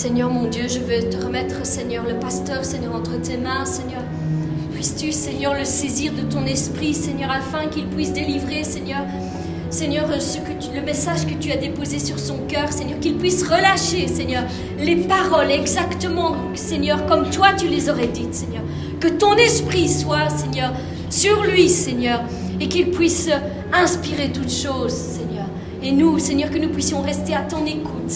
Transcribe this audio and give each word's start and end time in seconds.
Seigneur 0.00 0.30
mon 0.30 0.48
Dieu, 0.48 0.62
je 0.66 0.78
veux 0.78 1.10
te 1.10 1.22
remettre, 1.22 1.66
Seigneur, 1.66 2.06
le 2.08 2.18
pasteur, 2.18 2.64
Seigneur, 2.64 2.94
entre 2.94 3.20
tes 3.20 3.36
mains, 3.36 3.66
Seigneur. 3.66 4.00
Puisses-tu, 4.72 5.12
Seigneur, 5.12 5.52
le 5.52 5.66
saisir 5.66 6.14
de 6.14 6.22
ton 6.22 6.46
esprit, 6.46 6.94
Seigneur, 6.94 7.30
afin 7.30 7.66
qu'il 7.66 7.86
puisse 7.86 8.10
délivrer, 8.14 8.64
Seigneur, 8.64 9.02
Seigneur, 9.68 10.06
le 10.08 10.80
message 10.80 11.26
que 11.26 11.34
tu 11.34 11.52
as 11.52 11.58
déposé 11.58 11.98
sur 11.98 12.18
son 12.18 12.38
cœur, 12.48 12.72
Seigneur, 12.72 12.98
qu'il 12.98 13.18
puisse 13.18 13.42
relâcher, 13.42 14.08
Seigneur, 14.08 14.44
les 14.78 14.96
paroles 14.96 15.50
exactement, 15.50 16.34
Seigneur, 16.54 17.04
comme 17.04 17.28
toi 17.28 17.48
tu 17.52 17.68
les 17.68 17.90
aurais 17.90 18.08
dites, 18.08 18.34
Seigneur. 18.34 18.62
Que 19.00 19.08
ton 19.08 19.36
esprit 19.36 19.90
soit, 19.90 20.30
Seigneur, 20.30 20.72
sur 21.10 21.44
lui, 21.44 21.68
Seigneur, 21.68 22.22
et 22.58 22.68
qu'il 22.68 22.90
puisse 22.90 23.28
inspirer 23.70 24.32
toutes 24.32 24.50
choses, 24.50 24.94
Seigneur. 24.94 25.44
Et 25.82 25.92
nous, 25.92 26.18
Seigneur, 26.18 26.48
que 26.48 26.58
nous 26.58 26.70
puissions 26.70 27.02
rester 27.02 27.34
à 27.34 27.42
ton 27.42 27.66
écoute. 27.66 28.10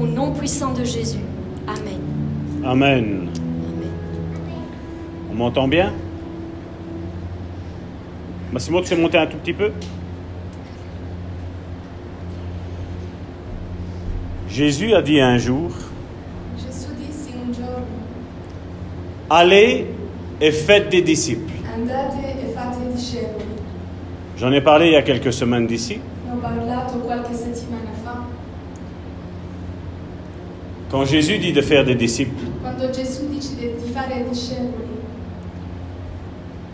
Au 0.00 0.06
nom 0.06 0.32
puissant 0.32 0.72
de 0.72 0.84
Jésus. 0.84 1.18
Amen. 1.66 2.00
Amen. 2.64 3.28
Amen. 3.28 3.90
On 5.30 5.34
m'entend 5.34 5.68
bien? 5.68 5.92
Massimo, 8.52 8.80
tu 8.80 8.86
sais 8.86 8.96
monter 8.96 9.18
un 9.18 9.26
tout 9.26 9.36
petit 9.36 9.52
peu 9.52 9.70
Jésus 14.48 14.94
a 14.94 15.02
dit 15.02 15.20
un 15.20 15.38
jour, 15.38 15.70
allez 19.30 19.86
et 20.40 20.50
faites 20.50 20.88
des 20.88 21.02
disciples. 21.02 21.52
J'en 24.36 24.50
ai 24.50 24.60
parlé 24.60 24.86
il 24.86 24.92
y 24.92 24.96
a 24.96 25.02
quelques 25.02 25.32
semaines 25.32 25.66
d'ici. 25.66 26.00
Ne 26.26 26.32
ho 26.32 26.36
parlato 26.36 26.98
qualche 27.06 27.34
settimana 27.34 27.90
fa, 28.02 28.24
Quand 30.90 31.04
Jésus 31.04 31.36
dit 31.38 31.52
de 31.52 31.60
faire 31.60 31.84
des 31.84 31.94
disciples, 31.94 32.44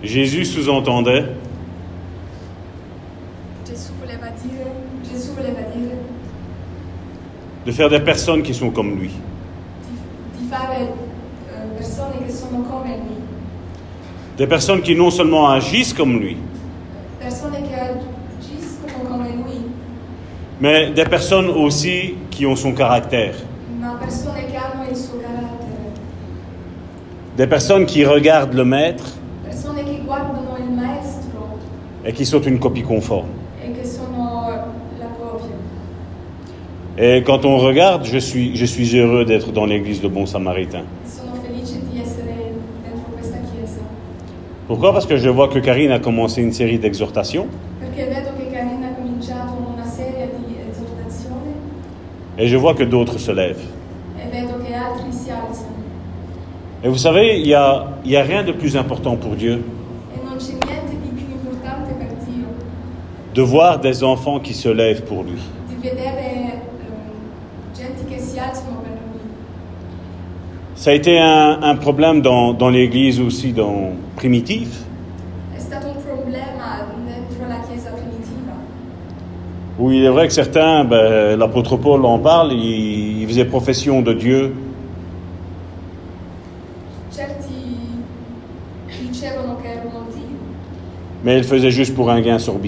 Jésus 0.02 0.44
sous-entendait 0.44 1.24
de 7.66 7.72
faire 7.72 7.88
des 7.88 8.00
personnes 8.00 8.42
qui 8.42 8.54
sont 8.54 8.70
comme 8.70 9.00
lui. 9.00 9.10
eh, 10.52 10.86
lui, 12.86 13.16
Des 14.36 14.46
personnes 14.46 14.82
qui 14.82 14.94
non 14.94 15.10
seulement 15.10 15.48
agissent 15.50 15.92
comme 15.92 16.20
lui, 16.20 16.36
mais 20.60 20.90
des 20.90 21.04
personnes 21.04 21.48
aussi 21.48 22.14
qui 22.30 22.46
ont 22.46 22.54
son 22.54 22.72
caractère. 22.72 23.34
ma 23.84 23.94
persone 23.96 24.46
che 24.46 24.56
hanno 24.56 24.88
il 24.88 24.96
suo 24.96 25.18
carattere, 25.18 25.92
Des 27.36 27.46
personnes 27.46 27.86
qui 27.86 28.04
regardent 28.04 28.54
le 28.54 28.64
maître 28.64 29.04
et 32.06 32.12
qui 32.12 32.26
sont 32.26 32.40
une 32.42 32.58
copie 32.58 32.82
conforme. 32.82 33.28
e 33.60 33.72
copia. 35.18 35.56
Et 36.96 37.22
quand 37.22 37.44
on 37.44 37.58
regarde, 37.58 38.04
je 38.04 38.18
suis, 38.18 38.54
je 38.56 38.64
suis 38.64 38.96
heureux 38.96 39.24
d'être 39.24 39.50
dans 39.52 39.66
l'église 39.66 40.00
de 40.00 40.08
Bon 40.08 40.26
Samaritain. 40.26 40.84
Pourquoi? 44.68 44.92
Parce 44.92 45.06
que 45.06 45.16
je 45.16 45.28
vois 45.28 45.48
que 45.48 45.58
Karine 45.58 45.90
a 45.90 45.98
commencé 45.98 46.40
une 46.40 46.52
série 46.52 46.78
d'exhortations 46.78 47.48
et 52.36 52.48
je 52.48 52.56
vois 52.56 52.74
que 52.74 52.82
d'autres 52.84 53.18
se 53.18 53.30
lèvent. 53.32 53.66
e 54.16 54.28
vedo 54.30 54.58
che 54.64 54.74
altri 54.74 55.12
si 55.12 55.30
alzano 55.30 55.82
Et 56.84 56.88
vous 56.88 56.98
savez, 56.98 57.38
il 57.38 57.44
n'y 57.44 57.54
a, 57.54 57.86
y 58.04 58.14
a 58.14 58.22
rien 58.22 58.44
de 58.44 58.52
plus 58.52 58.76
important 58.76 59.16
pour 59.16 59.36
Dieu 59.36 59.54
e 59.54 60.18
Dio 62.26 62.44
de 63.34 63.42
voir 63.42 63.80
des 63.80 64.04
enfants 64.04 64.38
qui 64.38 64.52
se 64.52 64.68
lèvent 64.68 65.04
pour 65.04 65.22
lui. 65.22 65.38
per 65.80 65.90
lui. 65.90 66.02
Ça 70.74 70.90
a 70.90 70.92
été 70.92 71.18
un, 71.18 71.62
un 71.62 71.74
problème 71.74 72.20
dans, 72.20 72.52
dans 72.52 72.68
l'église 72.68 73.18
aussi, 73.18 73.52
dans 73.52 73.92
primitiva 74.16 74.76
où 79.76 79.90
il 79.90 80.04
est 80.04 80.08
vrai 80.08 80.28
que 80.28 80.32
certains, 80.32 80.84
ben, 80.84 81.36
l'apôtre 81.36 81.76
Paul 81.76 82.04
en 82.04 82.20
parle, 82.20 82.52
il, 82.52 83.22
il 83.22 83.26
faisait 83.26 83.44
profession 83.44 84.02
de 84.02 84.12
Dieu, 84.12 84.52
certi 87.14 88.02
dicevano 89.00 89.56
che 89.56 89.68
erano 89.68 90.06
Dio 90.12 90.22
mais 91.24 91.38
il 91.38 91.44
faisait 91.44 91.70
juste 91.70 91.94
pour 91.94 92.10
un 92.10 92.20
gain 92.20 92.38
solo. 92.38 92.60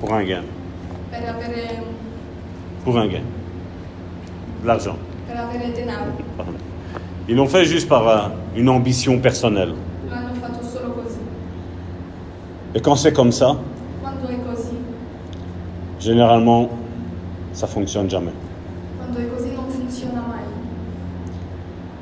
Pour 0.00 0.14
un 0.14 0.24
gain, 0.24 0.42
pour 2.84 2.98
un 2.98 3.06
gain, 3.06 3.22
de 4.62 4.66
l'argent. 4.66 4.96
Ils 7.28 7.36
l'ont 7.36 7.46
fait 7.46 7.64
juste 7.64 7.88
par 7.88 8.08
euh, 8.08 8.28
une 8.56 8.68
ambition 8.68 9.18
personnelle. 9.18 9.72
Et 12.74 12.80
quand 12.80 12.96
c'est 12.96 13.12
comme 13.12 13.32
ça, 13.32 13.56
généralement, 16.00 16.68
ça 17.52 17.66
fonctionne 17.66 18.10
jamais. 18.10 18.32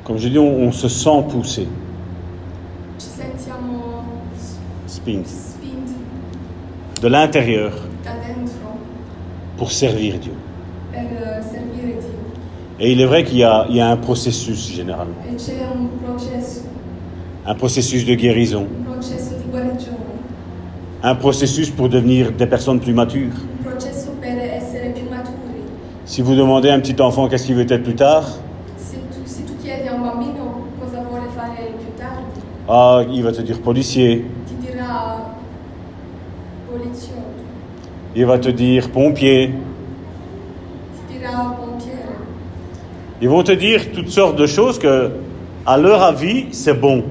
Comme 0.03 0.17
je 0.17 0.27
dis, 0.27 0.39
on, 0.39 0.63
on 0.63 0.71
se 0.73 0.89
sent 0.89 1.23
poussé, 1.29 1.67
ci 3.03 3.09
sentiamo 3.09 4.03
de 7.01 7.07
l'intérieur. 7.07 7.73
Pour 9.57 9.71
servir 9.71 10.17
Dieu. 10.19 10.33
Et 12.79 12.91
il 12.91 13.01
est 13.01 13.05
vrai 13.05 13.23
qu'il 13.23 13.37
y 13.37 13.43
a, 13.43 13.65
il 13.69 13.75
y 13.75 13.81
a 13.81 13.89
un 13.89 13.97
processus 13.97 14.73
généralement, 14.73 15.13
un 17.45 17.55
processus 17.55 18.05
de 18.05 18.15
guérison, 18.15 18.67
un 21.03 21.15
processus 21.15 21.69
pour 21.69 21.87
devenir 21.87 22.31
des 22.31 22.47
personnes 22.47 22.79
plus 22.79 22.93
matures. 22.93 23.33
Si 26.05 26.21
vous 26.21 26.35
demandez 26.35 26.69
à 26.69 26.73
un 26.73 26.79
petit 26.79 26.99
enfant 27.01 27.27
qu'est-ce 27.27 27.45
qu'il 27.45 27.55
veut 27.55 27.71
être 27.71 27.83
plus 27.83 27.95
tard, 27.95 28.25
ah, 32.67 33.01
il 33.11 33.23
va 33.23 33.31
te 33.31 33.41
dire 33.41 33.61
policier, 33.61 34.25
il 38.15 38.25
va 38.25 38.37
te 38.37 38.49
dire 38.49 38.89
pompier, 38.91 39.53
ils 43.21 43.29
vont 43.29 43.43
te 43.43 43.53
dire 43.53 43.91
toutes 43.93 44.09
sortes 44.09 44.35
de 44.35 44.45
choses 44.45 44.77
que, 44.77 45.11
à 45.65 45.77
leur 45.77 46.03
avis, 46.03 46.47
c'est 46.51 46.73
bon. 46.73 47.03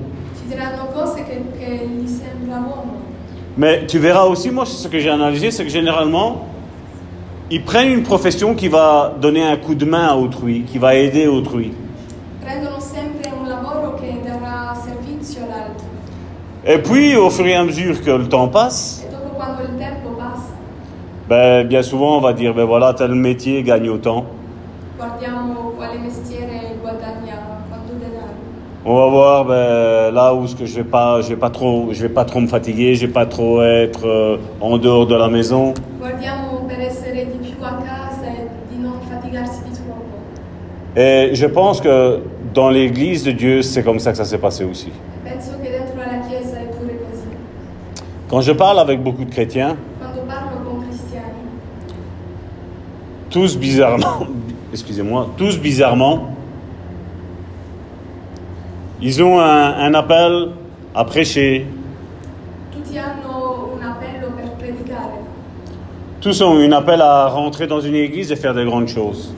Mais 3.57 3.87
tu 3.87 3.99
verras 3.99 4.25
aussi, 4.25 4.51
moi, 4.51 4.67
c'est 4.67 4.77
ce 4.77 4.89
que 4.89 4.99
j'ai 4.99 5.09
analysé, 5.09 5.51
c'est 5.51 5.65
que 5.65 5.71
généralement, 5.71 6.47
ils 7.51 7.63
prennent 7.63 7.93
une 7.93 8.03
profession 8.03 8.55
qui 8.55 8.69
va 8.69 9.15
donner 9.21 9.43
un 9.43 9.57
coup 9.57 9.75
de 9.75 9.85
main 9.85 10.09
à 10.09 10.17
autrui, 10.17 10.63
qui 10.63 10.79
va 10.79 10.95
aider 10.95 11.27
autrui. 11.27 11.73
Et 16.65 16.79
puis, 16.79 17.17
au 17.17 17.31
fur 17.31 17.47
et 17.47 17.55
à 17.55 17.65
mesure 17.65 18.03
que 18.03 18.11
le 18.11 18.29
temps 18.29 18.49
passe, 18.49 19.05
ben, 21.29 21.67
bien 21.67 21.83
souvent, 21.83 22.19
on 22.19 22.21
va 22.21 22.33
dire, 22.33 22.55
ben 22.55 22.65
voilà, 22.65 22.95
tel 22.95 23.15
métier 23.15 23.63
gagne 23.63 23.89
autant. 23.89 24.25
guardiamo 24.99 25.73
quale 25.79 25.99
mestiere 25.99 26.77
guadagna 26.81 27.39
quanto 27.69 27.95
denaro 27.99 28.35
On 28.85 28.95
va 28.97 29.07
voir 29.09 29.45
ben, 29.47 30.11
là 30.15 30.35
où 30.35 30.47
ce 30.47 30.55
que 30.55 30.67
je 30.67 30.77
vais 30.77 30.85
pas, 30.89 31.21
je 31.21 31.29
vais 31.31 31.37
pas 31.37 31.51
trop, 31.51 31.89
je 31.93 32.03
vais 32.03 32.09
pas 32.13 32.25
trop 32.25 32.41
me 32.41 32.47
fatiguer, 32.47 32.95
je 32.95 33.07
vais 33.07 33.13
pas 33.13 33.27
trop 33.27 33.63
être 33.63 34.07
euh, 34.07 34.37
en 34.61 34.79
dehors 34.79 35.07
de 35.07 35.15
la 35.17 35.29
maison. 35.29 35.75
guardiamo 35.99 36.65
per 36.69 36.81
essere 36.81 37.27
di 37.27 37.39
più 37.39 37.57
a 37.65 37.77
casa 37.83 38.27
e 38.27 38.49
di 38.71 38.79
non 38.81 39.01
faticarsi 39.09 39.63
di 39.65 39.71
troppo 39.71 40.01
Et 40.95 41.35
je 41.35 41.47
pense 41.47 41.81
que 41.81 42.21
dans 42.53 42.69
l'Église 42.71 43.25
de 43.25 43.33
Dieu, 43.33 43.63
c'est 43.63 43.83
comme 43.83 43.99
ça 43.99 44.11
que 44.13 44.19
ça 44.19 44.25
s'est 44.27 44.39
passé 44.41 44.65
aussi. 44.65 44.93
penso 45.25 45.53
che 45.63 45.71
dentro 45.71 46.01
alla 46.03 46.21
chiesa 46.29 46.59
è 46.59 46.67
pure 46.67 46.99
così 47.09 47.29
Quand 48.29 48.41
je 48.43 48.53
parle 48.53 48.79
avec 48.79 49.01
beaucoup 49.03 49.25
de 49.25 49.31
chrétiens, 49.31 49.77
quando 50.01 50.21
parlo 50.27 50.57
con 50.65 50.85
cristiani 50.87 51.41
tous 53.33 53.57
bizarrement, 53.57 54.27
excusez-moi, 54.73 55.31
tous 55.37 55.59
bizarrement, 55.59 56.37
ils 59.01 59.21
ont 59.23 59.41
un, 59.41 59.75
un 59.87 59.95
appel 59.95 60.51
à 60.95 61.05
prêcher, 61.05 61.67
Tous 66.23 66.41
ont 66.41 66.57
un 66.57 66.71
appel 66.71 67.01
à 67.01 67.27
rentrer 67.27 67.67
dans 67.67 67.81
une 67.81 67.97
église 67.97 68.31
et 68.31 68.37
faire 68.37 68.55
de 68.55 68.65
grandes 68.65 68.87
choses. 68.87 69.35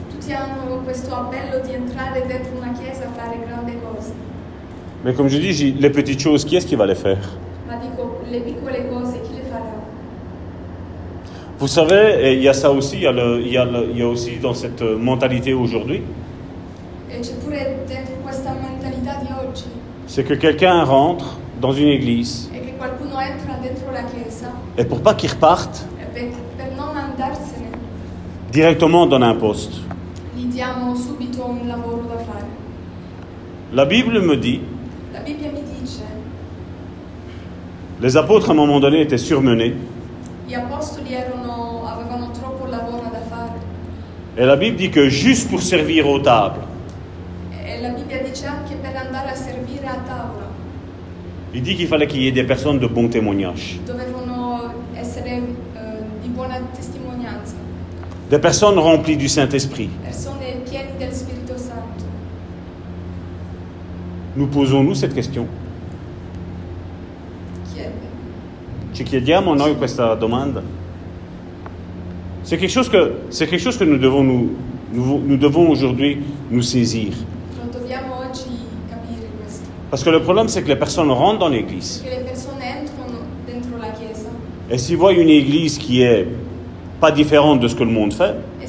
Mais 5.03 5.13
comme 5.13 5.27
je 5.27 5.37
dis, 5.39 5.71
les 5.79 5.89
petites 5.89 6.19
choses, 6.19 6.45
qui 6.45 6.55
est-ce 6.55 6.67
qui 6.67 6.75
va 6.75 6.85
les 6.85 6.93
faire 6.93 7.27
Ma 7.67 7.77
dico, 7.77 8.19
le 8.31 8.39
piccole 8.39 8.87
cose 8.91 9.13
chi 9.13 9.33
le 9.35 9.49
farà? 9.49 9.63
Vous 11.57 11.67
savez, 11.67 12.17
et 12.21 12.33
il 12.33 12.41
y 12.43 12.49
a 12.49 12.53
ça 12.53 12.69
aussi, 12.71 12.97
il 12.97 13.03
y 13.03 13.07
a, 13.07 13.11
le- 13.13 13.39
il 13.41 13.51
y 13.51 13.57
a 13.57 13.63
le- 13.65 13.87
il 13.91 13.97
y 13.97 14.01
a 14.01 14.07
aussi 14.07 14.37
dans 14.41 14.53
cette 14.53 14.81
euh, 14.81 14.97
mentalité 14.97 15.53
aujourd'hui, 15.53 16.01
c'est 20.07 20.23
que 20.25 20.33
quelqu'un 20.33 20.83
rentre 20.83 21.37
dans 21.61 21.71
une 21.71 21.87
église. 21.87 22.49
Et 24.77 24.83
pour 24.83 25.01
pas 25.01 25.13
qu'il 25.13 25.29
reparte, 25.31 25.85
directement 28.51 29.03
on 29.03 29.07
donne 29.07 29.23
un 29.23 29.35
poste. 29.35 29.81
La 33.73 33.85
Bible 33.85 34.21
me 34.21 34.35
dit, 34.35 34.59
les 38.01 38.17
apôtres 38.17 38.49
à 38.49 38.51
un 38.51 38.55
moment 38.55 38.79
donné 38.81 39.01
étaient 39.01 39.17
surmenés, 39.17 39.73
gli 40.47 40.53
apostoli 40.53 41.13
erano- 41.13 41.85
avevano 41.87 42.29
troppo 42.31 42.67
lavoro 42.69 43.09
da 43.11 43.19
fare 43.29 43.59
et 44.37 44.45
la 44.45 44.55
Bible 44.55 44.75
dit 44.77 44.89
que 44.89 45.09
juste 45.09 45.49
pour 45.49 45.61
servir 45.61 46.07
aux 46.07 46.19
tables, 46.19 46.61
e 47.51 47.81
la 47.81 47.89
Bibbia 47.89 48.19
dice 48.19 48.45
anche 48.45 48.75
per 48.81 48.95
andare 48.95 49.29
a 49.31 49.35
servire 49.35 49.85
a 49.87 49.95
tavola 50.05 50.47
il 51.53 51.61
dit 51.61 51.75
qu'il 51.75 51.87
fallait 51.87 52.07
qu'il 52.07 52.21
y 52.21 52.27
ait 52.27 52.33
des 52.33 52.43
personnes 52.43 52.79
de 52.79 52.87
bon 52.87 53.07
témoignage, 53.07 53.79
dovevano 53.85 54.73
essere 54.95 55.29
eh, 55.37 55.41
di 56.21 56.27
buona 56.29 56.59
testimonianza, 56.75 57.55
des 58.29 58.39
personnes 58.39 58.77
remplies 58.77 59.17
du 59.17 59.29
Saint-Esprit. 59.29 59.89
persone 60.03 60.61
piene 60.69 60.97
del 60.97 61.13
Spirito 61.13 61.57
Santo. 61.57 62.03
Nous 64.35 64.47
posons-nous 64.47 64.95
cette 64.95 65.13
question 65.13 65.47
Ci 68.95 69.03
chiediamo 69.03 69.53
noi 69.53 69.75
questa 69.75 70.15
domanda? 70.15 70.61
C'est 72.45 72.57
quelque 72.59 72.71
chose 72.71 72.89
que, 72.89 73.13
c'est 73.31 73.47
quelque 73.47 73.61
chose 73.61 73.75
que 73.75 73.83
nous 73.83 73.97
devons, 73.97 74.23
nous, 74.23 74.51
nous, 74.93 75.19
nous 75.19 75.35
devons 75.35 75.67
aujourd'hui 75.67 76.19
nous 76.51 76.61
saisir. 76.61 77.11
Parce 79.89 80.03
que 80.03 80.11
le 80.11 80.21
problème, 80.21 80.47
c'est 80.47 80.61
que 80.61 80.67
les 80.67 80.75
personnes 80.75 81.09
rentrent 81.09 81.39
dans 81.39 81.49
l'église. 81.49 82.03
Et 84.69 84.77
s'ils 84.77 84.97
voient 84.97 85.13
une 85.13 85.29
église 85.29 85.79
qui 85.79 86.03
est 86.03 86.27
pas 87.01 87.11
différente 87.11 87.61
de 87.61 87.67
ce 87.67 87.75
que 87.75 87.83
le 87.83 87.91
monde 87.91 88.13
fait, 88.13 88.35
e 88.35 88.65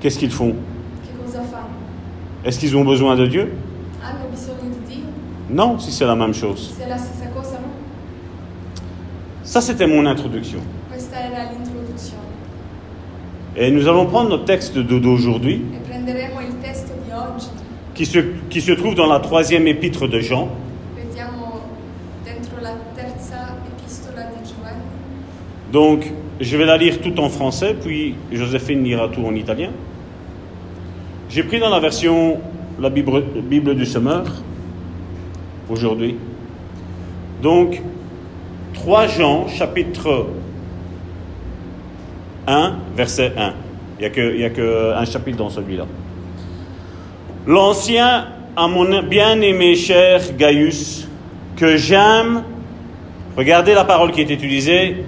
qu'est-ce 0.00 0.18
qu'ils 0.18 0.30
font? 0.30 0.54
Est-ce 2.44 2.60
qu'ils 2.60 2.76
ont 2.76 2.84
besoin 2.84 3.16
de 3.16 3.26
Dieu? 3.26 3.52
Non, 5.50 5.78
si 5.78 5.90
c'est 5.92 6.06
la 6.06 6.16
même 6.16 6.34
chose. 6.34 6.74
Se 6.76 6.82
è 6.82 6.88
la 6.88 6.98
stessa 6.98 7.28
cosa, 7.28 7.58
no? 7.58 7.68
Ça, 9.56 9.62
c'était 9.62 9.86
mon 9.86 10.04
introduction. 10.04 10.58
Et 13.56 13.70
nous 13.70 13.88
allons 13.88 14.04
prendre 14.04 14.28
notre 14.28 14.44
texte 14.44 14.76
d'aujourd'hui, 14.76 15.62
qui 17.94 18.04
se, 18.04 18.18
qui 18.50 18.60
se 18.60 18.72
trouve 18.72 18.94
dans 18.94 19.06
la 19.06 19.18
troisième 19.18 19.66
épître 19.66 20.08
de 20.08 20.20
Jean. 20.20 20.50
Donc, 25.72 26.12
je 26.38 26.56
vais 26.58 26.66
la 26.66 26.76
lire 26.76 27.00
tout 27.00 27.18
en 27.18 27.30
français, 27.30 27.74
puis 27.82 28.14
Joséphine 28.30 28.84
lira 28.84 29.08
tout 29.08 29.24
en 29.24 29.34
italien. 29.34 29.70
J'ai 31.30 31.44
pris 31.44 31.60
dans 31.60 31.70
la 31.70 31.80
version 31.80 32.40
la 32.78 32.90
Bible, 32.90 33.24
Bible 33.42 33.74
du 33.74 33.86
Semeur, 33.86 34.26
aujourd'hui. 35.70 36.16
Donc, 37.42 37.80
3 38.86 39.08
Jean, 39.08 39.48
chapitre 39.48 40.26
1, 42.46 42.72
verset 42.94 43.32
1. 43.36 43.52
Il 43.98 44.02
n'y 44.02 44.06
a, 44.06 44.10
que- 44.10 44.34
il 44.36 44.40
y 44.40 44.44
a 44.44 44.50
que 44.50 44.92
un 44.94 45.04
chapitre 45.04 45.38
dans 45.38 45.50
celui-là. 45.50 45.86
L'ancien 47.48 48.28
à 48.54 48.68
mon 48.68 49.02
bien-aimé 49.02 49.74
cher 49.74 50.20
Gaius, 50.38 51.08
que 51.56 51.76
j'aime 51.76 52.44
Regardez 53.36 53.74
la 53.74 53.82
parole 53.84 54.12
qui 54.12 54.20
est 54.20 54.30
utilisée 54.30 55.04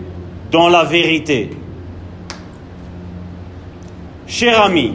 dans 0.50 0.68
la 0.68 0.82
vérité. 0.82 1.50
Cher 4.26 4.60
ami, 4.64 4.94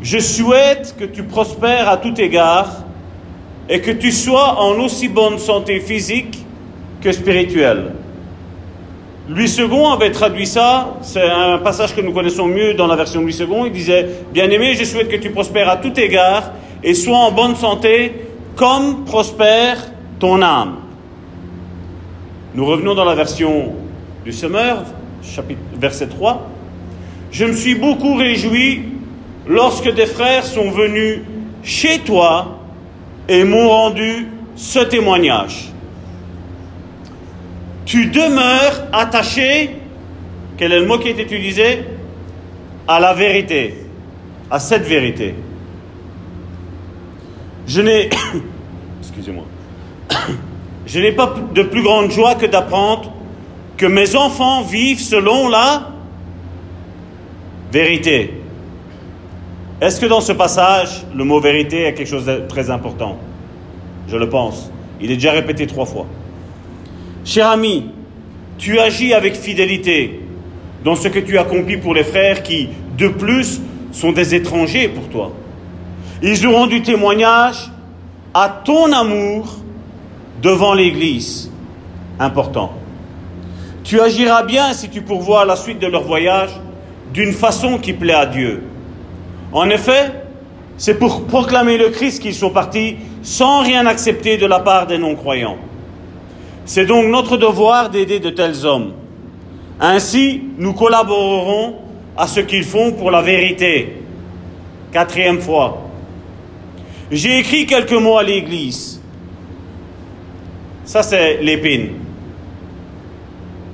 je 0.00 0.18
souhaite 0.20 0.96
que 0.98 1.04
tu 1.04 1.22
prospères 1.24 1.86
à 1.90 1.98
tout 1.98 2.18
égard 2.18 2.82
et 3.68 3.82
que 3.82 3.90
tu 3.90 4.10
sois 4.10 4.58
en 4.58 4.80
aussi 4.82 5.08
bonne 5.08 5.38
santé 5.38 5.80
physique 5.80 6.43
que. 7.04 8.04
Louis 9.26 9.56
II 9.58 9.86
avait 9.92 10.10
traduit 10.10 10.46
ça, 10.46 10.98
c'est 11.00 11.22
un 11.22 11.58
passage 11.58 11.94
que 11.94 12.00
nous 12.02 12.12
connaissons 12.12 12.46
mieux 12.46 12.74
dans 12.74 12.86
la 12.86 12.94
version 12.94 13.22
Louis 13.22 13.34
II, 13.34 13.46
il 13.66 13.72
disait, 13.72 14.06
Bien-aimé, 14.32 14.74
je 14.74 14.84
souhaite 14.84 15.08
que 15.08 15.16
tu 15.16 15.30
prospères 15.30 15.68
à 15.68 15.76
tout 15.78 15.98
égard 15.98 16.52
et 16.82 16.92
sois 16.92 17.16
en 17.16 17.32
bonne 17.32 17.56
santé 17.56 18.12
comme 18.54 19.04
prospère 19.04 19.78
ton 20.18 20.42
âme. 20.42 20.76
Nous 22.54 22.66
revenons 22.66 22.94
dans 22.94 23.06
la 23.06 23.14
version 23.14 23.72
du 24.24 24.32
Semeur, 24.32 24.84
chapitre, 25.22 25.60
verset 25.78 26.08
3. 26.08 26.46
Je 27.30 27.46
me 27.46 27.54
suis 27.54 27.74
beaucoup 27.74 28.16
réjoui 28.16 28.82
lorsque 29.48 29.92
des 29.92 30.06
frères 30.06 30.44
sont 30.44 30.70
venus 30.70 31.20
chez 31.62 32.00
toi 32.00 32.58
et 33.28 33.42
m'ont 33.44 33.70
rendu 33.70 34.28
ce 34.54 34.80
témoignage. 34.80 35.73
Tu 37.84 38.06
demeures 38.06 38.88
attaché, 38.92 39.76
quel 40.56 40.72
est 40.72 40.80
le 40.80 40.86
mot 40.86 40.98
qui 40.98 41.08
est 41.08 41.18
utilisé 41.18 41.84
À 42.88 43.00
la 43.00 43.12
vérité, 43.14 43.74
à 44.50 44.58
cette 44.58 44.84
vérité. 44.84 45.34
Je 47.66 47.80
n'ai, 47.80 48.10
je 50.86 51.00
n'ai 51.00 51.12
pas 51.12 51.34
de 51.54 51.62
plus 51.62 51.82
grande 51.82 52.10
joie 52.10 52.34
que 52.34 52.46
d'apprendre 52.46 53.12
que 53.76 53.86
mes 53.86 54.16
enfants 54.16 54.62
vivent 54.62 55.00
selon 55.00 55.48
la 55.48 55.90
vérité. 57.72 58.40
Est-ce 59.80 60.00
que 60.00 60.06
dans 60.06 60.20
ce 60.20 60.32
passage, 60.32 61.04
le 61.14 61.24
mot 61.24 61.40
vérité 61.40 61.82
est 61.84 61.94
quelque 61.94 62.08
chose 62.08 62.26
de 62.26 62.44
très 62.48 62.70
important? 62.70 63.18
Je 64.08 64.16
le 64.16 64.28
pense. 64.28 64.70
Il 65.00 65.10
est 65.10 65.16
déjà 65.16 65.32
répété 65.32 65.66
trois 65.66 65.84
fois. 65.84 66.06
Cher 67.24 67.48
ami, 67.48 67.86
tu 68.58 68.78
agis 68.78 69.14
avec 69.14 69.34
fidélité 69.34 70.20
dans 70.84 70.94
ce 70.94 71.08
que 71.08 71.18
tu 71.18 71.38
accomplis 71.38 71.78
pour 71.78 71.94
les 71.94 72.04
frères 72.04 72.42
qui, 72.42 72.68
de 72.98 73.08
plus, 73.08 73.60
sont 73.92 74.12
des 74.12 74.34
étrangers 74.34 74.88
pour 74.88 75.08
toi. 75.08 75.32
Ils 76.22 76.46
ont 76.46 76.52
rendu 76.52 76.82
témoignage 76.82 77.70
à 78.34 78.62
ton 78.64 78.92
amour 78.92 79.56
devant 80.42 80.74
l'Église. 80.74 81.50
Important. 82.18 82.72
Tu 83.84 84.00
agiras 84.00 84.42
bien 84.42 84.72
si 84.74 84.90
tu 84.90 85.00
pourvois 85.00 85.44
la 85.44 85.56
suite 85.56 85.78
de 85.78 85.86
leur 85.86 86.02
voyage 86.02 86.50
d'une 87.12 87.32
façon 87.32 87.78
qui 87.78 87.92
plaît 87.94 88.14
à 88.14 88.26
Dieu. 88.26 88.64
En 89.52 89.70
effet, 89.70 90.12
c'est 90.76 90.98
pour 90.98 91.24
proclamer 91.24 91.78
le 91.78 91.88
Christ 91.88 92.20
qu'ils 92.20 92.34
sont 92.34 92.50
partis 92.50 92.96
sans 93.22 93.62
rien 93.62 93.86
accepter 93.86 94.36
de 94.36 94.46
la 94.46 94.60
part 94.60 94.86
des 94.86 94.98
non-croyants. 94.98 95.56
C'est 96.64 96.86
donc 96.86 97.06
notre 97.06 97.36
devoir 97.36 97.90
d'aider 97.90 98.20
de 98.20 98.30
tels 98.30 98.64
hommes. 98.64 98.92
Ainsi, 99.80 100.42
nous 100.56 100.72
collaborerons 100.72 101.76
à 102.16 102.26
ce 102.26 102.40
qu'ils 102.40 102.64
font 102.64 102.92
pour 102.92 103.10
la 103.10 103.22
vérité. 103.22 104.02
Quatrième 104.92 105.40
fois. 105.40 105.82
J'ai 107.10 107.38
écrit 107.38 107.66
quelques 107.66 107.92
mots 107.92 108.16
à 108.16 108.22
l'Église. 108.22 109.00
Ça, 110.84 111.02
c'est 111.02 111.42
l'épine. 111.42 111.90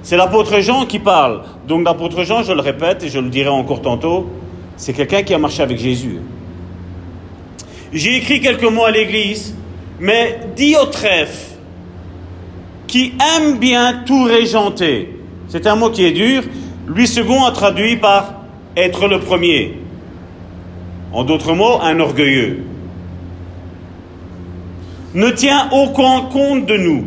C'est 0.03 0.17
l'apôtre 0.17 0.61
Jean 0.61 0.87
qui 0.87 0.99
parle. 0.99 1.43
Donc 1.69 1.85
l'apôtre 1.85 2.25
Jean, 2.25 2.43
je 2.43 2.53
le 2.53 2.61
répète 2.61 3.05
et 3.05 3.09
je 3.09 3.19
le 3.19 3.29
dirai 3.29 3.49
encore 3.49 3.83
tantôt, 3.83 4.29
c'est 4.77 4.93
quelqu'un 4.93 5.23
qui 5.23 5.35
a 5.35 5.39
marché 5.39 5.63
avec 5.63 5.79
Jésus. 5.79 6.19
J'ai 7.93 8.17
écrit 8.17 8.41
quelques 8.41 8.65
mots 8.65 8.85
à 8.85 8.91
l'Église, 8.91 9.55
mais 9.99 10.41
Diotrephe, 10.57 11.50
qui 12.91 13.13
aime 13.37 13.59
bien 13.59 14.03
tout 14.05 14.25
régenter, 14.25 15.17
c'est 15.49 15.69
un 15.69 15.77
mot 15.77 15.91
qui 15.91 16.05
est 16.05 16.11
dur, 16.11 16.43
lui 16.89 17.07
second 17.07 17.45
a 17.45 17.53
traduit 17.53 17.97
par 17.97 18.35
être 18.77 19.07
le 19.07 19.21
premier. 19.21 19.79
En 21.13 21.23
d'autres 21.23 21.55
mots, 21.55 21.81
un 21.81 22.01
orgueilleux. 22.01 22.65
Ne 25.15 25.31
tient 25.31 25.69
aucun 25.71 26.23
compte 26.33 26.67
de 26.67 26.77
nous. 26.77 27.05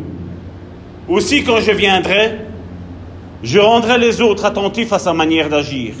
Aussi 1.06 1.44
quand 1.44 1.60
je 1.60 1.72
viendrai, 1.72 2.38
je 3.42 3.58
rendrai 3.58 3.98
les 3.98 4.22
autres 4.22 4.46
attentifs 4.46 4.92
à 4.94 4.98
sa 4.98 5.12
manière 5.12 5.50
d'agir. 5.50 5.94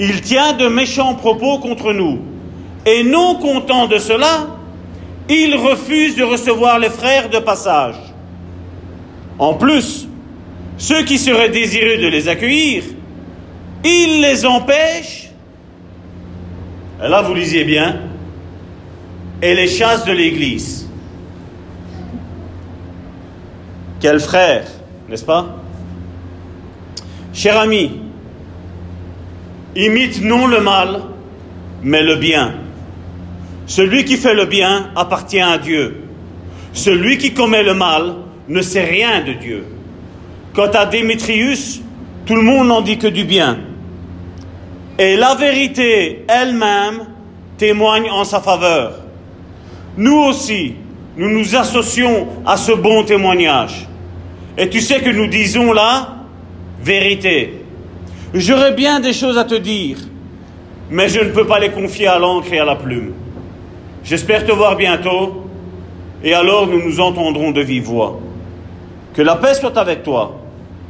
Il 0.00 0.22
tient 0.22 0.54
de 0.54 0.68
méchants 0.68 1.14
propos 1.14 1.58
contre 1.58 1.92
nous, 1.92 2.20
et 2.86 3.04
non 3.04 3.34
content 3.34 3.86
de 3.86 3.98
cela, 3.98 4.46
il 5.28 5.56
refuse 5.56 6.16
de 6.16 6.22
recevoir 6.22 6.78
les 6.78 6.90
frères 6.90 7.28
de 7.28 7.38
passage. 7.38 8.11
En 9.42 9.54
plus, 9.54 10.06
ceux 10.78 11.02
qui 11.02 11.18
seraient 11.18 11.48
désireux 11.48 12.00
de 12.00 12.06
les 12.06 12.28
accueillir, 12.28 12.84
il 13.84 14.20
les 14.20 14.46
empêche, 14.46 15.30
et 17.04 17.08
là 17.08 17.22
vous 17.22 17.34
lisiez 17.34 17.64
bien, 17.64 18.02
et 19.42 19.52
les 19.56 19.66
chasse 19.66 20.04
de 20.04 20.12
l'Église. 20.12 20.88
Quel 23.98 24.20
frère, 24.20 24.64
n'est-ce 25.08 25.24
pas? 25.24 25.56
Cher 27.32 27.58
ami, 27.58 28.00
imite 29.74 30.22
non 30.22 30.46
le 30.46 30.60
mal, 30.60 31.00
mais 31.82 32.04
le 32.04 32.14
bien. 32.14 32.54
Celui 33.66 34.04
qui 34.04 34.18
fait 34.18 34.34
le 34.34 34.44
bien 34.44 34.90
appartient 34.94 35.40
à 35.40 35.58
Dieu. 35.58 36.04
Celui 36.72 37.18
qui 37.18 37.34
commet 37.34 37.64
le 37.64 37.74
mal 37.74 38.14
ne 38.48 38.60
sait 38.60 38.84
rien 38.84 39.22
de 39.22 39.32
Dieu. 39.32 39.64
Quant 40.54 40.70
à 40.72 40.86
Démétrius, 40.86 41.80
tout 42.26 42.34
le 42.34 42.42
monde 42.42 42.68
n'en 42.68 42.80
dit 42.80 42.98
que 42.98 43.06
du 43.06 43.24
bien. 43.24 43.58
Et 44.98 45.16
la 45.16 45.34
vérité 45.34 46.24
elle-même 46.28 47.06
témoigne 47.56 48.10
en 48.10 48.24
sa 48.24 48.40
faveur. 48.40 49.00
Nous 49.96 50.18
aussi, 50.18 50.74
nous 51.16 51.28
nous 51.28 51.56
associons 51.56 52.28
à 52.46 52.56
ce 52.56 52.72
bon 52.72 53.04
témoignage. 53.04 53.86
Et 54.58 54.68
tu 54.68 54.80
sais 54.80 55.00
que 55.00 55.10
nous 55.10 55.26
disons 55.26 55.72
là, 55.72 56.16
vérité. 56.82 57.64
J'aurais 58.34 58.72
bien 58.72 59.00
des 59.00 59.12
choses 59.12 59.38
à 59.38 59.44
te 59.44 59.54
dire, 59.54 59.98
mais 60.90 61.08
je 61.08 61.20
ne 61.20 61.30
peux 61.30 61.46
pas 61.46 61.58
les 61.58 61.70
confier 61.70 62.06
à 62.06 62.18
l'encre 62.18 62.52
et 62.52 62.58
à 62.58 62.64
la 62.64 62.76
plume. 62.76 63.12
J'espère 64.04 64.44
te 64.44 64.52
voir 64.52 64.76
bientôt, 64.76 65.46
et 66.24 66.34
alors 66.34 66.66
nous 66.66 66.82
nous 66.82 67.00
entendrons 67.00 67.50
de 67.50 67.60
vive 67.60 67.84
voix. 67.84 68.20
Que 69.14 69.20
la 69.20 69.36
paix 69.36 69.54
soit 69.54 69.76
avec 69.76 70.02
toi. 70.02 70.40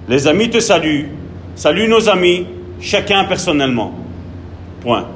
Les 0.09 0.29
amis 0.29 0.49
te 0.49 0.61
saluent. 0.61 1.09
Salut 1.57 1.89
nos 1.89 2.09
amis, 2.09 2.47
chacun 2.81 3.25
personnellement. 3.25 3.93
Point. 4.81 5.07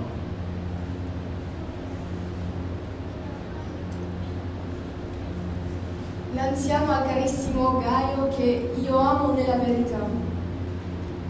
L'anziano 6.34 6.92
carissimo 7.06 7.80
Gaio 7.80 8.28
che 8.36 8.72
io 8.82 8.98
amo 8.98 9.34
nella 9.34 9.56
verità. 9.56 9.98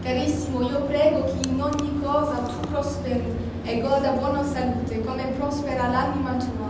Carissimo, 0.03 0.61
io 0.61 0.81
prego 0.81 1.25
che 1.25 1.47
in 1.47 1.61
ogni 1.61 1.99
cosa 2.03 2.37
tu 2.47 2.67
prosperi 2.71 3.23
e 3.63 3.81
goda 3.81 4.11
buona 4.11 4.43
salute, 4.43 5.03
come 5.05 5.25
prospera 5.37 5.87
l'anima 5.89 6.31
tua. 6.37 6.66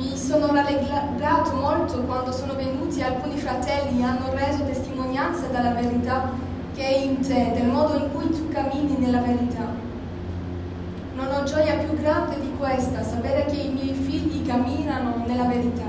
Mi 0.00 0.16
sono 0.16 0.46
rallegrato 0.46 1.54
molto 1.56 2.00
quando 2.04 2.32
sono 2.32 2.54
venuti 2.54 3.02
alcuni 3.02 3.36
fratelli 3.36 4.00
e 4.00 4.02
hanno 4.02 4.32
reso 4.32 4.64
testimonianza 4.64 5.48
della 5.48 5.74
verità 5.74 6.30
che 6.74 6.86
è 6.86 6.98
in 7.00 7.20
te, 7.20 7.52
del 7.52 7.66
modo 7.66 7.96
in 7.96 8.10
cui 8.10 8.30
tu 8.30 8.48
cammini 8.48 8.96
nella 8.96 9.20
verità. 9.20 9.66
Non 11.14 11.26
ho 11.26 11.44
gioia 11.44 11.76
più 11.76 11.94
grande 12.00 12.40
di 12.40 12.50
questa, 12.56 13.02
sapere 13.02 13.44
che 13.44 13.56
i 13.56 13.68
miei 13.68 13.92
figli 13.92 14.46
camminano 14.46 15.22
nella 15.26 15.44
verità. 15.44 15.84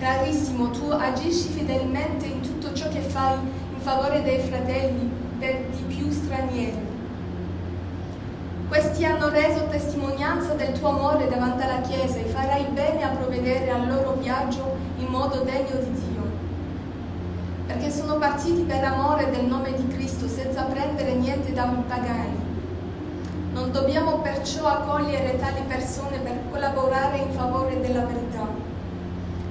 Carissimo, 0.00 0.70
tu 0.70 0.90
agisci 0.90 1.50
fedelmente 1.50 2.26
in 2.26 2.40
tutto 2.40 2.72
ciò 2.74 2.88
che 2.88 3.00
fai 3.00 3.34
in 3.34 3.78
favore 3.78 4.24
dei 4.24 4.40
fratelli, 4.40 5.08
per 5.38 5.66
di 5.70 5.94
più 5.94 6.10
stranieri. 6.10 6.91
Questi 8.72 9.04
hanno 9.04 9.28
reso 9.28 9.66
testimonianza 9.66 10.54
del 10.54 10.72
tuo 10.72 10.88
amore 10.88 11.28
davanti 11.28 11.62
alla 11.62 11.82
Chiesa 11.82 12.16
e 12.16 12.24
farai 12.24 12.64
bene 12.72 13.02
a 13.02 13.08
provvedere 13.08 13.70
al 13.70 13.86
loro 13.86 14.14
viaggio 14.14 14.76
in 14.96 15.08
modo 15.08 15.42
degno 15.42 15.76
di 15.76 15.92
Dio. 15.92 16.22
Perché 17.66 17.90
sono 17.90 18.16
partiti 18.16 18.62
per 18.62 18.82
amore 18.82 19.28
del 19.28 19.44
nome 19.44 19.74
di 19.74 19.86
Cristo 19.88 20.26
senza 20.26 20.62
prendere 20.62 21.12
niente 21.12 21.52
dai 21.52 21.68
pagani. 21.86 22.40
Non 23.52 23.72
dobbiamo 23.72 24.20
perciò 24.20 24.66
accogliere 24.68 25.38
tali 25.38 25.60
persone 25.68 26.20
per 26.20 26.38
collaborare 26.50 27.18
in 27.18 27.32
favore 27.32 27.78
della 27.78 28.06
verità. 28.06 28.48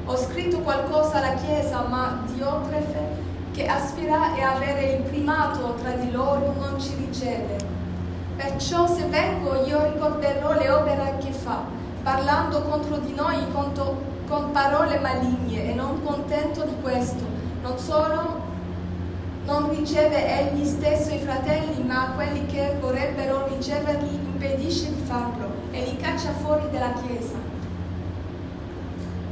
Ho 0.06 0.18
scritto 0.18 0.62
qualcosa 0.62 1.18
alla 1.18 1.36
Chiesa, 1.36 1.82
ma 1.88 2.24
Diotrefe, 2.26 3.08
che 3.52 3.68
aspira 3.68 4.34
a 4.34 4.56
avere 4.56 4.94
il 4.94 5.04
primato 5.04 5.76
tra 5.80 5.92
di 5.92 6.10
loro, 6.10 6.56
non 6.58 6.82
ci 6.82 6.96
riceve. 6.96 7.81
Perciò 8.42 8.88
se 8.88 9.06
vengo 9.06 9.64
io 9.66 9.84
ricorderò 9.84 10.54
le 10.54 10.68
opere 10.72 11.18
che 11.20 11.32
fa, 11.32 11.62
parlando 12.02 12.64
contro 12.64 12.98
di 12.98 13.14
noi 13.14 13.38
con, 13.54 13.72
to- 13.74 14.02
con 14.28 14.52
parole 14.52 14.98
maligne 14.98 15.70
e 15.70 15.74
non 15.76 16.04
contento 16.04 16.64
di 16.64 16.74
questo. 16.82 17.24
Non 17.62 17.78
solo 17.78 18.42
non 19.46 19.70
riceve 19.70 20.40
egli 20.40 20.66
stesso 20.66 21.14
i 21.14 21.20
fratelli, 21.20 21.84
ma 21.84 22.14
quelli 22.16 22.48
che 22.48 22.78
vorrebbero 22.80 23.48
riceverli 23.48 24.16
impedisce 24.16 24.88
di 24.88 25.02
farlo 25.04 25.46
e 25.70 25.84
li 25.84 25.98
caccia 25.98 26.32
fuori 26.32 26.64
dalla 26.72 26.94
Chiesa. 26.94 27.38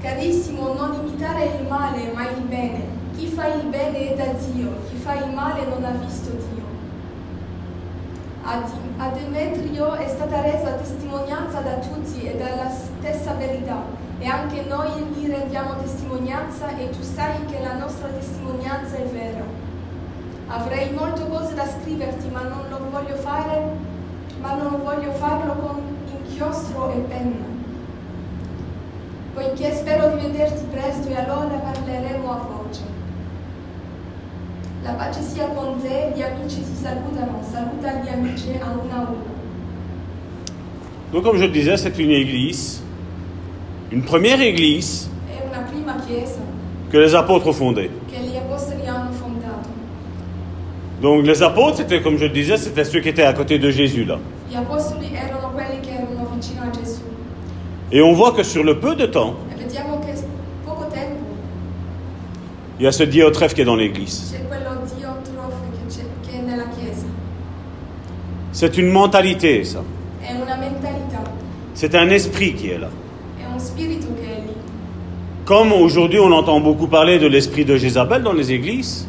Carissimo, 0.01 0.73
non 0.73 0.93
imitare 1.03 1.45
il 1.45 1.67
male, 1.67 2.11
ma 2.13 2.29
il 2.29 2.41
bene. 2.41 2.85
Chi 3.15 3.25
fa 3.25 3.47
il 3.47 3.63
bene 3.69 4.11
è 4.11 4.15
da 4.15 4.33
Dio, 4.33 4.69
chi 4.87 4.97
fa 4.97 5.15
il 5.15 5.33
male 5.33 5.65
non 5.65 5.83
ha 5.83 5.91
visto 5.91 6.29
Dio. 6.29 6.58
A, 8.43 9.09
Demetrio 9.09 9.93
è 9.93 10.07
stata 10.07 10.41
resa 10.41 10.71
testimonianza 10.71 11.59
da 11.61 11.73
tutti 11.75 12.23
e 12.23 12.35
dalla 12.35 12.69
stessa 12.69 13.33
verità, 13.33 13.83
e 14.17 14.25
anche 14.25 14.63
noi 14.67 14.89
gli 15.13 15.29
rendiamo 15.29 15.75
testimonianza 15.81 16.75
e 16.75 16.89
tu 16.89 17.01
sai 17.01 17.45
che 17.45 17.59
la 17.63 17.75
nostra 17.75 18.07
testimonianza 18.07 18.95
è 18.95 19.05
vera. 19.05 19.43
Avrei 20.47 20.91
molte 20.91 21.27
cose 21.29 21.53
da 21.53 21.65
scriverti, 21.67 22.27
ma 22.29 22.41
non 22.41 22.65
lo 22.69 22.89
voglio 22.89 23.15
fare, 23.15 23.61
ma 24.41 24.53
non 24.53 24.81
voglio 24.83 25.11
farlo 25.11 25.53
con 25.53 25.81
inchiostro 26.07 26.91
e 26.91 26.97
penna. 27.01 27.45
Poiché 29.33 29.75
spero 29.75 30.15
di 30.15 30.27
vederti 30.27 30.65
presto 30.71 31.07
e 31.07 31.15
allora 31.15 31.55
parleremo 31.55 32.31
a 32.31 32.35
voce. 32.35 32.58
La 34.83 34.93
pace 34.93 35.21
sia 35.21 35.45
con 35.47 35.81
te, 35.81 36.13
gli 36.15 36.21
amici 36.21 36.63
si 36.63 36.75
salutano, 36.81 37.41
saluta 37.51 37.91
gli 38.01 38.09
amici 38.09 38.57
a 38.61 38.69
uno 38.71 38.93
a 38.93 38.99
uno. 38.99 39.37
Donc 41.11 41.23
comme 41.23 41.37
je 41.37 41.45
le 41.45 41.51
disais, 41.51 41.75
c'est 41.77 41.97
une 41.97 42.11
église, 42.11 42.81
une 43.91 44.03
première 44.03 44.39
église 44.41 45.09
una 45.49 45.95
que 46.91 46.97
les 46.97 47.15
apôtres 47.15 47.47
ont 47.47 47.53
fondée. 47.53 47.89
Donc 51.01 51.25
les 51.25 51.41
apôtres, 51.41 51.77
c'était 51.77 52.01
comme 52.01 52.17
je 52.17 52.25
le 52.25 52.29
disais, 52.29 52.57
c'était 52.57 52.83
ceux 52.83 52.99
qui 52.99 53.09
étaient 53.09 53.23
à 53.23 53.33
côté 53.33 53.57
de 53.57 53.71
Jésus 53.71 54.05
là. 54.05 54.19
Et 57.91 58.01
on 58.01 58.13
voit 58.13 58.31
que 58.33 58.43
sur 58.43 58.63
le 58.63 58.79
peu 58.79 58.95
de 58.95 59.05
temps, 59.05 59.35
E 59.51 59.55
vediamo 59.55 59.99
che 59.99 60.13
poco 60.63 60.85
tempo 60.87 61.25
il 62.79 62.83
y 62.83 62.87
a 62.87 62.91
ce 62.91 63.03
Diotrephe 63.03 63.53
qui 63.53 63.61
est 63.61 63.65
dans 63.65 63.75
l'église. 63.75 64.33
C'est 68.51 68.77
une 68.77 68.89
mentalité, 68.89 69.63
ça. 69.63 69.83
C'est 71.73 71.95
un 71.95 72.09
esprit 72.09 72.53
qui 72.53 72.69
est 72.69 72.77
là. 72.77 72.89
Comme 75.45 75.71
aujourd'hui 75.73 76.19
on 76.19 76.31
entend 76.31 76.59
beaucoup 76.59 76.87
parler 76.87 77.19
de 77.19 77.27
l'esprit 77.27 77.65
de 77.65 77.75
Jézabel 77.75 78.23
dans 78.23 78.33
les 78.33 78.51
églises, 78.51 79.07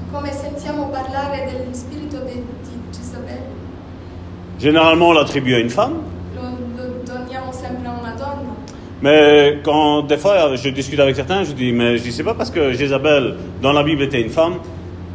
généralement 4.58 5.08
on 5.08 5.12
l'attribue 5.12 5.54
à 5.54 5.58
une 5.58 5.70
femme. 5.70 5.94
lo, 6.34 6.42
lo 6.76 7.02
donniamo 7.04 7.52
sempre 7.52 7.86
a 7.88 7.92
una 7.92 8.14
donna. 8.16 8.54
Mais 9.02 9.59
quand 9.62 10.02
des 10.02 10.19
fois 10.19 10.54
je 10.57 10.69
discute 10.69 11.00
avec 11.00 11.16
certains, 11.16 11.45
je 11.45 11.52
dis 11.52 11.73
mais 11.73 11.97
je 11.97 12.02
dis 12.02 12.12
c'est 12.12 12.25
pas 12.25 12.35
parce 12.35 12.50
que 12.50 12.73
Jézabel 12.73 13.37
dans 13.62 13.73
la 13.73 13.83
Bible 13.83 14.02
était 14.02 14.21
une 14.21 14.30
femme 14.30 14.59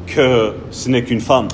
que 0.07 0.53
ce 0.71 0.89
n'est 0.89 1.03
qu'une 1.03 1.21
femme. 1.21 1.47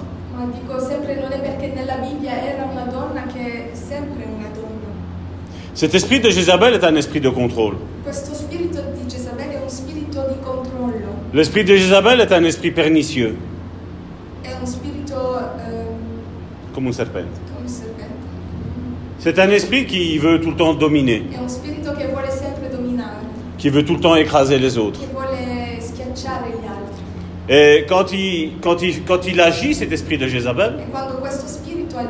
Cet 5.73 5.95
esprit 5.95 6.19
de 6.19 6.29
Jézabel 6.29 6.73
est 6.75 6.83
un 6.83 6.95
esprit 6.95 7.19
de 7.19 7.29
contrôle. 7.29 7.75
L'esprit 11.33 11.63
de 11.63 11.75
Jézabel 11.75 12.19
est 12.19 12.31
un 12.31 12.43
esprit 12.43 12.71
pernicieux, 12.71 13.35
è 14.43 14.51
un 14.61 14.65
spirito 14.67 15.39
eh, 15.39 16.73
comme 16.73 16.87
un 16.87 16.93
serpent. 16.93 17.25
C'est 19.17 19.37
un 19.39 19.49
esprit 19.51 19.85
qui 19.85 20.17
veut 20.17 20.41
tout 20.41 20.49
le 20.49 20.55
temps 20.55 20.73
dominer, 20.73 21.23
È 21.31 21.37
un 21.37 21.47
spirito 21.47 21.93
che 21.93 22.07
vuole 22.07 22.29
sempre 22.31 22.69
dominare, 22.69 23.21
qui 23.61 23.69
veut 23.69 23.85
tout 23.85 23.93
le 23.93 23.99
temps 23.99 24.15
écraser 24.15 24.57
les 24.57 24.79
autres. 24.79 24.99
Et 27.47 27.85
quand 27.87 28.11
il, 28.11 28.53
quand 28.59 28.81
il, 28.81 29.03
quand 29.03 29.27
il 29.27 29.39
agit, 29.39 29.75
cet 29.75 29.91
esprit 29.91 30.17
de 30.17 30.27
Jézabel, 30.27 30.79
E 30.79 32.07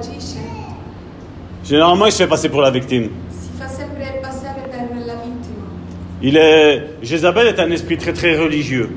généralement 1.66 2.06
il 2.06 2.12
se 2.14 2.20
fait 2.20 2.28
passer 2.30 2.48
pour 2.48 2.62
la 2.62 2.72
victime. 2.72 3.10
Il 6.22 6.38
est, 6.38 6.88
Jézabel 7.02 7.48
est 7.48 7.60
un 7.60 7.72
esprit 7.72 7.98
très 7.98 8.14
très 8.14 8.38
religieux. 8.38 8.90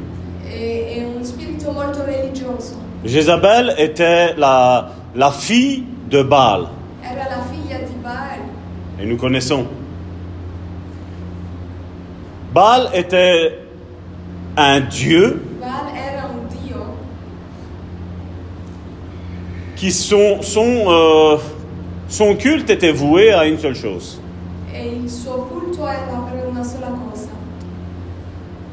Religioso. 2.06 2.76
Jézabel 3.04 3.75
était 3.78 4.34
la, 4.37 4.92
la 5.16 5.32
fille 5.32 5.82
de 6.08 6.23
Baal. 6.23 6.66
Et 9.00 9.06
nous 9.06 9.16
connaissons. 9.16 9.66
Baal 12.54 12.88
était 12.94 13.58
un 14.56 14.78
dieu 14.78 15.42
qui 19.75 19.90
son, 19.90 20.40
son, 20.40 20.84
euh, 20.87 21.37
son 22.08 22.37
culte 22.37 22.70
était 22.70 22.92
voué 22.92 23.32
à 23.32 23.44
une 23.46 23.58
seule 23.58 23.75
chose. 23.75 24.20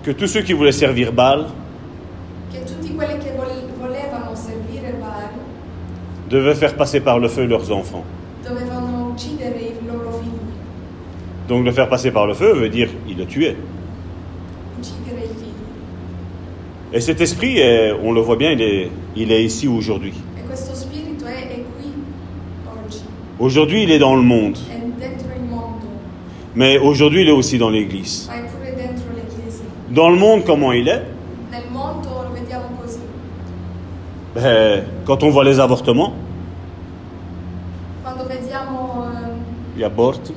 Que 0.04 0.12
tous 0.12 0.28
ceux 0.28 0.42
qui 0.42 0.54
voulaient 0.54 0.72
servir 0.72 1.12
Baal 1.12 1.48
devaient 6.30 6.56
faire 6.56 6.76
passer 6.76 7.00
par 7.00 7.18
le 7.18 7.28
feu 7.28 7.46
leurs 7.48 7.72
enfants. 7.72 8.06
Donc 11.48 11.66
le 11.66 11.72
faire 11.72 11.90
passer 11.90 12.12
par 12.12 12.28
le 12.28 12.34
feu 12.34 12.54
veut 12.54 12.70
dire 12.70 12.90
il 13.08 13.18
le 13.18 13.26
figli. 13.26 13.56
Et 16.94 17.00
cet 17.00 17.22
esprit, 17.22 17.58
est- 17.58 17.92
on 18.04 18.12
le 18.12 18.22
voit 18.22 18.36
bien, 18.36 18.52
il 18.52 18.62
est, 18.62 18.92
il 19.16 19.32
est 19.32 19.44
ici 19.44 19.68
aujourd'hui. 19.68 20.14
Aujourd'hui, 23.40 23.84
il 23.84 23.92
est 23.92 24.00
dans 24.00 24.16
le 24.16 24.22
monde. 24.22 24.58
Mais 26.54 26.78
aujourd'hui, 26.78 27.22
il 27.22 27.30
est 27.30 27.32
aussi 27.32 27.58
dans 27.58 27.70
l'Église. 27.70 28.30
Dans 29.90 30.10
le 30.10 30.18
monde, 30.18 30.44
comment 30.46 30.72
il 30.74 30.88
est? 30.88 31.02
Ben, 34.36 34.84
Quand 35.06 35.24
on 35.24 35.30
voit 35.30 35.44
les 35.44 35.60
avortements, 35.60 36.14
aborti, 38.06 39.78
gli 39.78 39.84
aborti, 39.84 40.34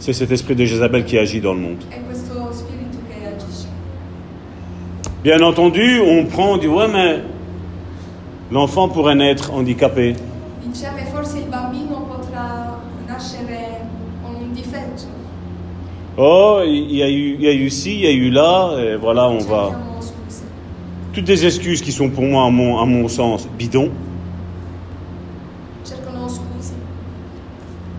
c'est 0.00 0.14
cet 0.14 0.32
esprit 0.32 0.56
de 0.56 0.64
Jézabel 0.64 1.04
qui 1.04 1.18
agit 1.18 1.40
dans 1.40 1.52
le 1.52 1.60
monde. 1.60 1.84
Bien 5.22 5.42
entendu, 5.42 6.00
on 6.00 6.24
prend, 6.24 6.54
on 6.54 6.56
dit 6.56 6.66
ouais, 6.66 6.88
mais 6.88 7.22
l'enfant 8.50 8.88
pourrait 8.88 9.14
naître 9.14 9.52
handicapé. 9.52 10.16
Difetto. 14.52 15.06
Oh, 16.16 16.60
il 16.66 16.96
y 16.96 17.02
a 17.02 17.08
eu, 17.08 17.36
il 17.38 17.42
y 17.42 17.48
a 17.48 17.54
eu 17.54 17.70
ci, 17.70 17.94
il 17.94 18.00
y 18.00 18.06
a 18.06 18.10
eu 18.10 18.30
là, 18.30 18.76
et 18.78 18.96
voilà, 18.96 19.28
on 19.28 19.38
va. 19.38 19.70
Toutes 21.12 21.24
des 21.24 21.46
excuses 21.46 21.82
qui 21.82 21.92
sont 21.92 22.08
pour 22.08 22.24
moi, 22.24 22.46
à 22.46 22.50
mon, 22.50 22.78
à 22.78 22.84
mon 22.84 23.06
sens, 23.06 23.48
bidons, 23.56 23.90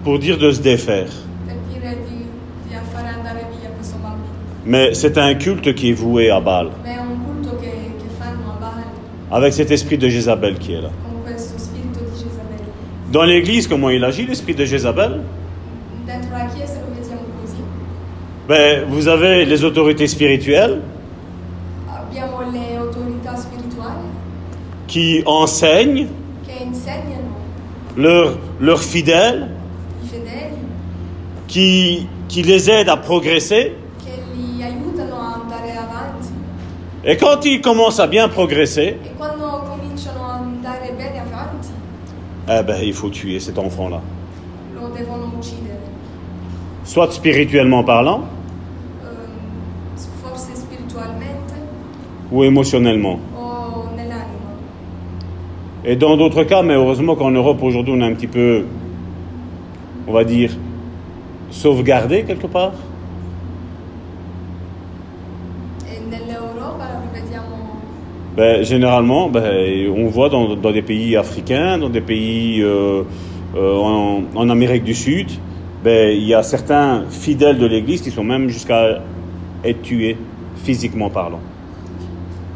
pour 0.03 0.19
dire 0.19 0.37
de 0.37 0.51
se 0.51 0.61
défaire. 0.61 1.09
per 1.51 1.57
dire 1.69 1.97
di, 2.07 2.25
di 2.67 2.75
fare 2.91 3.07
andare 3.09 3.47
via 3.59 3.69
questo 3.69 3.97
bambino. 3.97 4.29
Mais 4.65 4.93
c'est 4.93 5.17
un 5.17 5.33
culte 5.35 5.73
qui 5.73 5.89
est 5.89 5.93
voué 5.93 6.29
à 6.29 6.39
Baal, 6.39 6.69
Ma 6.83 6.89
è 6.91 6.97
un 6.99 7.23
culto 7.25 7.57
che, 7.57 7.71
che 7.97 8.09
fanno 8.19 8.51
a 8.51 8.57
Baal 8.59 8.83
avec 9.31 9.53
cet 9.53 9.71
esprit 9.71 9.97
de 9.97 10.07
Jézabel 10.09 10.57
qui 10.59 10.73
est 10.73 10.81
là. 10.81 10.89
con 11.03 11.23
questo 11.23 11.57
spirito 11.57 11.99
di 11.99 12.11
Jezabel. 12.15 12.59
Dans 13.11 13.23
l'Église, 13.23 13.67
comment 13.67 13.89
il 13.89 14.03
agit, 14.03 14.27
l'esprit 14.27 14.53
de 14.53 14.65
Jézabel? 14.65 15.21
Dentro 16.05 16.31
la 16.31 16.45
chiesa 16.53 16.79
lo 16.79 16.93
vediamo 16.93 17.21
così. 17.41 17.55
ben, 18.47 18.85
Vous 18.89 19.07
avez 19.07 19.45
les 19.45 19.63
autorités 19.63 20.07
spirituelles 20.07 20.79
Abbiamo 21.89 22.41
le 22.51 22.77
autorità 22.77 23.35
spirituali 23.35 24.09
qui 24.87 25.23
enseignent 25.25 26.07
che 26.45 26.63
insegnano 26.63 27.29
leurs, 27.95 28.37
leurs 28.59 28.83
fidèles, 28.83 29.47
i 30.03 30.07
fedeli, 30.07 30.57
qui, 31.47 32.07
qui 32.29 32.43
les 32.43 32.69
aident 32.69 32.89
à 32.89 32.97
progresser. 32.97 33.71
che 34.03 34.11
li 34.35 34.61
aiutano 34.61 35.15
a 35.15 35.39
andare 35.41 35.71
avanti. 35.77 36.27
Et 37.03 37.17
quand 37.17 37.43
ils 37.45 37.61
commencent 37.61 37.99
à 37.99 38.07
bien 38.07 38.29
progresser, 38.29 38.97
eh 42.47 42.63
ben, 42.63 42.77
il 42.83 42.93
faut 42.93 43.09
tuer 43.09 43.39
cet 43.39 43.57
enfant-là. 43.57 44.01
Soit 46.83 47.11
spirituellement 47.11 47.83
parlant 47.83 48.25
spiritualmente 50.91 51.53
ou 52.31 52.43
émotionnellement. 52.43 53.19
Et 55.83 55.95
dans 55.95 56.15
d'autres 56.15 56.43
cas, 56.43 56.61
mais 56.61 56.75
heureusement 56.75 57.15
qu'en 57.15 57.31
Europe 57.31 57.63
aujourd'hui 57.63 57.93
on 57.95 58.01
est 58.01 58.05
un 58.05 58.13
petit 58.13 58.27
peu, 58.27 58.65
on 60.07 60.13
va 60.13 60.23
dire, 60.23 60.51
sauvegardé 61.49 62.23
quelque 62.23 62.45
part. 62.45 62.73
E 65.87 65.99
nell'Europa 66.09 66.85
lo 66.93 67.19
vediamo 67.19 67.81
Ben, 68.35 68.63
généralement, 68.63 69.29
ben, 69.29 69.89
on 69.93 70.07
voit 70.07 70.29
dans, 70.29 70.55
dans 70.55 70.71
des 70.71 70.81
pays 70.81 71.17
africains, 71.17 71.77
dans 71.77 71.89
des 71.89 71.99
pays 71.99 72.61
euh, 72.61 73.03
euh, 73.55 73.75
en, 73.75 74.23
en 74.33 74.49
Amérique 74.49 74.85
du 74.85 74.93
Sud, 74.93 75.27
ben, 75.83 76.15
il 76.15 76.23
y 76.23 76.33
a 76.33 76.41
certains 76.41 77.03
fidèles 77.09 77.57
de 77.57 77.65
l'Église 77.65 78.01
qui 78.01 78.09
sont 78.09 78.23
même 78.23 78.47
jusqu'à 78.47 79.01
être 79.65 79.81
tués, 79.81 80.15
physiquement 80.63 81.09
parlant. 81.09 81.41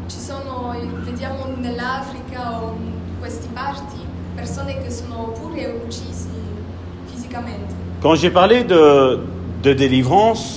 Ci 0.08 0.18
sono, 0.18 0.72
vediamo 1.04 1.44
nell'Africa 1.60 2.62
o 2.62 2.76
in 2.78 3.20
questi 3.20 3.48
parti 3.52 3.98
persone 4.34 4.80
che 4.82 4.90
sono 4.90 5.34
pure 5.34 5.74
uccisi 5.84 6.28
fisicamente. 7.06 7.74
Quand 8.00 8.14
j'ai 8.14 8.30
parlé 8.30 8.64
de, 8.64 9.18
de 9.62 9.74
délivrance, 9.74 10.55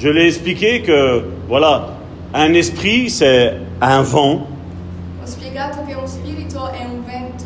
je 0.00 0.08
l'ai 0.08 0.26
expliqué 0.26 0.80
que, 0.82 1.22
voilà, 1.48 1.90
un 2.32 2.54
esprit, 2.54 3.10
c'est 3.10 3.52
un 3.80 4.02
vent, 4.02 4.46
ho 5.22 5.26
spiegato 5.26 5.78
che 5.86 5.94
un 5.94 6.06
spirito 6.06 6.68
è 6.70 6.84
un 6.84 7.02
vento, 7.04 7.44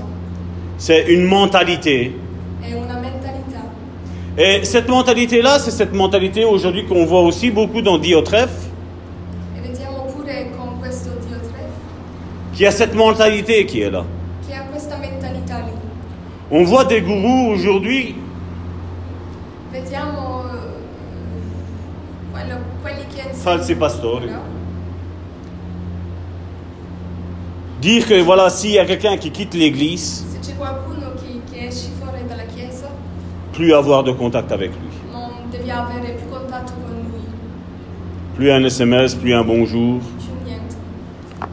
c'est 0.79 1.05
une 1.09 1.27
mentalité. 1.27 2.13
è 2.63 2.73
una 2.73 2.99
mentalità. 2.99 3.63
Et 4.37 4.65
cette 4.65 4.89
mentalité-là, 4.89 5.59
c'est 5.59 5.71
cette 5.73 5.93
mentalité 5.93 6.45
aujourd'hui 6.45 6.85
qu'on 6.87 7.05
voit 7.07 7.23
aussi 7.23 7.51
beaucoup 7.51 7.83
dans 7.83 7.99
Diotrephe, 7.99 8.71
E 9.57 9.61
vediamo 9.61 10.05
pure 10.15 10.51
con 10.57 10.79
questo 10.81 11.11
Dio 11.27 11.39
tre 11.39 11.65
qui 12.57 12.67
a 12.67 12.71
cette 12.71 12.95
mentalité 12.95 13.65
qui 13.67 13.81
est 13.83 13.91
là. 13.93 14.05
che 14.47 14.55
ha 14.55 14.63
questa 14.71 14.97
mentalità 14.97 15.59
lì. 15.59 15.73
On 16.51 16.65
voit 16.65 16.85
des 16.85 17.01
gourous 17.03 17.55
aujourd'hui 17.55 18.15
Vediamo 19.73 20.45
eh, 20.45 22.33
quello- 22.33 22.59
quelli 22.83 23.05
che 23.15 23.34
falsi 23.45 23.75
pastori 23.75 24.29
dire 27.81 28.07
que 28.07 28.23
voilà, 28.23 28.49
s'il 28.49 28.71
y 28.71 28.79
a 28.79 28.87
quelqu'un 28.87 29.19
qui 29.19 29.31
quitte 29.31 29.53
l'église, 29.53 30.25
plus 33.53 33.75
avoir 33.75 34.03
de 34.03 34.13
contact 34.13 34.51
avec 34.51 34.71
lui. 34.71 34.89
Plus 38.37 38.51
un 38.51 38.65
SMS, 38.65 39.15
plus 39.15 39.35
un 39.35 39.45
bonjour. 39.45 40.01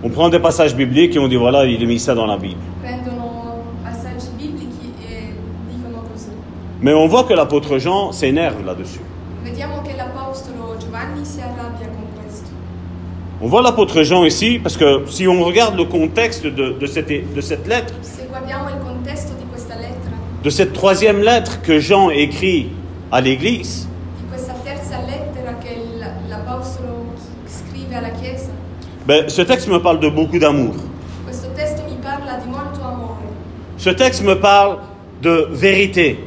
On 0.02 0.10
prend 0.10 0.30
des 0.30 0.40
passages 0.40 0.76
bibliques 0.76 1.16
et 1.16 1.20
on 1.20 1.28
dit 1.28 1.36
voilà, 1.36 1.66
il 1.66 1.84
a 1.84 1.86
mis 1.86 2.00
ça 2.00 2.16
dans 2.16 2.26
la 2.26 2.38
Bible. 2.38 2.62
E. 2.84 2.88
Mais 6.82 6.94
on 6.94 7.08
voit 7.08 7.26
que 7.26 7.34
l'apôtre 7.34 7.78
Jean 7.78 8.12
s'énerve 8.12 8.66
là-dessus. 8.66 9.02
Vediamo 9.44 9.82
che 9.82 9.96
l'Apostolo 9.96 10.78
Giovanni 10.78 11.26
si 11.26 11.42
arrabbia 11.42 11.88
con 11.88 12.06
questo. 12.16 12.50
On 13.44 13.48
voit 13.48 13.64
l'apôtre 13.64 14.04
Jean 14.04 14.24
ici 14.24 14.60
parce 14.62 14.78
que 14.78 15.04
si 15.08 15.28
on 15.28 15.44
regarde 15.44 15.76
le 15.76 15.86
contexte 15.86 16.46
de, 16.46 16.74
de 16.74 16.86
cette, 16.86 17.08
de 17.08 17.42
cette 17.42 17.68
lettre, 17.68 17.94
de 20.44 20.50
cette 20.52 20.74
troisième 20.74 21.22
lettre 21.22 21.62
que 21.64 21.80
Jean 21.80 22.12
écrit 22.12 22.70
à 23.12 23.20
l'église, 23.20 23.88
ben, 29.08 29.28
ce 29.28 29.42
texte 29.42 29.68
me 29.68 29.80
parle 29.80 30.00
de 30.00 30.10
beaucoup 30.10 30.38
d'amour. 30.38 30.76
Ce 33.78 33.90
texte 33.90 34.24
me 34.24 34.40
parle 34.40 34.78
de 35.24 35.48
vérité. 35.52 36.20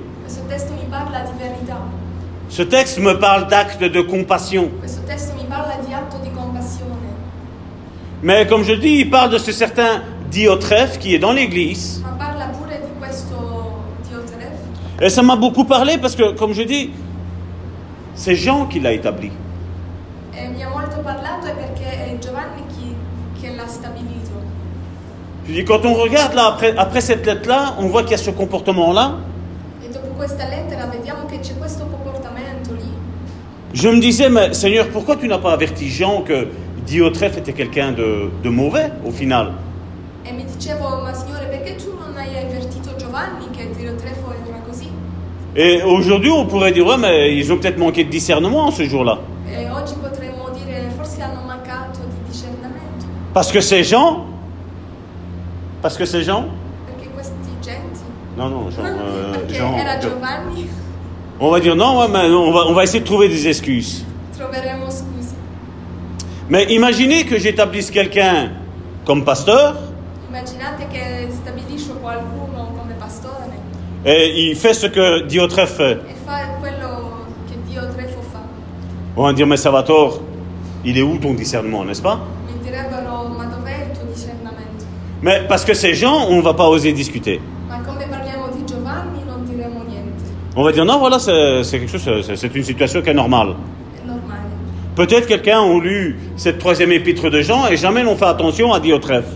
Ce 2.49 2.63
texte 2.63 2.99
me 2.99 3.19
parle 3.19 3.49
d'actes 3.49 3.83
de 3.83 4.01
compassion. 4.01 4.71
Questo 4.81 5.01
testo 5.07 5.33
mi 5.35 5.45
parla 5.49 5.77
di 5.85 5.93
atto 5.93 6.19
di 6.23 6.31
compassione, 6.31 7.09
Mais 8.25 8.47
comme 8.47 8.65
je 8.65 8.73
dis, 8.73 9.01
il 9.01 9.11
parle 9.11 9.29
de 9.33 9.37
ce 9.37 9.53
certain 9.53 10.03
Diotrephe 10.31 10.99
qui 10.99 11.15
est 11.15 11.19
dans 11.19 11.33
l'église. 11.33 12.03
Diotref. 14.09 15.03
Et 15.03 15.11
ça 15.11 15.21
m'a 15.21 15.37
beaucoup 15.37 15.65
parlé 15.65 15.99
parce 15.99 16.17
que, 16.17 16.33
comme 16.33 16.55
je 16.55 16.63
dis, 16.63 16.89
c'est 18.15 18.35
Jean 18.35 18.65
qui 18.65 18.81
l'a 18.81 18.93
établi. 18.93 19.31
E 20.33 20.41
stabilito. 23.69 24.33
Je 25.47 25.53
dis, 25.53 25.65
quand 25.67 25.85
on 25.85 25.93
regarde 25.93 26.33
là, 26.35 26.47
après, 26.47 26.75
après 26.79 27.03
cette 27.03 27.27
lettre-là, 27.27 27.75
on 27.79 27.89
voit 27.89 28.05
qu'il 28.05 28.13
y 28.13 28.15
a 28.15 28.19
ce 28.19 28.31
comportement-là. 28.31 29.17
E. 29.83 29.89
Je 33.75 33.89
me 33.91 34.01
disais, 34.01 34.31
mais 34.31 34.55
Seigneur, 34.55 34.89
pourquoi 34.89 35.17
tu 35.17 35.29
n'as 35.29 35.37
pas 35.37 35.53
averti 35.53 35.91
Jean 35.91 36.23
que 36.23 36.49
Diotrephe 36.87 37.39
était 37.39 37.53
quelqu'un 37.53 37.93
de, 37.93 38.31
de 38.43 38.49
mauvais 38.51 38.91
au 39.05 39.11
final 39.11 39.53
E 40.27 40.33
mi 40.33 40.45
dicevo, 40.45 41.03
ma 41.03 41.13
signore, 41.13 41.47
perché 41.51 41.77
tu 41.77 41.93
non 41.99 42.17
hai 42.17 42.37
avvertito 42.39 42.95
Giovanni 42.97 43.47
che 43.51 43.69
Diotrefo 43.77 44.33
era 44.49 44.59
così? 44.67 44.89
Et 45.55 45.83
aujourd'hui, 45.83 46.31
on 46.31 46.47
pourrait 46.47 46.73
dire, 46.73 46.85
ouais, 46.87 46.97
mais 46.97 47.37
ils 47.37 47.53
ont 47.53 47.59
peut-être 47.59 47.79
manqué 47.79 48.05
de 48.05 48.11
discernement 48.11 48.71
ce 48.71 48.85
jour-là. 48.85 49.19
E 49.47 49.69
oggi 49.71 49.95
potremmo 50.01 50.49
dire, 50.51 50.91
forse 50.97 51.21
hanno 51.23 51.43
mancato 51.47 52.01
di 52.09 52.31
discernimento. 52.31 53.05
Parce 53.35 53.53
que 53.53 53.61
ces 53.61 53.85
gens, 53.85 54.25
parce 55.83 55.97
que 55.99 56.07
ces 56.07 56.23
gens, 56.25 56.45
Perché 56.87 57.11
questi 57.15 57.35
genti... 57.61 58.01
non, 58.37 58.49
non, 58.49 58.71
Jean, 58.71 58.85
euh, 58.87 59.33
perché 59.33 59.55
Jean, 59.59 59.75
era 59.77 59.99
Jean. 59.99 60.11
Giovanni, 60.11 60.69
on 61.39 61.51
va 61.51 61.61
dire 61.61 61.77
non, 61.77 61.99
ouais, 61.99 62.09
mais 62.09 62.31
on 62.35 62.51
va, 62.51 62.67
on 62.67 62.73
va 62.73 62.83
essayer 62.83 63.01
de 63.01 63.05
trouver 63.07 63.29
des 63.29 63.47
excuses. 63.47 64.05
troveremo. 64.37 64.87
Mais 66.49 66.65
imaginez 66.71 67.25
que 67.25 67.39
j'établisse 67.39 67.91
quelqu'un 67.91 68.51
comme 69.05 69.25
pasteur 69.25 69.77
Immaginate 70.29 70.87
che 70.93 71.29
stabilisco 71.33 71.95
qualcuno 71.95 72.73
come 72.77 72.95
pastore 72.99 73.53
et 74.05 74.49
il 74.51 74.57
fait 74.57 74.75
ce 74.75 74.87
que 74.89 75.23
Diotrephe 75.27 75.77
fait. 75.77 75.99
e 76.07 76.15
fa 76.27 76.59
quello 76.61 77.25
che 77.49 77.55
Diotrefo 77.67 78.21
fa. 78.33 78.41
On 79.17 79.23
va 79.25 79.33
dire, 79.33 79.47
mais 79.47 79.57
Salvatore, 79.57 80.21
il 80.85 80.99
est 80.99 81.03
où 81.03 81.17
ton 81.19 81.33
discernement, 81.35 81.85
n'est-ce 81.85 82.03
pas? 82.03 82.19
Mi 82.47 82.59
direbbero, 82.63 83.29
ma 83.29 83.45
dov'è 83.47 83.87
il 83.91 83.97
tuo 83.99 84.05
discernimento? 84.13 84.85
Mais 85.23 85.41
parce 85.49 85.65
que 85.65 85.73
ces 85.73 85.95
gens, 85.95 86.27
on 86.29 86.37
ne 86.37 86.43
va 86.43 86.53
pas 86.53 86.69
oser 86.69 86.93
discuter. 86.93 87.41
Ma 87.69 87.79
come 87.79 88.05
parliamo 88.07 88.49
di 88.55 88.65
Giovanni 88.67 89.23
non 89.27 89.45
diremo 89.47 89.83
niente. 89.89 90.25
On 90.57 90.63
va 90.65 90.73
dire, 90.73 90.85
non, 90.85 90.99
voilà, 90.99 91.19
c'est 91.19 91.63
c'est 91.65 91.79
quelque 91.79 91.97
chose, 91.97 92.27
c'est- 92.27 92.37
c'est 92.37 92.55
une 92.55 92.65
situation 92.65 93.01
qui 93.01 93.09
est 93.09 93.15
normale. 93.15 93.55
Peut-être 94.97 95.27
quelqu'un 95.27 95.61
a 95.61 95.79
lu 95.81 96.17
cette 96.37 96.59
troisième 96.59 96.93
épître 96.93 97.29
de 97.29 97.41
Jean 97.41 97.67
et 97.67 97.77
jamais 97.77 98.05
n'ont 98.05 98.17
fait 98.17 98.27
attention 98.27 98.73
à 98.73 98.79
Diotrephe. 98.79 99.27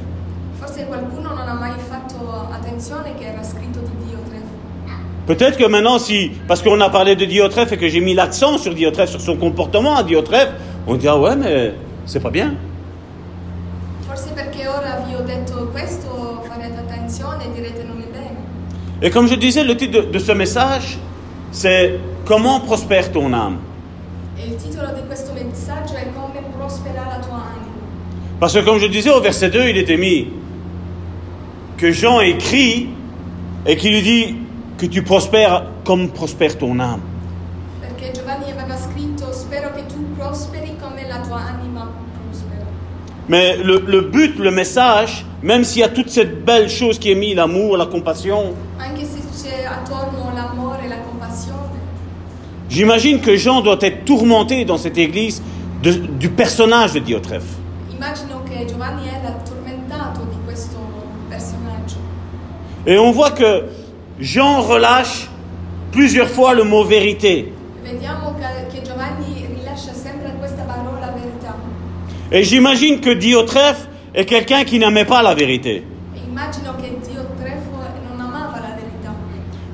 Forse 0.60 0.84
qualcuno 0.86 1.30
non 1.30 1.48
ha 1.48 1.54
mai 1.54 1.72
fatto 1.88 2.46
attenzione 2.52 3.14
che 3.18 3.24
era 3.26 3.42
scritto 3.42 3.80
di 3.80 4.06
Diotrefo. 4.06 4.46
Peut-être 5.26 5.58
que 5.58 5.66
maintenant, 5.66 5.98
si, 5.98 6.30
parce 6.46 6.62
qu'on 6.62 6.80
a 6.80 6.88
parlé 6.90 7.16
de 7.16 7.24
Diotrephe 7.24 7.72
et 7.72 7.76
que 7.76 7.88
j'ai 7.88 8.00
mis 8.00 8.14
l'accent 8.14 8.56
sur 8.58 8.72
Diotrephe, 8.72 9.10
sur 9.10 9.20
son 9.20 9.36
comportement 9.36 9.96
à 9.96 10.04
Diotrephe, 10.04 10.52
on 10.86 10.94
dit, 10.94 11.08
ah 11.08 11.18
ouais, 11.18 11.34
mais 11.34 11.74
c'est 12.06 12.20
pas 12.20 12.30
bien. 12.30 12.54
E. 19.00 19.06
Et 19.06 19.10
comme 19.10 19.28
je 19.28 19.34
disais, 19.34 19.64
le 19.64 19.76
titre 19.76 20.02
de, 20.02 20.12
de 20.12 20.18
ce 20.18 20.32
message, 20.32 20.98
c'est 21.50 21.98
Comment 22.28 22.60
prospère 22.60 23.10
ton 23.10 23.32
âme? 23.32 23.56
E 24.36 24.42
messaggio 25.68 25.94
è 25.96 26.06
come 26.14 26.42
prospera 26.56 27.04
la 27.06 27.18
tua 27.18 27.36
anima. 27.36 27.76
Parce 28.38 28.54
que 28.54 28.64
comme 28.64 28.78
je 28.78 28.86
disais 28.86 29.10
au 29.10 29.20
verset 29.20 29.50
2, 29.50 29.68
il 29.68 29.76
était 29.76 29.98
mis 29.98 30.28
que 31.76 31.92
Jean 31.92 32.20
écrit 32.20 32.88
et 33.66 33.76
qui 33.76 33.90
lui 33.90 34.02
dit 34.02 34.36
que 34.78 34.86
tu 34.86 35.02
prospères 35.02 35.66
comme 35.84 36.08
prospère 36.08 36.56
ton 36.56 36.78
âme. 36.80 37.00
Perché 37.80 38.12
Giovanni 38.14 38.50
aveva 38.50 38.76
scritto 38.76 39.32
spero 39.32 39.70
che 39.74 39.84
tu 39.86 40.02
prosperi 40.16 40.76
come 40.80 41.06
la 41.06 41.18
tua 41.18 41.36
anima 41.36 41.90
prospera. 42.30 42.64
Mais 43.28 43.56
le, 43.56 43.82
le 43.86 44.00
but, 44.02 44.38
le 44.38 44.50
message, 44.50 45.26
même 45.42 45.64
s'il 45.64 45.82
y 45.82 45.84
a 45.84 45.88
toute 45.88 46.08
cette 46.08 46.44
belle 46.44 46.70
chose 46.70 46.98
qui 46.98 47.10
est 47.10 47.14
mise, 47.14 47.34
l'amour, 47.34 47.76
la 47.76 47.86
compassion, 47.86 48.54
Anche 48.78 49.04
se 49.04 49.18
c'è 49.42 49.64
attorno 49.64 50.32
l'amore 50.32 50.84
e 50.84 50.88
la 50.88 50.98
compassione, 50.98 51.76
j'imagine 52.70 53.20
que 53.20 53.36
Jean 53.36 53.60
doit 53.60 53.78
être 53.82 54.04
tourmenté 54.04 54.64
dans 54.64 54.78
cette 54.78 54.96
église 54.96 55.42
de- 55.82 56.06
du 56.18 56.28
personnage 56.30 56.92
de 56.94 57.00
Diotrephe. 57.00 57.56
immagino 57.90 58.42
che 58.44 58.64
Giovanni 58.66 59.08
era 59.08 59.34
tormentato 59.44 60.20
di 60.30 60.36
questo 60.44 60.76
personaggio. 61.28 61.96
Et 62.86 62.98
on 62.98 63.12
voit 63.12 63.32
que 63.34 63.64
Jean 64.20 64.62
relâche 64.62 65.28
plusieurs 65.90 66.28
fois 66.30 66.54
le 66.54 66.62
mot 66.64 66.84
vérité. 66.84 67.52
Vediamo 67.82 68.34
che, 68.38 68.66
che 68.76 68.82
Giovanni 68.82 69.46
rilascia 69.56 69.92
sempre 69.92 70.34
questa 70.38 70.62
parola 70.62 71.12
verità. 71.12 71.54
Et 72.30 72.42
j'imagine 72.44 73.00
que 73.00 73.14
Diotrephe 73.14 73.88
est 74.14 74.26
quelqu'un 74.28 74.64
qui 74.64 74.78
n'aimait 74.78 75.06
pas 75.06 75.22
la 75.22 75.34
vérité. 75.34 75.82
E 76.14 76.18
immagino 76.28 76.74
che 76.80 76.96
Dio 77.08 77.24
Trefo 77.40 77.78
non 78.10 78.20
amava 78.20 78.58
la 78.60 78.74
verità, 78.76 79.12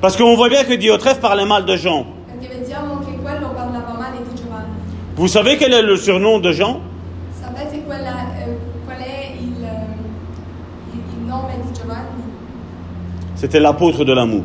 Parce 0.01 0.17
qu'on 0.17 0.37
voit 0.37 0.49
bien 0.49 0.65
que 0.65 0.77
Diotrephe 0.77 1.21
parlait 1.21 1.47
mal 1.47 1.65
de 1.65 1.77
Jean. 1.77 2.05
perché 2.27 2.49
vediamo 2.55 2.99
che 3.01 3.13
quello 3.21 3.49
parlava 3.55 3.93
male 3.99 4.19
di 4.29 4.35
Giovanni. 4.41 4.73
Vous 5.17 5.29
savez 5.29 5.57
quel 5.57 5.73
est 5.73 5.83
le 5.83 5.97
surnom 5.97 6.39
de 6.41 6.53
Jean? 6.53 6.81
Sapete 7.41 7.75
eh, 7.77 7.81
qual 8.87 8.99
è 8.99 9.33
il, 9.41 9.63
eh, 9.63 10.93
il- 10.93 11.01
il 11.21 11.27
nome 11.29 11.53
di 11.63 11.73
Giovanni? 11.79 12.25
C'était 13.37 13.61
l'apôtre 13.61 14.05
de 14.05 14.13
l'amour. 14.13 14.45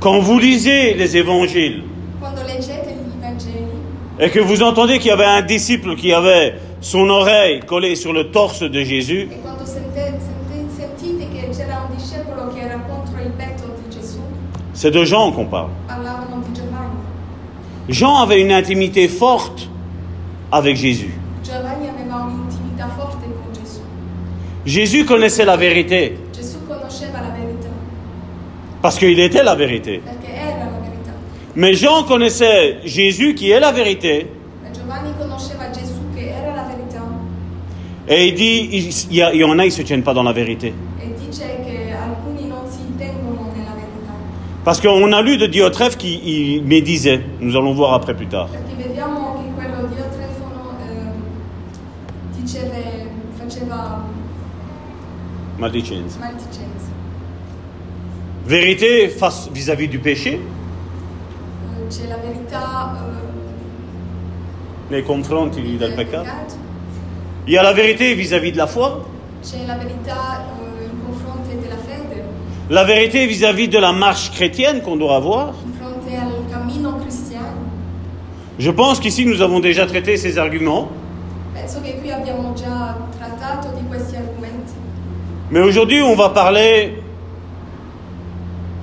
Quand 0.00 0.18
vous 0.20 0.38
lisez 0.38 0.94
les 0.94 1.16
évangiles 1.16 1.82
et 4.20 4.30
que 4.30 4.38
vous 4.40 4.62
entendez 4.62 4.98
qu'il 4.98 5.08
y 5.08 5.12
avait 5.12 5.24
un 5.24 5.42
disciple 5.42 5.96
qui 5.96 6.12
avait 6.12 6.54
son 6.80 7.08
oreille 7.08 7.60
collée 7.60 7.96
sur 7.96 8.12
le 8.12 8.30
torse 8.30 8.60
de 8.62 8.80
Jésus, 8.84 9.28
c'est 14.74 14.90
de 14.90 15.04
Jean 15.04 15.32
qu'on 15.32 15.46
parle. 15.46 15.70
Jean 17.88 18.16
avait 18.16 18.40
une 18.40 18.52
intimité 18.52 19.08
forte 19.08 19.68
avec 20.50 20.76
Jésus. 20.76 21.14
Jésus 24.64 25.04
connaissait 25.04 25.44
la 25.44 25.56
vérité 25.56 26.16
parce 28.80 28.98
qu'il 28.98 29.18
était 29.20 29.42
la 29.42 29.54
vérité. 29.54 30.02
Mais 31.54 31.74
Jean 31.74 32.04
connaissait 32.04 32.78
Jésus 32.84 33.34
qui 33.34 33.50
est 33.50 33.60
la 33.60 33.72
vérité 33.72 34.28
et 38.06 38.28
il 38.28 38.34
dit, 38.34 39.06
il 39.10 39.16
y 39.16 39.44
en 39.44 39.58
a, 39.58 39.64
ils 39.64 39.68
ne 39.68 39.72
se 39.72 39.82
tiennent 39.82 40.02
pas 40.02 40.12
dans 40.12 40.22
la 40.22 40.32
vérité. 40.32 40.74
e 41.00 41.14
dice 41.18 41.60
che 41.64 41.90
alcuni 41.92 42.46
non 42.48 42.70
si 42.70 42.80
tengono 42.98 43.50
nella 43.54 43.72
verità. 43.74 44.12
Parce 44.64 44.80
qu'on 44.80 45.12
a 45.12 45.20
lu 45.20 45.36
de 45.36 45.46
Diotrephe 45.46 45.98
qui 45.98 46.20
il 46.24 46.64
médisait. 46.64 47.20
Nous 47.40 47.54
allons 47.56 47.74
voir 47.74 47.92
après 47.92 48.14
plus 48.14 48.26
tard. 48.28 48.48
Ehm, 48.52 48.60
Maldicenza. 55.58 56.18
Vérité 58.46 59.08
face 59.08 59.48
vis-à-vis 59.52 59.88
du 59.88 59.98
péché, 59.98 60.40
Eh, 60.40 61.88
c'è 61.88 62.06
la 62.08 62.16
verità 62.16 62.94
eh, 62.98 64.92
nei 64.92 65.02
confronti 65.02 65.76
del 65.76 65.94
peccato? 65.94 66.28
Il 67.46 67.52
y 67.52 67.56
a 67.58 67.62
la 67.62 67.72
vérité 67.72 68.14
vis-à-vis 68.14 68.52
de 68.52 68.56
la 68.58 68.66
foi, 68.66 69.02
c'è 69.42 69.64
la 69.66 69.76
verità 69.76 70.44
la 72.70 72.84
vérité 72.84 73.26
vis-à-vis 73.26 73.68
de 73.68 73.78
la 73.78 73.92
marche 73.92 74.30
chrétienne 74.32 74.80
qu'on 74.82 74.96
doit 74.96 75.16
avoir. 75.16 75.52
Je 78.58 78.70
pense 78.70 79.00
qu'ici 79.00 79.26
nous 79.26 79.42
avons 79.42 79.60
déjà 79.60 79.84
traité 79.86 80.16
ces 80.16 80.38
arguments, 80.38 80.88
mais 85.50 85.60
aujourd'hui 85.60 86.02
on 86.02 86.14
va 86.14 86.28
parler 86.30 87.02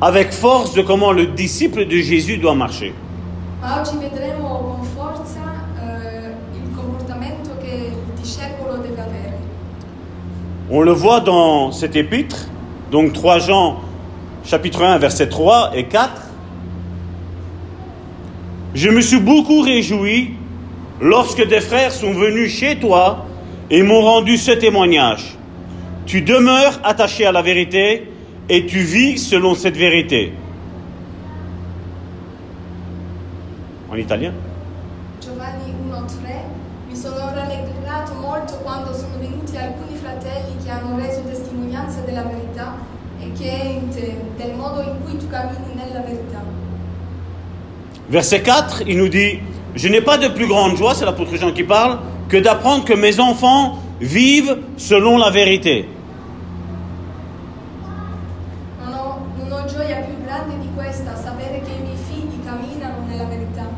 avec 0.01 0.31
force 0.33 0.73
de 0.73 0.81
comment 0.81 1.11
le 1.11 1.27
disciple 1.27 1.85
de 1.85 1.97
Jésus 1.97 2.37
doit 2.37 2.55
marcher. 2.55 2.93
eh. 9.25 10.73
On 10.73 10.81
le 10.81 10.91
voit 10.91 11.19
dans 11.21 11.71
cet 11.71 11.95
épître, 11.95 12.47
donc 12.91 13.13
3 13.13 13.39
Jean 13.39 13.79
chapitre 14.43 14.83
1 14.83 14.97
versets 14.97 15.29
3 15.29 15.71
et 15.75 15.85
4. 15.85 16.11
Je 18.75 18.89
me 18.89 19.01
suis 19.01 19.19
beaucoup 19.19 19.61
réjoui 19.61 20.31
lorsque 20.99 21.45
des 21.47 21.61
frères 21.61 21.91
sont 21.91 22.13
venus 22.13 22.53
chez 22.53 22.77
toi 22.77 23.25
et 23.69 23.81
m'ont 23.81 24.01
rendu 24.01 24.37
ce 24.37 24.51
témoignage. 24.51 25.37
Tu 26.05 26.21
demeures 26.21 26.79
attaché 26.83 27.25
à 27.25 27.31
la 27.31 27.41
vérité 27.41 28.09
et 28.49 28.65
tu 28.65 28.79
vis 28.79 29.17
selon 29.17 29.55
cette 29.55 29.77
vérité. 29.77 30.33
En 33.89 33.95
italien? 33.95 34.33
Giovanni 35.21 35.73
1.3 35.89 36.89
Mi 36.89 36.95
sono 36.95 37.15
rallegrato 37.33 38.13
molto 38.15 38.55
quando 38.63 38.93
sono 38.93 39.17
venuti 39.19 39.55
alcuni 39.57 39.95
fratelli 39.95 40.57
che 43.41 43.49
è 43.49 43.65
in 43.65 43.89
te, 43.89 44.15
del 44.37 44.53
modo 44.55 44.81
in 44.81 44.95
cui 45.03 45.17
tu 45.17 45.27
cammini 45.27 45.73
nella 45.73 46.01
verità. 46.01 46.41
Verset 48.09 48.43
4, 48.43 48.83
il 48.87 48.97
nous 48.97 49.09
dit, 49.09 49.39
je 49.75 49.87
n'ai 49.87 50.01
pas 50.01 50.17
de 50.17 50.27
plus 50.27 50.47
grande 50.47 50.75
joie, 50.75 50.93
c'est 50.93 51.05
l'apôtre 51.05 51.35
Jean 51.37 51.51
qui 51.51 51.63
parle, 51.63 51.99
que 52.29 52.37
d'apprendre 52.37 52.85
que 52.85 52.93
mes 52.93 53.19
enfants 53.19 53.79
vivent 53.99 54.57
selon 54.77 55.17
la 55.17 55.29
vérité. 55.29 55.87
Non 58.83 58.93
ho, 58.93 59.19
non 59.37 59.51
ho 59.51 59.65
gioia 59.65 59.97
più 60.01 60.15
grande 60.25 60.59
di 60.59 60.69
questa, 60.75 61.15
sapere 61.15 61.61
che 61.61 61.71
i 61.71 61.81
miei 61.81 61.97
figli 61.97 62.43
camminano 62.45 63.05
nella 63.07 63.25
verità. 63.25 63.69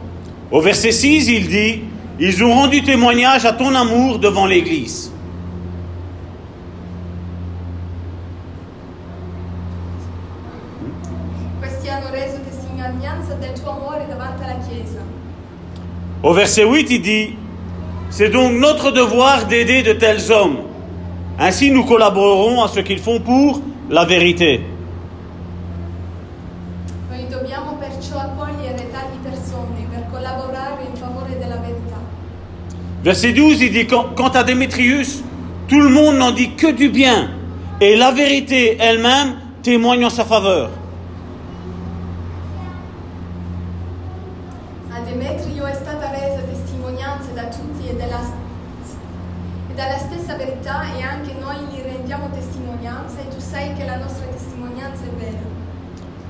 Au 0.52 0.62
verset 0.62 0.92
6, 0.92 1.30
il 1.30 1.48
dit, 1.48 1.84
ils 2.20 2.44
ont 2.44 2.54
rendu 2.54 2.84
témoignage 2.84 3.46
à 3.46 3.54
ton 3.54 3.74
amour 3.76 4.20
devant 4.20 4.46
l'Église. 4.46 5.12
Questi 11.60 11.90
hanno 11.90 12.10
reso 12.12 12.38
testimonianza 12.44 13.34
del 13.34 13.54
tuo 13.60 13.72
amore 13.72 14.06
davanti 14.08 14.44
alla 14.44 14.58
Chiesa. 14.68 15.02
Au 16.24 16.34
verset 16.34 16.64
8, 16.64 16.88
il 16.90 17.02
dit, 17.02 17.36
c'est 18.10 18.30
donc 18.30 18.54
notre 18.54 18.92
devoir 18.92 19.46
d'aider 19.46 19.84
de 19.84 19.94
tels 19.94 20.32
hommes. 20.32 20.60
Ainsi 21.38 21.70
nous 21.70 21.84
collaborerons 21.84 22.64
à 22.64 22.68
ce 22.70 22.80
qu'ils 22.80 23.00
font 23.00 23.20
pour 23.20 23.62
la 23.90 24.06
vérité. 24.06 24.62
Verset 33.04 33.34
12, 33.34 33.62
il 33.62 33.72
dit, 33.74 33.86
quant 33.86 34.06
quant 34.16 34.30
à 34.30 34.46
Démétrius, 34.46 35.24
tout 35.68 35.82
le 35.82 35.90
monde 35.90 36.16
n'en 36.16 36.32
dit 36.32 36.52
que 36.56 36.72
du 36.72 36.88
bien, 36.88 37.32
et 37.82 37.98
la 37.98 38.12
vérité 38.12 38.78
elle-même 38.80 39.36
témoigne 39.62 40.06
en 40.06 40.10
sa 40.10 40.24
faveur. 40.24 40.70
A 44.96 45.02
Demetrio 45.02 45.66
è 45.66 45.74
stata 45.74 46.12
resa 46.12 46.44
testimonianza 46.50 47.32
da 47.34 47.44
tutti 47.48 47.90
e, 47.90 47.96
della, 47.96 48.22
e 49.70 49.74
dalla 49.74 49.98
stessa 49.98 50.36
verità 50.38 50.84
e 50.96 51.02
anche 51.02 51.34
noi 51.42 51.58
gli 51.72 51.82
rendiamo 51.82 52.30
testimonianza 52.30 53.20
e 53.20 53.28
tu 53.28 53.40
sai 53.42 53.74
che 53.74 53.84
la 53.84 53.98
nostra 53.98 54.28
testimonianza 54.28 55.04
è 55.04 55.10
vera. 55.20 55.52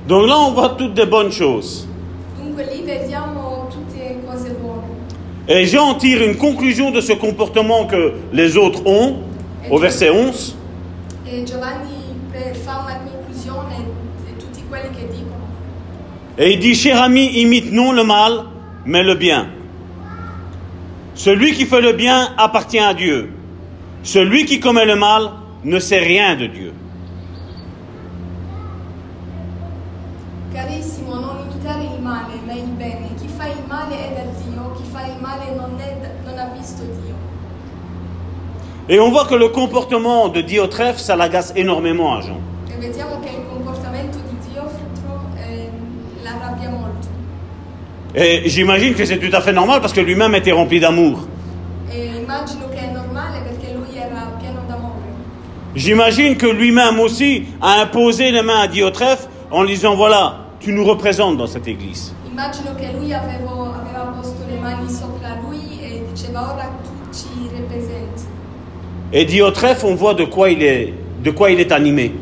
Donc 0.08 0.26
là, 0.26 0.38
on 0.38 0.52
voit 0.52 0.70
toutes 0.76 0.94
des 0.94 1.06
bonnes 1.06 1.32
choses. 1.32 1.86
Et 5.46 5.66
Jean 5.66 5.94
tire 5.94 6.22
une 6.22 6.36
conclusion 6.36 6.90
de 6.90 7.00
ce 7.00 7.12
comportement 7.12 7.86
que 7.86 8.12
les 8.32 8.56
autres 8.56 8.86
ont, 8.86 9.16
au 9.70 9.78
verset 9.78 10.10
11. 10.10 10.56
E 11.26 11.44
Giovanni 11.44 12.14
pre- 12.30 12.54
fa 12.54 12.82
una 12.84 12.96
conclusione 12.96 13.76
di 14.26 14.36
tutti 14.36 14.62
quelli 14.68 14.88
che 14.94 15.06
dicono. 15.10 15.42
Et 16.36 16.52
il 16.52 16.58
dit, 16.60 16.74
cher 16.74 17.00
ami, 17.00 17.40
imite 17.40 17.70
non 17.70 17.94
le 17.94 18.04
mal, 18.04 18.44
mais 18.84 19.02
le 19.02 19.14
bien. 19.14 19.48
Celui 21.14 21.52
qui 21.54 21.64
fait 21.64 21.80
le 21.80 21.92
bien 21.92 22.32
appartient 22.36 22.78
à 22.80 22.92
Dieu. 22.94 23.30
Celui 24.02 24.44
qui 24.44 24.60
commet 24.60 24.84
le 24.84 24.96
mal 24.96 25.30
ne 25.64 25.78
sait 25.78 25.98
rien 26.00 26.36
de 26.36 26.46
Dieu. 26.46 26.72
Carissimo, 30.52 31.14
non 31.14 31.36
imitare 31.48 31.84
il 31.84 32.00
male, 32.02 32.34
ma 32.46 32.52
il 32.52 32.64
bene. 32.76 33.08
Chi 33.18 33.28
fa 33.28 33.46
il 33.46 33.62
male 33.66 33.94
è 33.96 34.14
da 34.14 34.22
Dio, 34.42 34.72
chi 34.76 34.82
fa 34.90 35.06
il 35.06 35.16
male 35.20 35.54
non, 35.56 35.78
è 35.80 35.96
da- 36.00 36.30
non 36.30 36.38
ha 36.38 36.52
visto 36.56 36.82
Dio. 36.82 37.14
Et 38.88 39.00
on 39.00 39.10
voit 39.10 39.24
que 39.26 39.34
le 39.34 39.48
comportement 39.48 40.28
de 40.28 40.42
Diotrephe, 40.42 40.98
ça 40.98 41.16
l'agace 41.16 41.52
énormément 41.56 42.14
à 42.16 42.20
Jean. 42.20 42.38
E 42.68 42.76
vediamo 42.78 43.18
che 43.20 43.30
il 43.30 43.46
comportamento 43.48 44.18
di 44.28 44.36
Diofitro 44.46 45.20
eh, 45.38 45.70
l'arrabbia 46.22 46.68
molto. 46.68 47.08
Et 48.14 48.42
j'imagine 48.50 48.94
que 48.94 49.06
c'est 49.06 49.18
tout 49.18 49.34
à 49.34 49.40
fait 49.40 49.54
normal 49.54 49.80
parce 49.80 49.94
que 49.94 50.00
lui-même 50.02 50.34
était 50.34 50.52
rempli 50.52 50.80
d'amour. 50.80 51.26
E 51.90 51.96
immagino 52.22 52.68
che 52.68 52.80
è 52.80 52.92
normale 52.92 53.40
perché 53.40 53.72
lui 53.72 53.96
era 53.96 54.36
pieno 54.38 54.60
d'amore. 54.68 55.00
J'imagine 55.74 56.36
que 56.36 56.46
lui-même 56.46 57.00
aussi 57.00 57.46
a 57.62 57.80
imposé 57.80 58.30
les 58.32 58.42
mains 58.42 58.60
à 58.64 58.68
Diotrephe 58.68 59.28
en 59.50 59.62
lui 59.62 59.72
disant, 59.74 59.94
voilà, 59.96 60.40
tu 60.60 60.72
nous 60.72 60.84
représentes 60.84 61.38
dans 61.38 61.46
cette 61.46 61.66
église. 61.68 62.12
Immagino 62.30 62.74
che 62.76 62.92
lui 62.92 63.14
avevo- 63.14 63.72
aveva 63.72 64.12
posto 64.14 64.44
le 64.46 64.58
mani 64.60 64.90
sopra 64.90 65.36
lui 65.40 65.80
e 65.80 66.04
diceva 66.12 66.52
ora 66.52 66.68
tu 66.82 66.90
ci 67.16 67.28
rappresenti. 67.50 68.13
Et 69.16 69.24
Diotrephe, 69.24 69.84
on 69.84 69.94
voit 69.94 70.14
de 70.14 70.24
quoi 70.24 70.50
il 70.50 70.60
est, 70.62 70.92
de 71.22 71.30
quoi 71.30 71.50
il 71.52 71.60
est 71.60 71.70
animé. 71.70 72.12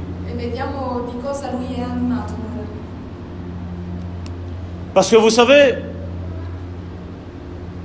Parce 4.93 5.11
que 5.11 5.17
vous 5.17 5.31
savez, 5.31 5.77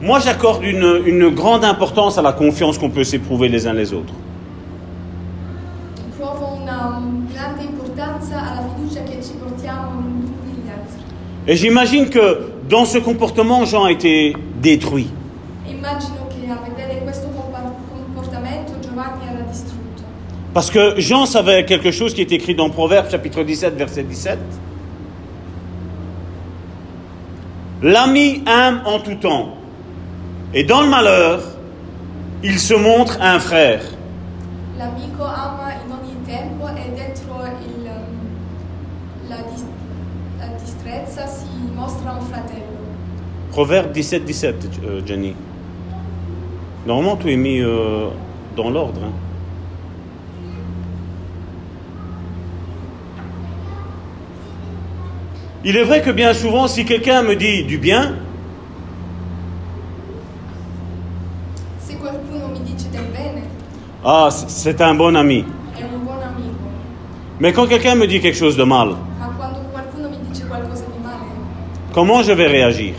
moi 0.02 0.20
j'accorde 0.20 0.62
une, 0.64 1.04
une 1.06 1.30
grande 1.30 1.64
importance 1.64 2.18
à 2.18 2.22
la 2.22 2.34
confiance 2.34 2.78
qu'on 2.78 2.90
peut 2.90 3.06
s'éprouver 3.06 3.48
les 3.48 3.66
uns 3.66 3.72
les 3.74 3.94
autres. 3.94 4.14
Et 11.48 11.56
j'imagine 11.56 12.10
que 12.10 12.40
dans 12.68 12.84
ce 12.84 12.98
comportement, 12.98 13.64
Jean 13.64 13.86
a 13.86 13.92
été 13.92 14.36
détruit. 14.62 15.08
E 15.66 15.72
immagino 15.72 16.28
che 16.28 16.52
a 16.52 16.58
vedere 16.68 17.00
questo 17.04 17.28
compa- 17.30 17.74
comportamento 17.94 18.74
Giovanni 18.82 19.24
era 19.32 19.42
distrutto. 19.50 20.04
Parce 20.58 20.72
que 20.72 21.00
Jean 21.00 21.28
savait 21.28 21.66
quelque 21.66 21.92
chose 21.92 22.16
qui 22.16 22.22
est 22.22 22.32
écrit 22.32 22.56
dans 22.56 22.72
Proverbes 22.72 23.12
chapitre 23.12 23.44
17, 23.44 23.76
verset 23.76 24.02
17. 24.02 24.40
L'ami 27.84 28.42
aime 28.48 28.82
en 28.88 28.98
tout 28.98 29.14
temps, 29.22 29.50
et 30.56 30.64
dans 30.64 30.82
le 30.82 30.90
malheur, 30.90 31.44
il 32.42 32.58
se 32.58 32.74
montre 32.74 33.20
un 33.22 33.38
frère. 33.38 33.84
L'amico 34.80 35.26
ama 35.26 35.74
in 35.74 35.92
ogni 35.92 36.16
tempo 36.26 36.68
e 36.70 36.90
dentro 36.96 37.36
il, 37.62 37.86
um, 37.86 39.30
la, 39.30 39.38
dis- 39.54 39.68
la 40.40 40.48
distrezza 40.60 41.28
si 41.28 41.46
mostra 41.76 42.14
un 42.14 42.22
fratello. 42.22 42.80
Proverbe 43.52 43.92
17, 43.92 44.26
17, 44.26 44.56
euh, 44.84 45.02
Jenny. 45.06 45.36
Normalement, 46.88 47.16
tout 47.16 47.28
est 47.28 47.36
mis 47.36 47.60
euh, 47.60 48.08
dans 48.56 48.72
l'ordre. 48.72 49.02
hein. 49.04 49.27
Il 55.64 55.76
est 55.76 55.84
vrai 55.84 56.02
que 56.02 56.12
bien 56.12 56.34
souvent, 56.34 56.68
si 56.68 56.86
quelqu'un 56.86 57.24
me 57.24 57.36
dit 57.36 57.64
du 57.64 57.78
bien, 57.78 58.16
ah, 64.04 64.30
c'est 64.32 64.82
un 64.82 64.94
bon 64.94 65.16
ami. 65.16 65.44
Mais 67.40 67.54
quand 67.54 67.68
quelqu'un 67.68 67.96
me 67.96 68.08
dit 68.08 68.20
quelque 68.20 68.38
chose 68.38 68.58
de 68.58 68.64
mal, 68.64 68.96
comment 71.94 72.24
je 72.24 72.32
vais 72.32 72.48
réagir? 72.48 72.94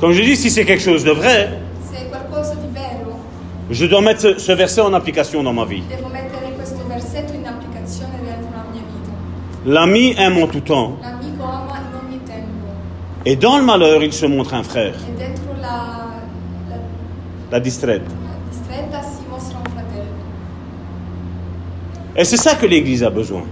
Comme 0.00 0.12
je 0.12 0.22
dis, 0.22 0.36
si 0.36 0.50
c'est 0.50 0.64
quelque 0.64 0.82
chose 0.82 1.04
de 1.04 1.12
vrai, 1.12 1.60
je 3.70 3.86
dois 3.86 4.00
mettre 4.02 4.38
ce 4.38 4.52
verset 4.52 4.80
en 4.80 4.92
application 4.92 5.42
dans 5.42 5.52
ma 5.52 5.64
vie. 5.64 5.82
devo 5.88 6.08
mettere 6.08 6.52
questo 6.54 6.86
versetto 6.86 7.32
in 7.32 7.46
applicazione 7.46 8.18
dentro 8.22 8.50
la 8.52 8.64
mia 8.70 8.82
vita. 8.82 9.12
L'ami 9.66 10.14
aime 10.18 10.38
en 10.42 10.46
tout 10.46 10.60
temps, 10.60 10.98
et 13.26 13.36
dans 13.36 13.56
le 13.56 13.64
malheur, 13.64 14.02
il 14.02 14.12
se 14.12 14.26
montre 14.26 14.52
un 14.52 14.62
frère, 14.62 14.94
la, 17.50 17.60
distraite. 17.60 18.02
Et 22.16 22.24
c'est 22.24 22.36
ça 22.36 22.54
que 22.54 22.66
l'Église 22.66 23.02
a 23.02 23.10
besoin. 23.10 23.44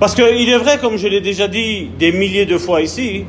Parce 0.00 0.14
qu'il 0.14 0.48
est 0.48 0.58
vrai, 0.58 0.78
comme 0.78 0.96
je 0.96 1.08
l'ai 1.08 1.20
déjà 1.20 1.46
dit 1.46 1.90
des 1.98 2.12
milliers 2.12 2.46
de 2.46 2.56
fois 2.56 2.80
ici, 2.80 3.26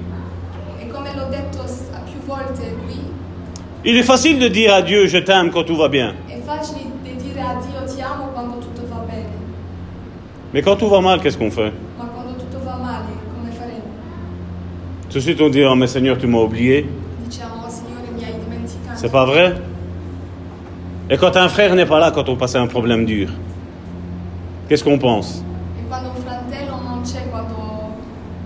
E 3.84 3.89
il 3.89 3.98
est 3.98 4.04
facile 4.04 4.38
de 4.38 4.48
dire 4.48 4.76
à 4.76 4.84
Dieu 4.84 5.08
je 5.08 5.17
t'aime 5.17 5.50
quand 5.50 5.63
tout 5.63 5.76
va 5.76 5.89
bien. 5.89 6.13
è 6.28 6.39
facile 6.46 6.91
di 7.02 7.15
dire 7.15 7.41
a 7.41 7.56
Dio 7.56 7.84
ti 7.91 8.00
amo 8.00 8.28
quando 8.28 8.60
tutto 8.60 8.86
va 8.88 9.04
bene, 9.08 9.26
Mais 10.54 10.62
quand 10.62 10.76
tout 10.76 10.90
va 10.90 11.00
mal, 11.02 11.22
qu'est-ce 11.22 11.38
qu'on 11.38 11.52
fait 11.52 11.72
ma 11.98 12.06
quando 12.14 12.34
tutto 12.38 12.60
va 12.66 12.76
male, 12.78 13.06
Tout 15.10 15.18
de 15.18 15.24
suite 15.24 15.42
on 15.42 15.50
dit 15.50 15.64
Oh 15.66 15.76
mais 15.76 15.88
Seigneur, 15.88 16.18
tu 16.18 16.28
m'as 16.28 16.40
oublié. 16.40 16.86
diciamo, 17.26 17.68
Signore 17.70 18.12
mi 18.16 18.24
hai 18.24 18.34
dimenticato. 18.34 18.98
C'est 18.98 19.12
pas 19.12 19.26
vrai 19.26 19.56
Et 21.10 21.18
quand 21.18 21.36
un 21.36 21.50
frère 21.50 21.76
n'est 21.76 21.86
pas 21.86 22.00
là 22.00 22.12
quand 22.12 22.28
on 22.30 22.36
passe 22.38 22.56
un 22.56 22.68
problème 22.68 23.06
dur, 23.06 23.30
qu'est-ce 24.68 24.84
qu'on 24.84 24.98
pense 24.98 25.44
quando 25.90 26.10
un 26.10 26.22
fratello 26.26 26.76
non 26.82 27.02
c'è 27.04 27.22
quando 27.30 27.92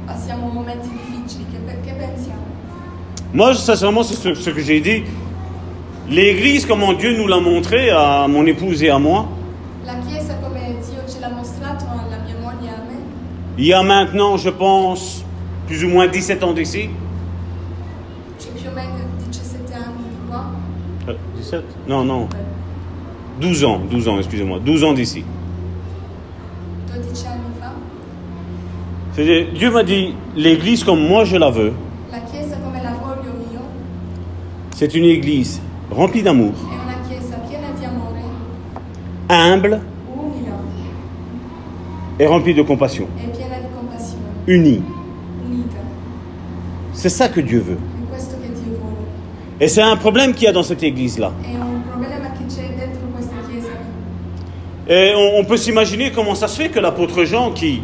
passiamo 0.08 0.48
momenti 0.48 0.90
difficili, 0.90 1.46
che, 1.52 1.58
che 1.84 1.94
pensiamo? 1.94 2.42
Moi, 3.34 3.54
sincèrement, 3.54 4.02
c'est 4.04 4.16
ce, 4.16 4.34
ce 4.34 4.50
que 4.50 4.62
j'ai 4.62 4.80
dit. 4.80 5.04
L'Église, 6.10 6.66
comment 6.66 6.94
Dieu 6.94 7.16
nous 7.18 7.28
l'a 7.28 7.40
montré 7.40 7.90
à 7.92 8.28
mon 8.28 8.46
épouse 8.46 8.82
et 8.84 8.90
à 8.90 8.98
moi, 8.98 9.28
La 9.86 9.94
Chiesa 10.08 10.36
come 10.42 10.60
Dio 10.82 11.02
ce 11.06 11.20
l'ha 11.20 11.30
mostrato 11.30 11.86
alla 11.86 12.18
mia 12.26 12.36
moglie 12.42 12.70
e 12.70 12.74
a 12.74 12.78
me, 12.88 12.98
il 13.58 13.66
y 13.66 13.74
a 13.74 13.82
maintenant, 13.84 14.38
je 14.38 14.50
pense, 14.50 15.24
plus 15.68 15.84
ou 15.84 15.90
moins 15.90 16.08
17 16.08 16.44
ans 16.44 16.54
d'ici. 16.54 16.90
c'è 18.38 18.50
più 18.52 18.70
o 18.70 18.74
meno 18.74 18.94
17 19.28 19.74
anni 19.74 20.04
di 20.10 20.28
qua, 20.30 20.46
Euh, 21.08 21.16
17 21.38 21.64
Non, 21.88 22.04
non. 22.06 22.28
12 23.40 23.64
ans, 23.66 23.80
12 23.90 24.08
ans, 24.08 24.18
excusez-moi. 24.18 24.60
12 24.60 24.84
ans 24.84 24.94
d'ici. 24.94 25.24
12 26.88 27.26
anni 27.26 27.40
fa, 27.60 27.72
C'est-à-dire, 29.14 29.48
Dieu 29.54 29.72
m'a 29.72 29.84
dit, 29.84 30.16
l'Église 30.36 30.84
comme 30.84 31.00
moi 31.08 31.24
je 31.26 31.38
la 31.38 31.50
veux, 31.50 31.74
la 32.12 32.20
Chiesa 32.20 32.58
come 32.58 32.82
la 32.84 32.92
voglio 32.92 33.32
io. 33.54 33.60
C'est 34.76 34.94
une 34.94 35.06
Église 35.06 35.62
remplie 35.92 36.22
d'amour, 36.24 36.52
è 36.54 36.84
una 36.84 36.98
Chiesa 37.08 37.36
piena 37.48 37.68
di 37.78 37.86
amore, 37.86 38.22
humble. 39.30 39.82
Umile. 40.14 40.54
Et 42.20 42.28
remplie 42.28 42.54
de 42.54 42.62
compassion, 42.64 43.08
unita. 44.48 44.84
C'est 46.94 47.10
ça 47.10 47.28
que 47.30 47.42
Dieu 47.42 47.60
veut. 47.60 47.78
Et 49.60 49.68
c'est 49.68 49.82
un 49.82 49.96
problème 49.96 50.34
qu'il 50.34 50.44
y 50.44 50.48
a 50.48 50.52
dans 50.52 50.64
cette 50.64 50.84
Église-là. 50.84 51.32
Et 54.88 55.14
on, 55.16 55.40
on 55.40 55.46
peut 55.46 55.58
s'imaginer 55.58 56.12
comment 56.12 56.36
ça 56.36 56.48
se 56.48 56.62
fait 56.62 56.70
que 56.70 56.80
l'apôtre 56.80 57.24
Jean, 57.24 57.52
qui, 57.52 57.82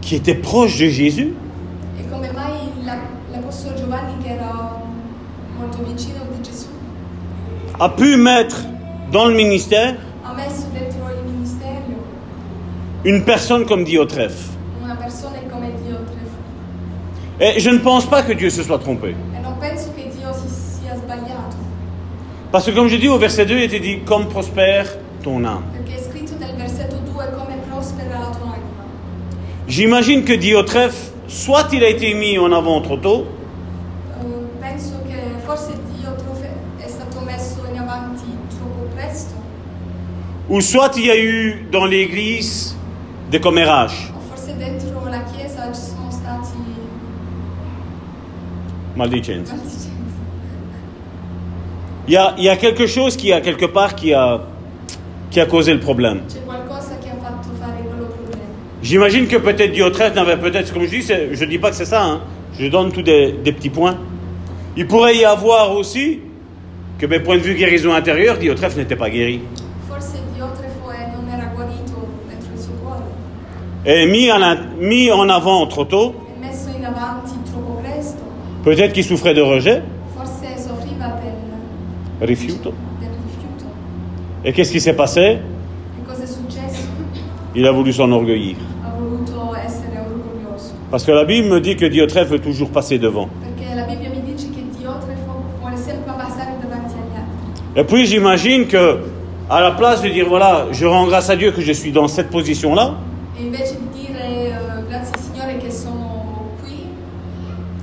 qui 0.00 0.14
était 0.14 0.34
proche 0.34 0.78
de 0.78 0.86
Jésus, 0.86 1.34
a 7.78 7.88
pu 7.90 8.16
mettre 8.16 8.62
dans 9.12 9.26
le 9.26 9.34
ministère 9.34 9.96
une 13.04 13.22
personne 13.22 13.66
comme 13.66 13.84
Diotrephe. 13.84 14.56
una 14.86 14.94
persona 14.96 15.38
come 15.50 15.72
Dio 15.82 15.98
Et 17.40 17.60
je 17.60 17.70
ne 17.70 17.78
pense 17.78 18.06
pas 18.06 18.22
que 18.22 18.32
Dieu 18.32 18.48
se 18.50 18.62
soit 18.62 18.78
trompé. 18.78 19.14
Parce 22.52 22.64
que 22.66 22.70
comme 22.70 22.88
je 22.88 22.96
dis 22.96 23.08
au 23.08 23.18
verset 23.18 23.44
2, 23.44 23.54
il 23.56 23.62
était 23.64 23.80
dit, 23.80 23.98
comme 24.06 24.28
prospère 24.28 24.86
ton 25.22 25.44
âme. 25.44 25.62
perché 25.72 25.96
è 25.98 26.02
scritto 26.02 26.34
nel 26.38 26.54
versetto 26.56 26.96
2 26.96 27.12
come 27.36 27.56
prospera 27.68 28.18
la 28.20 28.30
tua 28.30 28.52
anima. 28.52 28.84
J'imagine 29.68 30.22
que 30.24 30.32
Diotrephe, 30.36 31.12
soit 31.26 31.66
il 31.72 31.82
a 31.84 31.88
été 31.88 32.14
mis 32.14 32.38
en 32.38 32.52
avant 32.52 32.80
trop 32.80 32.96
tôt, 32.96 33.26
Eh, 34.22 34.76
presto, 38.94 39.34
ou 40.48 40.60
soit 40.60 40.96
il 40.96 41.06
y 41.06 41.10
a 41.10 41.16
eu 41.18 41.66
dans 41.72 41.84
l'Église 41.84 42.76
des 43.30 43.40
commérages. 43.40 44.12
o 44.16 44.20
forse 44.30 44.54
dentro 44.56 45.08
la 45.08 45.22
Chiesa 45.24 45.72
ci 45.72 45.80
sono 45.80 46.10
stati 46.10 46.56
Maldicenza. 48.96 49.54
Il 52.08 52.14
y 52.14 52.16
a, 52.16 52.34
il 52.38 52.44
y 52.44 52.48
a 52.48 52.56
quelque 52.56 52.86
chose 52.86 53.16
qui 53.16 53.32
a 53.32 53.40
quelque 53.40 53.66
part 53.66 53.94
qui 53.94 54.14
a, 54.14 54.40
qui 55.30 55.40
a 55.40 55.46
causé 55.46 55.74
le 55.74 55.80
problème. 55.80 56.20
J'imagine 58.82 59.26
que 59.26 59.36
peut-être 59.36 59.72
Diotrephe 59.72 60.14
n'avait 60.14 60.36
peut-être, 60.36 60.72
comme 60.72 60.82
je 60.84 60.88
dis, 60.90 61.02
je 61.02 61.44
ne 61.44 61.50
dis 61.50 61.58
pas 61.58 61.70
que 61.70 61.76
c'est 61.76 61.84
ça, 61.86 62.04
hein. 62.04 62.20
je 62.58 62.66
donne 62.68 62.92
tous 62.92 63.02
des, 63.02 63.32
des 63.32 63.52
petits 63.52 63.70
points. 63.70 63.96
Il 64.76 64.86
pourrait 64.86 65.16
y 65.16 65.24
avoir 65.24 65.72
aussi 65.74 66.20
que, 66.98 67.06
ben, 67.06 67.20
point 67.22 67.36
de 67.36 67.42
vue 67.42 67.54
guérison 67.54 67.92
intérieure, 67.92 68.38
Diotrephe 68.38 68.76
n'était 68.76 68.94
pas 68.96 69.10
guéri. 69.10 69.40
Eh, 73.84 74.02
Et 74.02 74.06
mis 74.06 74.30
en, 74.32 74.42
a- 74.42 74.56
mis 74.80 75.10
en 75.12 75.28
avant 75.28 75.66
trop 75.68 75.84
tôt, 75.84 76.12
è 76.34 76.44
messo 76.44 76.68
in 76.76 76.84
avanti 76.84 77.34
troppo 77.44 77.80
presto, 77.80 78.20
peut-être 78.66 78.92
qu'il 78.92 79.04
souffrait 79.04 79.32
de 79.32 79.42
rejet, 79.42 79.80
rifiuto. 82.20 82.72
Et 84.44 84.52
qu'est-ce 84.52 84.72
qui 84.72 84.80
s'est 84.80 84.96
passé? 84.96 85.20
E? 85.20 85.38
Il 87.54 87.64
a 87.64 87.70
voulu 87.70 87.92
s'enorgueillir. 87.92 88.56
Parce 90.90 91.04
que 91.04 91.12
la 91.12 91.24
Bible 91.24 91.48
me 91.48 91.60
dit 91.60 91.76
que 91.76 91.86
Diotrephe 91.86 92.28
veut 92.28 92.40
toujours 92.40 92.70
passer 92.70 92.98
devant. 92.98 93.28
Et 97.76 97.84
puis 97.84 98.06
j'imagine 98.06 98.66
que, 98.66 98.98
à 99.48 99.60
la 99.60 99.70
place 99.70 100.02
de 100.02 100.08
dire 100.08 100.26
voilà, 100.28 100.66
je 100.72 100.86
rends 100.86 101.06
grâce 101.06 101.30
à 101.30 101.36
Dieu 101.36 101.52
que 101.52 101.60
je 101.60 101.72
suis 101.72 101.92
dans 101.92 102.08
cette 102.08 102.30
position-là, 102.30 102.96
E 103.38 103.42
invece 103.42 103.76
di 103.76 104.00
dire 104.00 104.16
eh, 104.16 104.88
grazie 104.88 105.12
Signore 105.18 105.58
che 105.58 105.70
sono 105.70 106.52
qui, 106.62 106.86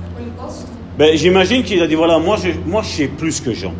a 0.02 0.16
quel 0.16 0.30
posto, 0.36 0.66
ben, 0.98 1.16
j'imagine 1.16 1.62
qu'il 1.62 1.82
a 1.82 1.86
dit 1.86 1.94
voilà, 1.94 2.18
moi 2.18 2.36
je, 2.36 2.50
moi 2.66 2.82
je 2.82 2.88
sais 2.88 3.08
plus 3.08 3.40
que 3.40 3.52
Jean. 3.52 3.72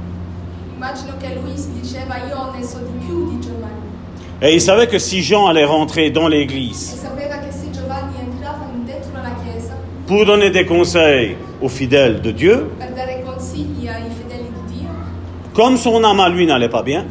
Et 4.42 4.54
il 4.54 4.60
savait 4.60 4.86
que 4.86 4.98
si 4.98 5.22
Jean 5.22 5.46
allait 5.46 5.64
rentrer 5.64 6.10
dans 6.10 6.28
l'église 6.28 7.00
pour 10.06 10.26
donner 10.26 10.50
des 10.50 10.66
conseils 10.66 11.36
aux 11.62 11.68
fidèles 11.68 12.20
de 12.20 12.30
Dieu, 12.30 12.68
comme 15.54 15.76
son 15.76 16.02
âme 16.04 16.20
à 16.20 16.28
lui 16.28 16.46
n'allait 16.46 16.68
pas 16.68 16.82
bien, 16.82 17.06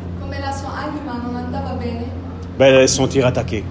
ben, 2.59 2.65
elle 2.67 2.75
allait 2.75 2.87
se 2.87 2.97
sentir 2.97 3.25
attaquée. 3.25 3.63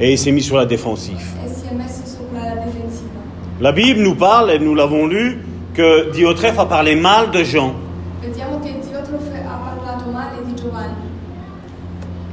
Et 0.00 0.12
il 0.12 0.18
s'est 0.18 0.32
mis 0.32 0.42
sur 0.42 0.56
la 0.56 0.66
défensive. 0.66 1.34
e 1.44 1.48
si 1.48 1.66
è 1.66 1.72
messo 1.72 2.04
sopra 2.04 2.42
la 2.42 2.62
difensiva. 2.64 3.20
La 3.64 3.72
Bible 3.72 4.02
nous 4.02 4.14
parle, 4.14 4.50
et 4.50 4.58
nous 4.58 4.74
l'avons 4.74 5.06
lu, 5.06 5.38
que 5.72 6.12
Diotrephe 6.12 6.58
a 6.58 6.66
parlé 6.66 6.96
mal 6.96 7.30
de 7.30 7.42
Jean. 7.42 7.74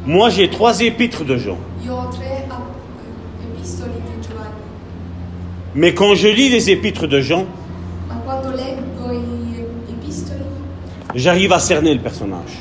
Moi 0.06 0.30
j'ai 0.30 0.50
trois 0.50 0.82
épîtres 0.82 1.24
de 1.24 1.38
Jean. 1.38 1.58
Mais 5.74 5.94
quand 5.94 6.16
je 6.16 6.28
lis 6.28 6.50
les 6.50 6.70
épîtres 6.70 7.08
de 7.08 7.22
Jean, 7.22 7.46
j'arrive 11.16 11.54
à 11.54 11.60
cerner 11.60 11.94
le 11.94 12.02
personnage. 12.02 12.60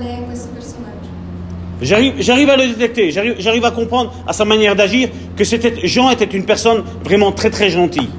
qual 0.00 0.08
è 0.08 0.24
questo 0.24 0.48
personaggio. 0.54 0.99
J'arrive, 1.82 2.50
à 2.50 2.56
le 2.56 2.68
détecter, 2.68 3.10
j'arrive, 3.10 3.64
à 3.64 3.70
comprendre 3.70 4.12
à 4.26 4.32
sa 4.32 4.44
manière 4.44 4.76
d'agir 4.76 5.08
que 5.36 5.44
Jean 5.84 6.10
était 6.10 6.24
une 6.24 6.44
personne 6.44 6.82
vraiment 7.04 7.32
très 7.32 7.50
très 7.50 7.70
gentille. 7.70 8.10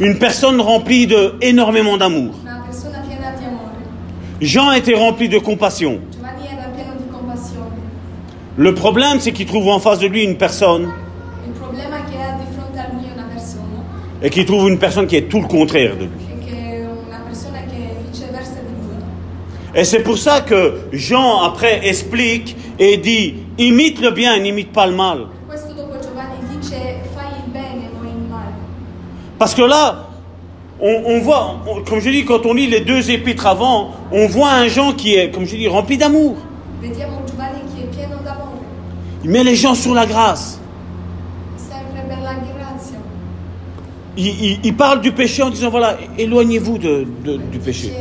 Une 0.00 0.18
personne 0.18 0.60
remplie 0.60 1.06
de 1.06 1.34
énormément 1.40 1.96
d'amour. 1.96 2.34
Jean 4.40 4.72
était 4.72 4.94
rempli 4.94 5.28
de 5.28 5.38
compassion. 5.38 6.00
Le 8.56 8.74
problème, 8.74 9.18
c'est 9.20 9.32
qu'il 9.32 9.46
trouve 9.46 9.68
en 9.68 9.78
face 9.78 9.98
de 10.00 10.06
lui 10.06 10.24
une 10.24 10.36
personne 10.36 10.90
et 14.20 14.30
qu'il 14.30 14.44
trouve 14.44 14.68
une 14.68 14.78
personne 14.78 15.06
qui 15.06 15.16
est 15.16 15.28
tout 15.28 15.40
le 15.40 15.46
contraire 15.46 15.96
de 15.96 16.04
lui. 16.04 16.28
e 16.30 16.44
che 16.44 16.56
è 16.56 16.86
una 16.86 17.20
persona 17.24 17.58
che 17.60 17.76
è 17.76 17.94
viceversa 18.10 18.60
di 18.60 18.74
lui. 18.80 18.96
Et 19.74 19.84
c'est 19.84 20.02
pour 20.02 20.18
ça 20.18 20.40
que 20.40 20.74
Jean 20.92 21.42
après 21.42 21.86
explique 21.86 22.56
et 22.78 22.96
dit 22.96 23.34
imite 23.58 24.00
le 24.00 24.10
bien, 24.10 24.38
n'imite 24.40 24.72
pas 24.72 24.86
le 24.86 24.94
mal. 24.94 25.18
Parce 29.38 29.54
que 29.54 29.62
là, 29.62 30.06
on, 30.80 31.02
on 31.06 31.20
voit, 31.20 31.56
on- 31.66 31.82
comme 31.84 32.00
je 32.00 32.10
dis, 32.10 32.24
quand 32.24 32.46
on 32.46 32.54
lit 32.54 32.66
les 32.66 32.80
deux 32.80 33.10
épîtres 33.10 33.46
avant, 33.46 33.90
on 34.10 34.26
voit 34.26 34.50
un 34.52 34.68
Jean 34.68 34.92
qui 34.92 35.14
est, 35.16 35.30
comme 35.30 35.44
je 35.44 35.56
dis, 35.56 35.68
rempli 35.68 35.98
d'amour. 35.98 36.36
Il 39.24 39.30
met 39.30 39.44
les 39.44 39.56
gens 39.56 39.74
sur 39.74 39.94
la 39.94 40.06
grâce. 40.06 40.60
Il, 44.16 44.26
il- 44.44 44.60
il 44.64 44.74
parle 44.76 45.00
du 45.00 45.12
péché 45.12 45.42
en 45.42 45.50
disant 45.50 45.70
voilà, 45.70 45.96
éloignez-vous 46.16 46.78
de- 46.78 47.06
de- 47.24 47.36
du 47.36 47.58
péché. 47.58 47.92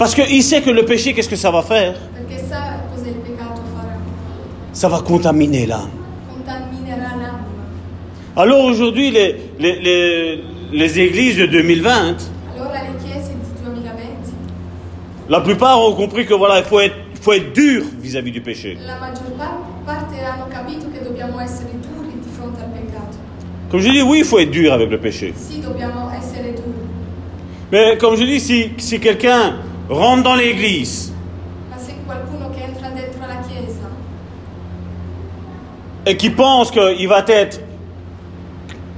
Parce 0.00 0.14
qu'il 0.14 0.42
sait 0.42 0.62
que 0.62 0.70
le 0.70 0.86
péché, 0.86 1.12
qu'est-ce 1.12 1.28
que 1.28 1.36
ça 1.36 1.50
va 1.50 1.60
faire? 1.60 1.94
Ça 4.72 4.88
va 4.88 5.00
contaminer 5.00 5.66
l'âme. 5.66 5.90
Alors 8.34 8.64
aujourd'hui, 8.64 9.10
les, 9.10 9.36
les, 9.58 9.78
les, 9.78 10.44
les 10.72 11.00
églises 11.00 11.36
de 11.36 11.44
2020, 11.44 11.92
Allora 11.92 12.78
le 12.80 12.98
chiese 12.98 13.28
di 13.28 13.62
2020, 13.62 13.90
la 15.28 15.40
plupart 15.42 15.78
ont 15.82 15.92
compris 15.92 16.24
que 16.24 16.32
voilà, 16.32 16.60
il 16.60 16.64
faut 16.64 16.80
être, 16.80 16.96
faut 17.20 17.34
être 17.34 17.52
dur 17.52 17.82
vis-à-vis 18.00 18.32
du 18.32 18.40
péché. 18.40 18.78
Comme 23.70 23.80
je 23.80 23.90
dis, 23.90 24.00
oui, 24.00 24.20
il 24.20 24.24
faut 24.24 24.38
être 24.38 24.50
dur 24.50 24.72
avec 24.72 24.88
le 24.88 24.98
péché. 24.98 25.34
Mais 27.70 27.98
comme 27.98 28.16
je 28.16 28.24
dis, 28.24 28.40
si, 28.40 28.70
si 28.78 28.98
quelqu'un 28.98 29.56
rentre 29.90 30.22
dans 30.22 30.36
l'église. 30.36 31.12
Et 36.06 36.16
qui 36.16 36.30
pense 36.30 36.70
qu'il 36.70 37.08
va 37.08 37.22
être 37.28 37.60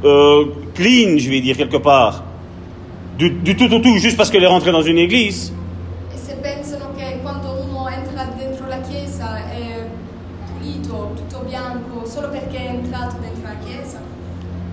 euh, 0.05 0.45
clean, 0.75 1.19
je 1.19 1.29
vais 1.29 1.41
dire 1.41 1.57
quelque 1.57 1.79
part, 1.79 2.23
du, 3.19 3.31
du 3.31 3.57
tout 3.57 3.73
au 3.75 3.81
tout, 3.81 3.97
juste 3.97 4.17
parce 4.17 4.31
qu'il 4.31 4.43
est 4.43 4.47
rentré 4.47 4.71
dans 4.71 4.83
une 4.83 4.99
église, 4.99 5.53
e 6.13 6.39
la 8.69 8.79
chiesa, 13.59 13.99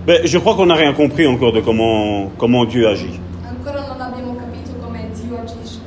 ben, 0.06 0.20
je 0.24 0.38
crois 0.38 0.54
qu'on 0.54 0.66
n'a 0.66 0.74
rien 0.74 0.92
compris 0.92 1.26
encore 1.26 1.52
de 1.52 1.60
comment, 1.60 2.30
comment 2.38 2.64
Dieu 2.64 2.86
agit. 2.88 3.20
ancora 3.44 3.86
non 3.86 4.00
abbiamo 4.00 4.34
capito 4.36 4.72
come 4.80 5.10
Dio 5.12 5.36
agisce. 5.36 5.80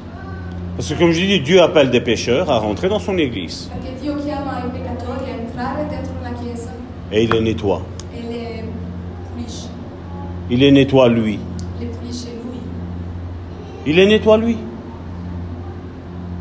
Parce 0.84 0.96
que 0.96 1.00
comme 1.00 1.14
je 1.14 1.26
dis, 1.26 1.40
Dieu 1.40 1.62
appelle 1.62 1.92
des 1.92 2.02
pécheurs 2.02 2.52
à 2.52 2.60
rentrer 2.60 2.90
dans 2.90 3.00
son 3.00 3.18
église 3.18 3.72
et 7.10 7.24
il 7.24 7.32
les 7.32 7.40
nettoie. 7.40 7.82
e 8.14 8.20
Il 10.50 10.60
les 10.60 10.72
nettoie 10.74 11.08
lui. 11.08 11.40
Il 13.86 13.96
les 13.96 14.06
nettoie 14.06 14.38
lui. 14.38 14.58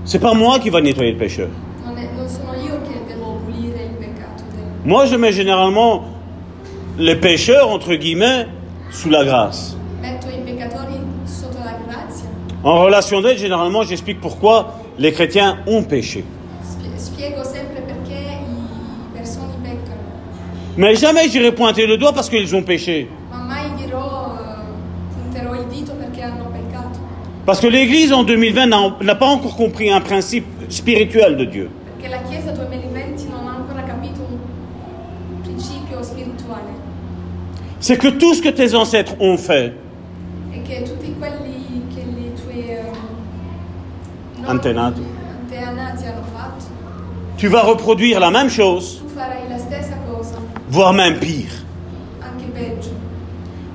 C'est 0.04 0.18
pas 0.18 0.34
moi 0.34 0.58
qui 0.58 0.70
va 0.70 0.80
nettoyer 0.80 1.12
le 1.12 1.18
pécheur. 1.18 1.50
Moi, 4.84 5.06
je 5.06 5.14
mets 5.14 5.30
généralement 5.30 6.02
les 6.98 7.14
pécheurs, 7.14 7.70
entre 7.70 7.94
guillemets, 7.94 8.48
sous 8.90 9.08
la 9.08 9.24
grâce. 9.24 9.76
En 12.64 12.82
relation 12.84 13.20
d'aide, 13.20 13.38
généralement, 13.38 13.82
j'explique 13.82 14.20
pourquoi 14.20 14.74
les 14.98 15.12
chrétiens 15.12 15.58
ont 15.66 15.82
péché. 15.82 16.24
Mais 20.76 20.94
jamais 20.94 21.28
j'irai 21.28 21.52
pointer 21.52 21.86
le 21.86 21.98
doigt 21.98 22.12
parce 22.12 22.30
qu'ils 22.30 22.54
ont 22.54 22.62
péché. 22.62 23.08
Eh. 23.10 23.22
Parce 27.44 27.60
que 27.60 27.66
l'Église 27.66 28.12
en 28.12 28.22
2020 28.22 28.66
n'a 29.02 29.14
pas 29.16 29.26
encore 29.26 29.56
compris 29.56 29.90
un 29.90 30.00
principe 30.00 30.46
spirituel 30.68 31.36
de 31.36 31.44
Dieu. 31.44 31.70
Perché 32.00 32.08
la 32.10 32.18
Chiesa 32.28 32.52
2020 32.52 33.28
non 33.30 33.48
ha 33.48 33.56
ancora 33.58 33.82
capito 33.82 34.20
un 34.22 35.42
principio 35.42 36.02
spirituale. 36.02 36.70
C'est 37.80 37.98
que 37.98 38.08
tout 38.08 38.34
ce 38.34 38.42
que 38.42 38.48
tes 38.48 38.76
ancêtres 38.76 39.14
ont 39.20 39.36
fait, 39.36 39.74
nonni, 44.42 44.50
Antenati. 44.50 45.02
antenati 45.40 46.04
hanno 46.06 46.22
fatto, 46.34 46.64
tu 47.36 47.48
vas 47.48 47.64
reproduire 47.64 48.18
la 48.20 48.30
même 48.30 48.48
chose, 48.50 48.98
tu 49.00 49.08
farai 49.14 49.48
la 49.48 49.58
stessa 49.58 49.96
cosa, 50.10 50.36
voire 50.68 50.92
même 50.92 51.18
pire. 51.18 51.50
anche 52.20 52.46
peggio. 52.52 52.90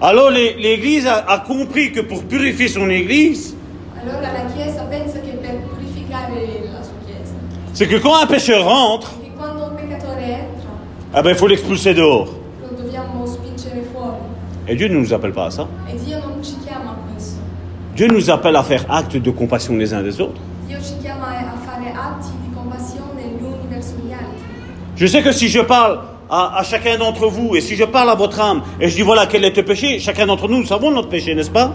Alors 0.02 0.30
l'Église 0.32 1.08
a, 1.08 1.26
a 1.28 1.40
compris 1.40 1.92
que 1.92 2.02
pour 2.02 2.24
purifier 2.24 2.68
son 2.68 2.90
Église, 2.90 3.56
Allora 4.02 4.32
la 4.32 4.46
Chiesa 4.54 4.84
pensa 4.84 5.20
che 5.20 5.32
per 5.42 5.58
purificare 5.68 6.62
la 6.72 6.82
sua 6.84 6.94
Chiesa, 7.06 7.34
c'est 7.74 7.88
que 7.88 7.98
quand 8.00 8.16
un 8.22 8.28
pécheur 8.28 8.64
rentre, 8.64 9.10
che 9.22 9.32
quando 9.36 9.64
un 9.66 9.76
peccatore 9.76 10.22
entra, 10.24 10.70
eh 11.20 11.22
ben, 11.24 11.32
il 11.32 11.36
faut 11.38 11.48
l'expulser 11.50 11.94
dehors. 11.96 12.30
lo 12.62 12.70
dobbiamo 12.76 13.26
spingere 13.26 13.82
fuori. 13.92 14.18
Et 14.68 14.76
Dieu 14.76 14.88
ne 14.90 14.98
nous 15.00 15.12
appelle 15.14 15.32
pas 15.34 15.46
à 15.48 15.52
ça. 15.52 15.68
E 15.90 15.96
Dio 15.96 16.20
non 16.20 16.42
ci 16.44 16.56
chiama 16.64 16.92
a 16.92 16.96
questo. 17.14 17.40
Dieu 17.96 18.08
nous 18.08 18.30
appelle 18.30 18.56
à 18.56 18.64
faire 18.64 18.86
acte 18.90 19.18
de 19.18 19.32
compassion 19.32 19.76
les 19.78 19.94
uns 19.94 20.04
des 20.04 20.22
autres. 20.22 20.40
Dio 20.78 20.86
ci 20.86 20.98
chiama 21.02 21.30
a 21.30 21.58
fare 21.58 21.92
atti 21.92 22.30
di 22.44 22.54
compassione 22.54 23.22
gli 23.22 23.44
uni 23.44 23.68
verso 23.68 23.96
gli 24.04 24.12
altri. 24.12 24.46
Je 24.96 25.08
sais 25.08 25.24
que 25.24 25.32
si 25.32 25.48
je 25.48 25.62
parle 25.62 26.00
à, 26.30 26.58
à 26.58 26.64
chacun 26.64 26.98
d'entre 26.98 27.28
vous 27.28 27.56
et 27.56 27.62
si 27.62 27.76
je 27.76 27.84
parle 27.84 28.10
à 28.10 28.16
votre 28.16 28.40
âme 28.40 28.62
et 28.80 28.88
je 28.88 28.96
dis 28.96 29.02
voilà 29.02 29.26
quel 29.26 29.44
est 29.44 29.56
le 29.56 29.66
péché, 29.66 30.00
chacun 30.00 30.28
d'entre 30.28 30.48
nous, 30.48 30.58
nous 30.58 30.66
savons 30.66 30.92
notre 30.92 31.10
péché, 31.10 31.34
n'est-ce 31.34 31.50
pas? 31.50 31.74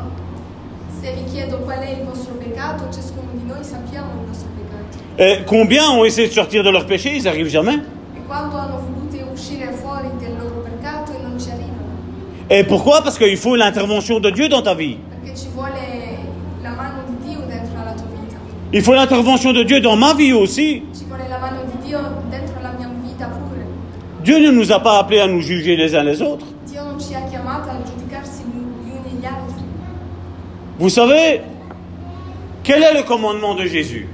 Se 1.03 1.11
vi 1.11 1.25
chiedo 1.33 1.59
qual 1.59 1.81
è 1.81 1.99
il 1.99 2.07
vostro 2.07 2.35
peccato, 2.35 2.85
ciascuno 2.93 3.29
di 3.35 3.45
noi 3.45 3.65
sappiamo 3.65 4.07
il 4.21 4.29
nostro 4.29 4.49
peccato. 4.55 4.99
Et 5.19 5.45
combien 5.47 5.91
ont 5.91 6.05
essayé 6.05 6.29
de 6.29 6.33
sortir 6.33 6.63
de 6.63 6.71
leur 6.71 6.87
péché, 6.87 7.17
ils 7.17 7.25
n'arrivent 7.25 7.51
jamais. 7.51 7.81
E 8.15 8.21
quando 8.29 8.57
hanno 8.57 8.79
voluto 8.79 9.33
uscire 9.33 9.73
fuori 9.73 10.11
del 10.21 10.37
loro 10.39 10.63
peccato 10.63 11.13
e 11.13 11.23
non 11.23 11.41
ci 11.41 11.51
arrivano? 11.51 11.91
Et 12.49 12.65
pourquoi? 12.65 13.03
Parce 13.03 13.19
qu'il 13.19 13.37
faut 13.37 13.57
l'intervention 13.57 14.21
de 14.21 14.31
Dieu 14.31 14.49
dans 14.49 14.63
ta 14.63 14.75
vie. 14.75 14.99
Perché 15.11 15.37
ci 15.37 15.49
vuole 15.53 16.19
la 16.63 16.71
mano 16.71 17.03
di 17.09 17.29
Dio 17.29 17.41
dentro 17.49 17.83
la 17.85 17.93
tua 17.93 18.07
vita. 18.07 18.37
Il 18.73 18.83
faut 18.83 18.95
l'intervention 18.95 19.53
de 19.53 19.63
Dieu 19.63 19.81
dans 19.81 19.97
ma 19.97 20.15
vie 20.15 20.33
aussi. 20.33 20.83
Dieu 24.25 24.39
ne 24.39 24.51
nous 24.51 24.73
a 24.73 24.81
pas 24.81 24.99
appelés 24.99 25.21
à 25.21 25.27
nous 25.27 25.41
juger 25.41 25.77
les 25.77 25.95
uns 25.95 26.03
les 26.05 26.23
autres. 26.23 26.47
Vous 30.79 30.89
savez, 30.89 31.41
quel 32.65 32.83
est 32.83 32.95
le 32.95 33.03
commandement 33.03 33.55
de 33.55 33.65
Jésus? 33.67 34.09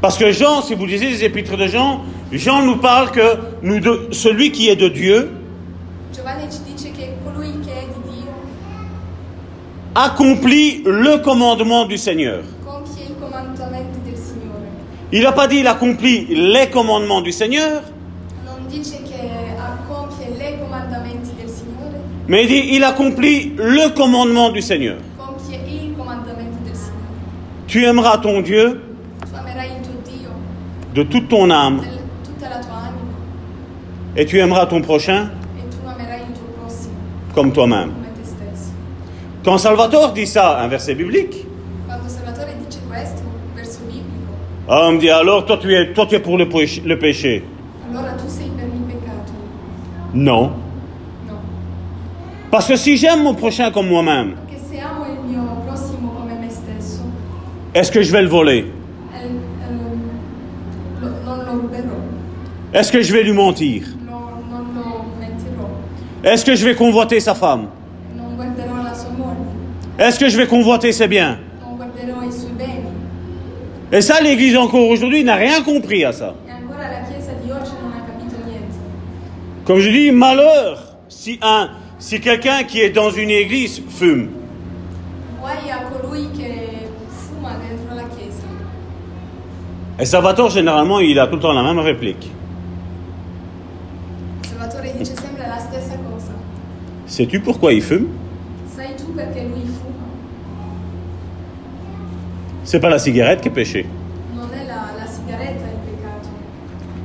Parce 0.00 0.16
que 0.16 0.32
Jean, 0.32 0.62
si 0.62 0.74
vous 0.74 0.86
lisez 0.86 1.10
les 1.10 1.24
épîtres 1.24 1.56
de 1.58 1.66
Jean, 1.66 2.00
Jean 2.32 2.62
nous 2.64 2.76
parle 2.76 3.10
que 3.10 3.36
nous 3.62 3.80
de- 3.80 4.08
celui 4.12 4.50
qui 4.50 4.68
est 4.70 4.76
de 4.76 4.88
Dieu 4.88 5.30
Giovanni 6.14 6.50
ci 6.50 6.60
dice 6.64 6.90
che 6.92 7.12
colui 7.24 7.50
che 7.60 7.70
è 7.72 7.84
di 7.86 8.10
Dio 8.10 8.32
accomplit 9.94 10.82
le 10.84 11.18
commandement 11.18 11.84
du 11.86 11.98
Seigneur. 11.98 12.42
il 15.12 15.22
n'a 15.22 15.32
pas 15.32 15.48
dit 15.48 15.58
il 15.58 15.66
accomplit 15.66 16.26
les 16.30 16.68
commandements 16.70 17.20
du 17.20 17.32
Seigneur, 17.32 17.82
mais 22.28 22.42
il 22.44 22.48
dit 22.48 22.68
il 22.72 22.84
accomplit 22.84 23.52
le 23.56 23.88
commandement 23.94 24.50
du 24.50 24.62
Seigneur. 24.62 24.98
Tu 27.66 27.84
aimeras 27.84 28.18
ton 28.18 28.40
Dieu 28.40 28.80
de 30.94 31.02
toute 31.04 31.28
ton 31.28 31.50
âme. 31.50 31.82
Et 34.16 34.26
tu 34.26 34.38
aimeras 34.38 34.66
ton 34.66 34.80
prochain. 34.82 35.30
comme 37.34 37.52
toi-même. 37.52 37.99
Quand 39.44 39.58
Salvatore 39.58 40.12
dit 40.12 40.26
ça, 40.26 40.58
un 40.60 40.68
verset 40.68 40.94
biblique, 40.94 41.46
Quando 41.86 42.08
Salvatore 42.08 42.54
dice 42.66 42.80
questo, 42.90 43.22
un 43.22 43.54
verso 43.56 43.80
biblico, 43.86 44.32
ah, 44.68 44.86
on 44.88 44.92
me 44.92 44.98
dit 44.98 45.10
alors 45.10 45.44
toi 45.46 45.56
tu 45.56 45.72
es, 45.74 45.92
toi, 45.94 46.06
tu 46.06 46.14
es 46.16 46.20
pour 46.20 46.36
le 46.36 46.46
péché, 46.48 46.82
le 46.84 46.98
péché. 46.98 47.42
allora 47.90 48.12
tu 48.12 48.28
sei 48.28 48.50
per 48.56 48.66
il 48.66 48.82
peccato. 48.82 49.32
Non. 50.12 50.52
No, 51.26 51.34
Parce 52.50 52.66
que 52.68 52.76
si 52.76 52.96
j'aime 52.96 53.22
mon 53.22 53.34
prochain 53.34 53.70
comme 53.70 53.88
moi-même, 53.88 54.34
perché 54.46 54.60
se 54.68 54.78
amo 54.80 55.06
il 55.06 55.30
mio 55.30 55.42
prossimo 55.66 56.10
come 56.18 56.34
me 56.38 56.50
stesso, 56.50 57.00
est-ce 57.72 57.90
que 57.90 58.02
je 58.02 58.12
vais 58.12 58.22
le 58.22 58.28
voler? 58.28 58.66
eh, 59.14 59.28
lo- 61.00 61.08
non 61.24 61.44
lo 61.46 61.52
ruberò, 61.62 61.96
Est-ce 62.74 62.92
que 62.92 63.00
je 63.02 63.10
vais 63.12 63.22
lui 63.24 63.32
mentir? 63.32 63.84
Lo- 64.06 64.42
non 64.50 64.64
lo 64.74 65.04
mentirò, 65.18 65.66
Est-ce 66.22 66.44
que 66.44 66.54
je 66.54 66.64
vais 66.66 66.74
convoiter 66.76 67.20
sa 67.20 67.34
femme 67.34 67.68
non 68.14 68.34
guarderò 68.36 68.82
la 68.82 68.94
sua 68.94 69.10
moglie, 69.10 69.48
Est-ce 70.00 70.18
que 70.18 70.30
je 70.30 70.36
vais 70.38 70.46
convoiter 70.46 70.92
ses 70.92 71.06
biens? 71.06 71.38
Et 73.92 74.00
ça, 74.00 74.20
l'Église 74.22 74.56
encore 74.56 74.88
aujourd'hui 74.88 75.22
n'a 75.22 75.34
rien 75.34 75.62
compris 75.62 76.04
à 76.04 76.12
ça. 76.12 76.34
Comme 79.66 79.78
je 79.78 79.90
dis, 79.90 80.10
malheur 80.10 80.96
si 81.08 81.38
un, 81.42 81.68
si 81.98 82.18
quelqu'un 82.18 82.64
qui 82.64 82.80
est 82.80 82.90
dans 82.90 83.10
une 83.10 83.28
église 83.30 83.82
fume. 83.90 84.30
Et 89.98 90.04
Salvatore, 90.06 90.48
généralement, 90.48 90.98
il 91.00 91.18
a 91.18 91.26
tout 91.26 91.34
le 91.34 91.42
temps 91.42 91.52
la 91.52 91.62
même 91.62 91.78
réplique. 91.78 92.30
Salvatore 94.42 94.94
dice 94.98 95.14
sempre 95.14 95.42
la 95.46 95.58
stessa 95.58 95.96
cosa. 95.98 96.32
Sais-tu 97.06 97.40
pourquoi 97.40 97.74
il 97.74 97.82
fume? 97.82 98.06
Sai 98.74 98.96
tu 98.96 99.12
perché 99.12 99.42
lui 99.42 99.59
C'est 102.70 102.78
pas 102.78 102.88
la 102.88 103.00
cigarette 103.00 103.40
qui 103.40 103.48
est 103.48 103.50
péché. 103.50 103.84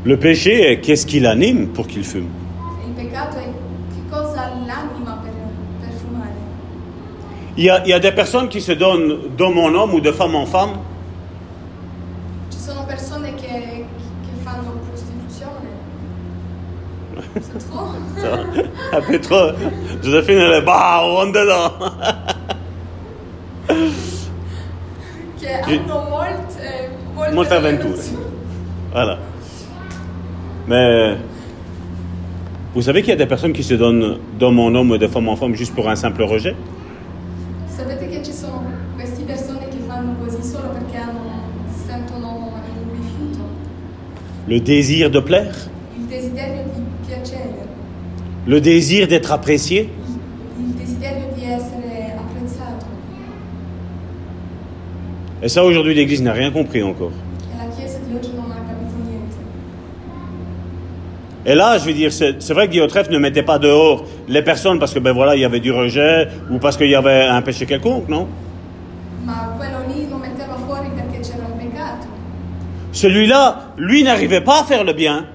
Le 0.03 0.20
péché 0.20 0.72
est 0.72 0.80
qu'est-ce 0.80 1.07
qui 1.07 1.20
l'anime 1.20 1.70
pour 1.70 1.88
qu'il 1.88 2.03
fume? 2.03 2.28
Il 7.57 7.63
y, 7.63 7.70
a, 7.72 7.84
il 7.84 7.89
y 7.89 7.93
a 7.93 7.99
des 7.99 8.11
personnes 8.11 8.47
qui 8.47 8.61
se 8.61 8.74
donnent 8.74 9.36
d'homme 9.36 9.57
en 9.57 9.70
homme 9.70 9.95
ou 9.95 10.01
de 10.01 10.11
femme 10.11 10.36
en 10.36 10.45
femme. 10.45 10.78
C'est 17.41 17.72
trop 17.72 17.88
Un 18.93 19.01
peu 19.01 19.20
trop. 19.20 19.49
Joséphine, 20.03 20.38
elle 20.38 20.61
est 20.61 20.61
bah, 20.61 21.01
on 21.05 21.26
dedans. 21.32 21.74
Io- 25.68 25.80
hanno 25.82 26.10
molte, 26.10 26.89
molte, 27.14 27.34
Molte 27.34 27.51
avventure. 27.53 27.95
Voilà. 28.91 29.18
Mais 30.68 31.18
vous 32.74 32.82
savez 32.82 33.01
qu'il 33.01 33.10
y 33.10 33.14
a 33.14 33.18
des 33.18 33.26
personnes 33.28 33.53
qui 33.53 33.64
se 33.64 33.74
donnent 33.76 34.18
d'homme 34.39 34.60
en 34.60 34.68
homme 34.74 34.91
ou 34.91 34.97
de 34.97 35.08
femme 35.08 35.28
en 35.30 35.36
femme 35.36 35.56
juste 35.56 35.74
pour 35.76 35.88
un 35.89 35.95
simple 35.95 36.24
rejet? 36.24 36.56
Sapete 37.68 38.08
che 38.10 38.24
ci 38.24 38.34
sono 38.34 38.64
queste 38.95 39.24
persone 39.24 39.68
che 39.70 39.78
fanno 39.88 40.16
così 40.24 40.41
solo 40.41 40.70
perché 40.70 40.97
hanno, 40.97 41.22
sentono 41.86 42.51
un 42.53 42.91
rifiuto, 42.93 43.43
Le 44.47 44.60
désir 44.62 45.10
de 45.10 45.22
plaire? 45.22 45.51
Il 45.97 46.06
desiderio 46.08 46.64
di 46.74 46.82
piacere, 47.06 47.68
Le 48.47 48.60
désir 48.62 49.08
d'être 49.08 49.32
apprécié 49.32 49.89
il 50.58 50.74
desiderio 50.74 51.28
di 51.36 51.43
essere 51.43 52.16
apprezzato. 52.18 52.86
Et 55.45 55.47
ça, 55.47 55.63
aujourd'hui, 55.63 55.93
l'Église 55.93 56.23
n'a 56.23 56.33
rien 56.33 56.49
compris 56.49 56.81
encore. 56.81 57.11
Et 61.45 61.53
là, 61.53 61.77
je 61.77 61.85
veux 61.85 61.93
dire, 61.93 62.11
c'est 62.11 62.51
vrai 62.51 62.67
que 62.67 62.83
Treff 62.87 63.11
ne 63.11 63.19
mettait 63.19 63.43
pas 63.43 63.59
dehors 63.59 64.05
les 64.27 64.41
personnes 64.41 64.79
parce 64.79 64.91
que, 64.91 64.97
ben 64.97 65.11
voilà, 65.11 65.35
il 65.35 65.41
y 65.41 65.45
avait 65.45 65.59
du 65.59 65.71
rejet 65.71 66.29
ou 66.49 66.57
parce 66.57 66.77
qu'il 66.77 66.89
y 66.89 66.95
avait 66.95 67.25
un 67.25 67.43
péché 67.43 67.67
quelconque, 67.67 68.09
non? 68.09 68.27
Celui-là, 72.91 73.67
lui, 73.77 74.01
n'arrivait 74.03 74.41
pas 74.41 74.61
à 74.61 74.63
faire 74.63 74.83
le 74.83 74.93
bien. 74.93 75.27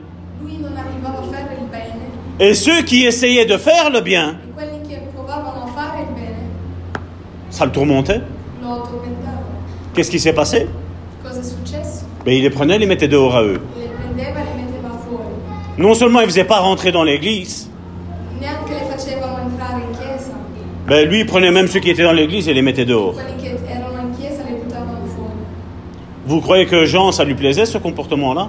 Et 2.41 2.55
ceux 2.55 2.83
qui 2.83 3.05
essayaient 3.05 3.47
de 3.47 3.59
faire 3.59 3.91
le 3.91 4.01
bien, 4.01 4.39
e 4.59 4.65
ça 7.51 7.65
le 7.65 7.71
tourmentait. 7.71 8.23
Qu'est-ce 10.01 10.11
qui 10.11 10.19
s'est 10.19 10.33
passé 10.33 10.67
ben, 12.25 12.33
Il 12.33 12.41
les 12.41 12.49
prenait, 12.49 12.79
les 12.79 12.87
mettait 12.87 13.07
dehors 13.07 13.37
à 13.37 13.43
eux. 13.43 13.61
Fuori. 15.07 15.25
Non 15.77 15.93
seulement 15.93 16.21
il 16.21 16.23
ne 16.23 16.31
faisait 16.31 16.45
pas 16.45 16.61
rentrer 16.61 16.91
dans 16.91 17.05
l'église, 17.05 17.69
Neanche 18.41 18.71
le 18.71 18.91
facevano 18.91 19.35
entrare 19.35 19.75
in 19.75 19.93
chiesa. 19.93 20.33
ben, 20.87 21.07
lui, 21.07 21.21
il 21.21 21.27
prenait 21.27 21.51
même 21.51 21.69
ceux 21.69 21.81
qui 21.81 21.91
étaient 21.91 22.05
dans 22.05 22.15
l'église 22.15 22.49
et 22.49 22.55
les 22.55 22.63
mettait 22.63 22.87
dehors. 22.87 23.15
Vous 26.25 26.41
croyez 26.41 26.65
que 26.65 26.87
Jean, 26.87 27.13
ça 27.13 27.25
lui 27.25 27.35
plaisait, 27.35 27.67
ce 27.67 27.77
comportement-là? 27.77 28.49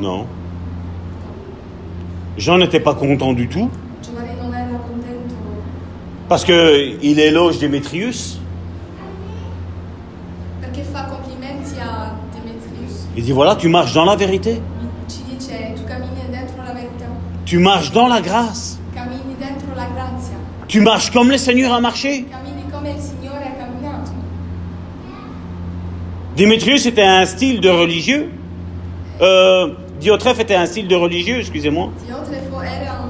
Non. 0.00 0.24
Jean 2.38 2.56
n'était 2.56 2.80
pas 2.80 2.94
content 2.94 3.34
du 3.34 3.48
tout 3.48 3.68
Giovanni 4.00 4.30
non 4.40 4.54
era 4.54 4.78
contento 4.78 5.34
parce 6.28 6.44
qu'il 6.44 7.18
éloge 7.18 7.58
Démétrius. 7.58 8.40
Il 13.16 13.24
dit 13.24 13.32
voilà, 13.32 13.56
tu 13.56 13.68
marches 13.68 13.94
dans 13.94 14.04
la 14.04 14.14
vérité, 14.14 14.60
tu 17.44 17.58
marches 17.58 17.90
dans 17.90 18.06
la 18.06 18.20
grâce, 18.20 18.78
tu 20.68 20.80
marches 20.80 21.10
comme 21.10 21.30
le 21.30 21.38
Seigneur 21.38 21.72
a 21.72 21.80
marché. 21.80 22.26
Démétrius 26.36 26.86
était 26.86 27.02
un 27.02 27.26
style 27.26 27.60
de 27.60 27.68
religieux. 27.68 28.30
Euh, 29.20 29.74
Diotrephe 29.98 30.38
était 30.38 30.54
un 30.54 30.66
style 30.66 30.86
de 30.86 30.94
religieux, 30.94 31.40
excusez-moi. 31.40 31.90
Era 32.08 33.02
un 33.02 33.07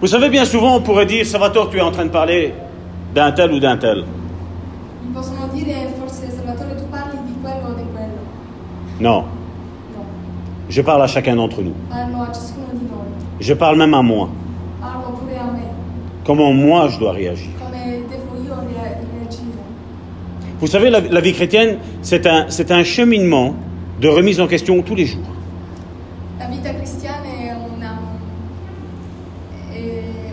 Vous 0.00 0.06
savez, 0.06 0.30
bien 0.30 0.44
souvent, 0.44 0.76
on 0.76 0.80
pourrait 0.80 1.06
dire 1.06 1.26
Salvatore, 1.26 1.68
tu 1.70 1.76
es 1.78 1.80
en 1.82 1.90
train 1.90 2.06
de 2.06 2.10
parler 2.10 2.54
d'un 3.14 3.32
tel 3.32 3.52
ou 3.52 3.60
d'un 3.60 3.76
tel. 3.76 4.04
Non, 5.12 5.20
No, 9.00 9.24
je 10.68 10.82
parle 10.82 11.02
à 11.02 11.06
chacun 11.06 11.34
d'entre 11.36 11.62
nous. 11.62 11.72
parlo 11.88 12.22
a 12.22 12.26
ciascuno 12.32 12.66
di 12.74 12.84
noi, 12.84 13.04
Je 13.40 13.54
parle 13.54 13.76
même 13.78 13.94
à 13.94 14.02
moi. 14.02 14.28
Comment 16.24 16.52
moi 16.52 16.88
je 16.88 16.98
dois 16.98 17.12
réagir. 17.12 17.50
Vous 20.60 20.66
savez, 20.66 20.90
la, 20.90 21.00
la 21.00 21.20
vie 21.20 21.32
chrétienne, 21.32 21.78
c'est 22.02 22.26
un, 22.26 22.44
c'est 22.50 22.70
un 22.70 22.84
cheminement 22.84 23.54
de 24.00 24.08
remise 24.08 24.38
en 24.40 24.46
question 24.46 24.82
tous 24.82 24.94
les 24.94 25.06
jours. 25.06 25.24
La 26.38 26.46
vita 26.46 26.70
cristiana 26.74 27.24
è, 27.24 27.54
una, 27.54 27.98
è 29.72 29.78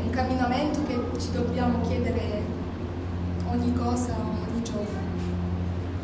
un 0.04 0.10
camminamento 0.12 0.80
che 0.86 0.96
ci 1.22 1.32
dobbiamo 1.32 1.80
chiedere 1.88 2.42
ogni 3.54 3.72
cosa, 3.74 4.14
ogni 4.20 4.62
giorno. 4.64 5.00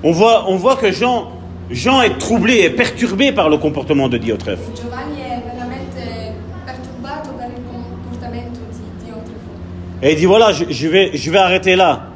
On 0.06 0.12
voit, 0.12 0.49
on 0.49 0.58
voit 0.58 0.76
que 0.76 0.91
Jean, 0.91 1.32
Jean 1.72 2.01
est 2.01 2.18
troublé 2.18 2.60
et 2.60 2.70
perturbé 2.70 3.32
par 3.32 3.49
le 3.49 3.58
comportement 3.58 4.10
de 4.10 4.18
Diotrephe. 4.18 4.60
Giovanni 4.76 5.22
è 5.22 5.41
veramente 5.45 6.34
perturbato 6.66 7.30
per 7.38 7.47
il 7.56 7.64
comportamento 7.72 8.60
di 8.70 9.06
Diotrefo 9.06 10.01
Et 10.01 10.12
il 10.12 10.18
dit 10.18 10.26
voilà, 10.26 10.51
je, 10.51 10.66
je 10.70 10.88
vais, 10.89 11.12
je 11.14 11.32
vais 11.32 11.38
arrêter 11.38 11.78
là. 11.78 12.10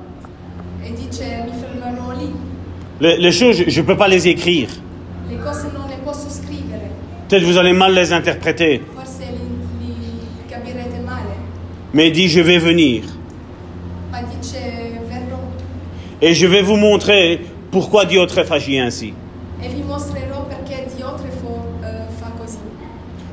e 0.84 0.88
Les, 3.00 3.18
les 3.18 3.32
choses, 3.32 3.64
je 3.68 3.82
ne 3.82 3.86
peux 3.86 3.96
pas 3.96 4.08
les 4.10 4.28
écrire. 4.28 4.70
Peut-être 7.30 7.44
vous 7.44 7.58
allez 7.58 7.74
mal 7.74 7.94
les 7.94 8.12
interpréter. 8.12 8.82
Mais 11.94 12.08
il 12.08 12.14
dit 12.14 12.28
je 12.28 12.42
vais 12.42 12.58
venir. 12.58 13.04
Et 16.22 16.34
je 16.34 16.48
vais 16.48 16.62
vous 16.62 16.76
montrer 16.76 17.42
pourquoi 17.78 18.06
Diotrephe 18.06 18.52
agit 18.52 18.80
ainsi? 18.80 19.14
e 19.62 19.66
eh, 19.66 19.70
così. 22.40 22.58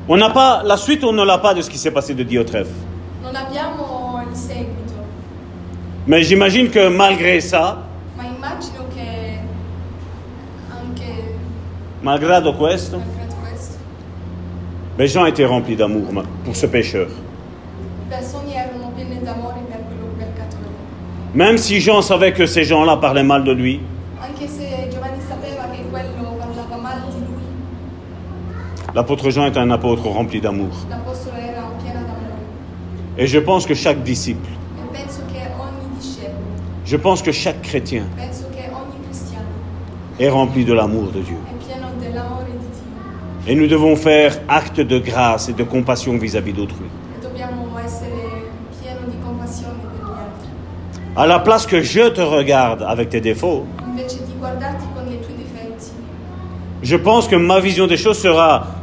On 0.07 0.17
n'a 0.17 0.29
pas, 0.29 0.61
la 0.63 0.77
suite, 0.77 1.03
on 1.03 1.13
ne 1.13 1.23
l'a 1.23 1.39
pas 1.39 1.55
de 1.55 1.63
ce 1.63 1.69
qui 1.69 1.79
s'est 1.79 1.89
passé 1.89 2.13
de 2.13 2.21
il 2.21 2.45
seguito, 4.35 4.93
Mais 6.05 6.21
j'imagine 6.21 6.69
que 6.69 6.89
malgré 6.89 7.41
ça, 7.41 7.87
ma 8.15 8.23
immagino 8.23 8.85
che 8.93 9.39
anche 10.69 11.37
malgrado 12.03 12.53
questo, 12.53 12.97
malgrado 12.99 13.35
questo, 13.41 13.77
ben 14.95 15.07
Jean 15.07 15.25
était 15.25 15.45
rempli 15.45 15.75
d'amour 15.75 16.23
pour 16.43 16.55
ce 16.55 16.67
pécheur. 16.67 17.07
Même 21.33 21.57
si 21.57 21.81
Jean 21.81 22.01
savait 22.01 22.31
que 22.31 22.45
ces 22.45 22.63
gens-là 22.63 22.95
parlaient 22.97 23.23
mal 23.23 23.43
de 23.43 23.51
lui, 23.51 23.81
Anche 24.25 24.47
se 24.47 24.89
Giovanni 24.89 25.21
sapeva 25.21 25.69
che 25.69 25.83
quello 25.91 26.35
parlava 26.37 26.77
male 26.77 27.01
di 27.11 27.19
lui, 27.19 27.45
l'apôtre 28.95 29.29
Jean 29.29 29.45
est 29.45 29.57
un 29.57 29.69
apôtre 29.71 30.07
rempli 30.07 30.39
d'amour. 30.39 30.73
Et 33.17 33.27
je 33.27 33.39
pense 33.39 33.65
que 33.65 33.73
chaque 33.73 34.01
disciple, 34.03 34.49
je 36.85 36.97
pense 36.97 37.21
que 37.21 37.31
chaque 37.31 37.61
chrétien 37.61 38.03
est 40.17 40.29
rempli 40.29 40.63
de 40.63 40.73
l'amour 40.73 41.11
de 41.11 41.19
Dieu. 41.19 41.37
Et 43.47 43.53
nous 43.53 43.67
devons 43.67 43.95
faire 43.95 44.39
acte 44.47 44.79
de 44.79 44.97
grâce 44.97 45.49
et 45.49 45.53
de 45.53 45.63
compassion 45.63 46.17
vis-à-vis 46.17 46.53
d'autrui. 46.53 46.85
À 51.17 51.27
la 51.27 51.39
place 51.39 51.65
que 51.65 51.81
je 51.81 52.09
te 52.09 52.21
regarde 52.21 52.83
avec 52.83 53.09
tes 53.09 53.21
défauts, 53.21 53.65
je 56.81 56.95
pense 56.95 57.27
que 57.27 57.35
ma 57.35 57.59
vision 57.59 57.87
des 57.87 57.97
choses 57.97 58.19
sera 58.19 58.74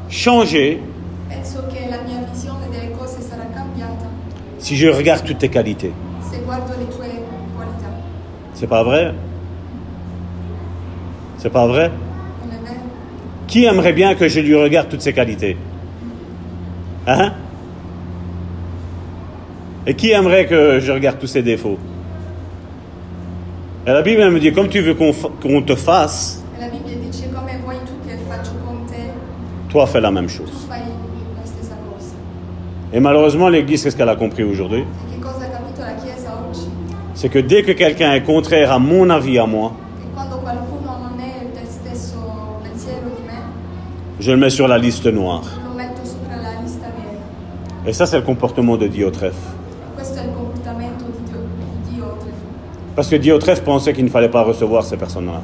cambiata. 3.55 4.07
Si 4.59 4.77
je 4.77 4.89
regarde 4.89 5.25
toutes 5.25 5.39
tes 5.39 5.49
qualités. 5.49 5.93
C'est 8.55 8.67
pas 8.67 8.83
vrai? 8.85 9.15
C'est 11.39 11.51
pas 11.51 11.67
vrai? 11.67 11.91
Qui 13.47 13.65
aimerait 13.65 13.93
bien 13.93 14.15
que 14.15 14.29
je 14.29 14.41
lui 14.41 14.55
regarde 14.55 14.89
toutes 14.89 15.01
ses 15.01 15.13
qualités? 15.13 15.57
Hein? 17.07 17.33
Et 19.87 19.95
qui 19.95 20.11
aimerait 20.11 20.47
que 20.47 20.79
je 20.79 20.93
regarde 20.93 21.19
tous 21.19 21.27
ses 21.27 21.43
défauts? 21.43 21.79
Et 23.87 23.91
la 23.91 24.03
Bible 24.03 24.21
elle 24.21 24.31
me 24.31 24.39
dit, 24.39 24.53
comme 24.53 24.69
tu 24.69 24.81
veux 24.81 24.95
qu'on 24.95 25.63
te 25.63 25.75
fasse, 25.75 26.43
E 26.55 26.61
la 26.61 26.69
Bibbia 26.69 26.97
dice 26.97 27.29
come 27.33 27.59
vuoi 27.65 27.77
tu 27.85 27.93
che 28.07 28.17
faccio 28.29 28.53
con 28.65 28.85
te, 28.87 29.11
toi 29.73 29.87
fais 29.87 30.01
la 30.03 30.11
même 30.11 30.29
chose. 30.29 30.69
Et 32.93 33.01
malheureusement, 33.01 33.49
l'Église, 33.49 33.83
qu'est-ce 33.83 33.97
qu'elle 33.97 34.09
a 34.11 34.17
compris 34.17 34.43
aujourd'hui? 34.45 34.85
C'est 37.15 37.31
que 37.31 37.39
dès 37.39 37.63
que 37.63 37.73
quelqu'un 37.73 38.13
est 38.13 38.23
contraire 38.23 38.71
à 38.71 38.79
mon 38.79 39.09
avis 39.09 39.39
à 39.39 39.47
moi, 39.47 39.73
je 44.21 44.31
le 44.31 44.37
mets 44.37 44.51
sur 44.51 44.69
la 44.69 44.77
liste 44.79 45.07
noire. 45.07 45.43
Et 47.87 47.93
ça, 47.93 48.07
c'est 48.07 48.17
le 48.17 48.23
comportement 48.23 48.77
de 48.77 48.87
Diotrephe. 48.87 49.35
Questo 49.97 50.19
è 50.21 50.25
il 50.25 50.33
comportamento 50.35 51.05
di 51.07 51.23
Dio, 51.31 51.41
di 51.41 51.95
Dio 51.95 52.05
Trefo, 52.21 52.47
Parce 52.95 53.09
que 53.09 53.17
Diotrephe 53.17 53.63
pensait 53.65 53.93
qu'il 53.93 54.05
ne 54.05 54.11
fallait 54.11 54.29
pas 54.31 54.43
recevoir 54.45 54.85
ces 54.85 54.97
personnes-là. 54.97 55.41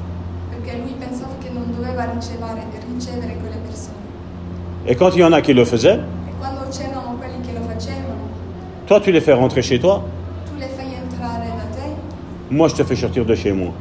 perché 0.50 0.78
lui 0.78 0.94
pensava 1.00 1.32
che 1.40 1.50
non 1.50 1.64
doveva 1.74 2.04
ricevere, 2.14 2.62
ricevere 2.94 3.36
quelle 3.40 3.58
persone. 3.66 3.96
Et 4.90 4.96
quand 4.96 5.10
il 5.14 5.20
y 5.20 5.24
en 5.24 5.32
a 5.32 5.42
qui 5.42 5.52
le 5.52 5.66
faisaient, 5.66 6.00
facevano, 6.40 8.00
toi, 8.86 9.00
tu 9.00 9.12
les 9.12 9.20
fais 9.20 9.34
rentrer 9.34 9.60
chez 9.60 9.78
toi, 9.78 10.02
moi, 12.50 12.68
je 12.68 12.74
te 12.74 12.82
fais 12.82 12.96
sortir 12.96 13.26
de 13.26 13.34
chez 13.34 13.52
moi. 13.52 13.72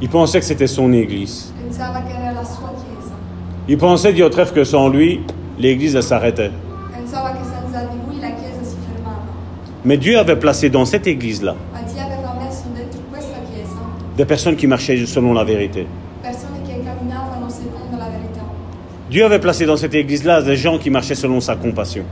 Il 0.00 0.08
pensait 0.08 0.38
que 0.38 0.44
c'était 0.44 0.68
son 0.68 0.92
Église. 0.92 1.52
Il 3.66 3.76
pensait, 3.76 4.12
Diotrephe, 4.12 4.52
que 4.52 4.62
sans 4.62 4.88
lui, 4.88 5.22
l'Église, 5.58 6.00
s'arrêtait. 6.00 6.52
Mais 9.84 9.96
Dieu 9.96 10.16
avait 10.16 10.36
placé 10.36 10.70
dans 10.70 10.84
cette 10.84 11.08
Église-là 11.08 11.56
Chiesa 11.74 12.04
des 14.16 14.24
personnes 14.24 14.54
qui 14.54 14.68
marchaient 14.68 15.04
selon 15.06 15.32
la 15.32 15.42
vérité. 15.42 15.86
Dieu 19.14 19.24
avait 19.24 19.38
placé 19.38 19.64
dans 19.64 19.76
cette 19.76 19.94
Église-là 19.94 20.42
des 20.42 20.56
gens 20.56 20.76
qui 20.76 20.90
marchaient 20.90 21.14
selon 21.14 21.40
sa 21.40 21.54
compassion. 21.54 22.02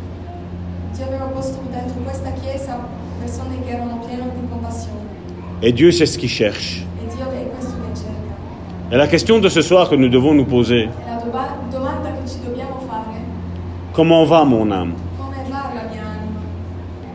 Et 5.61 5.72
Dieu, 5.72 5.90
c'est 5.90 6.07
ce 6.07 6.16
qu'il 6.16 6.28
cherche. 6.28 6.84
Et 8.92 8.96
la 8.96 9.09
question 9.09 9.40
de 9.40 9.48
ce 9.48 9.62
soir 9.62 9.90
que 9.90 9.96
nous 9.96 10.09
devons 10.09 10.32
nous 10.32 10.44
poser, 10.44 10.88
comment 13.92 14.24
va 14.24 14.44
mon 14.44 14.70
âme? 14.70 14.92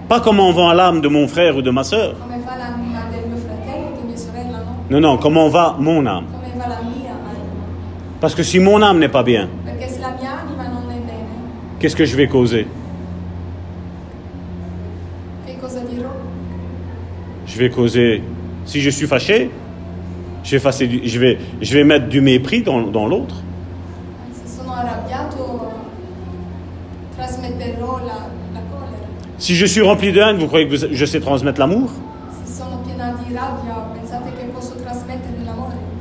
Pas 0.10 0.20
comment 0.20 0.52
va 0.52 0.74
l'âme 0.74 1.00
de 1.00 1.08
mon 1.08 1.30
frère 1.30 1.56
ou 1.56 1.62
de 1.62 1.72
ma 1.72 1.84
no? 1.84 1.98
Non, 4.90 5.00
non, 5.00 5.18
comment 5.18 5.48
va 5.48 5.78
mon 5.80 6.06
âme? 6.06 6.26
Parce 8.20 8.36
que 8.36 8.44
si 8.44 8.60
mon 8.60 8.82
âme 8.82 9.00
n'est 9.00 9.08
pas 9.08 9.24
bien, 9.24 9.48
Perché 9.78 9.94
se 9.94 10.00
la 10.00 10.10
mia 10.20 10.40
anima 10.40 10.68
non 10.68 10.90
è 10.90 10.98
bene, 10.98 11.28
qu'est-ce 11.80 11.96
que 11.96 12.06
je 12.06 12.16
vais 12.16 12.28
causer? 12.28 12.68
Je 17.46 17.58
vais 17.58 17.70
causer, 17.70 18.22
si 18.66 18.82
je 18.82 18.90
suis 18.90 19.08
fâché, 19.08 19.50
je 20.44 20.52
vais, 20.52 20.60
fasser 20.60 20.88
du- 20.88 21.02
je 21.08 21.20
vais, 21.20 21.38
je 21.62 21.74
vais 21.74 21.84
mettre 21.84 22.08
du 22.08 22.22
mépris 22.22 22.62
dans, 22.62 22.82
dans 22.82 23.08
l'autre. 23.08 23.36
Collera. 28.70 28.98
Si 29.38 29.56
je 29.56 29.66
suis 29.66 29.82
rempli 29.82 30.12
de 30.12 30.20
haine, 30.20 30.38
vous 30.38 30.48
croyez 30.48 30.68
que 30.68 30.76
vous- 30.76 30.88
je 30.92 31.06
sais 31.06 31.20
transmettre 31.20 31.60
l'amour? 31.60 31.90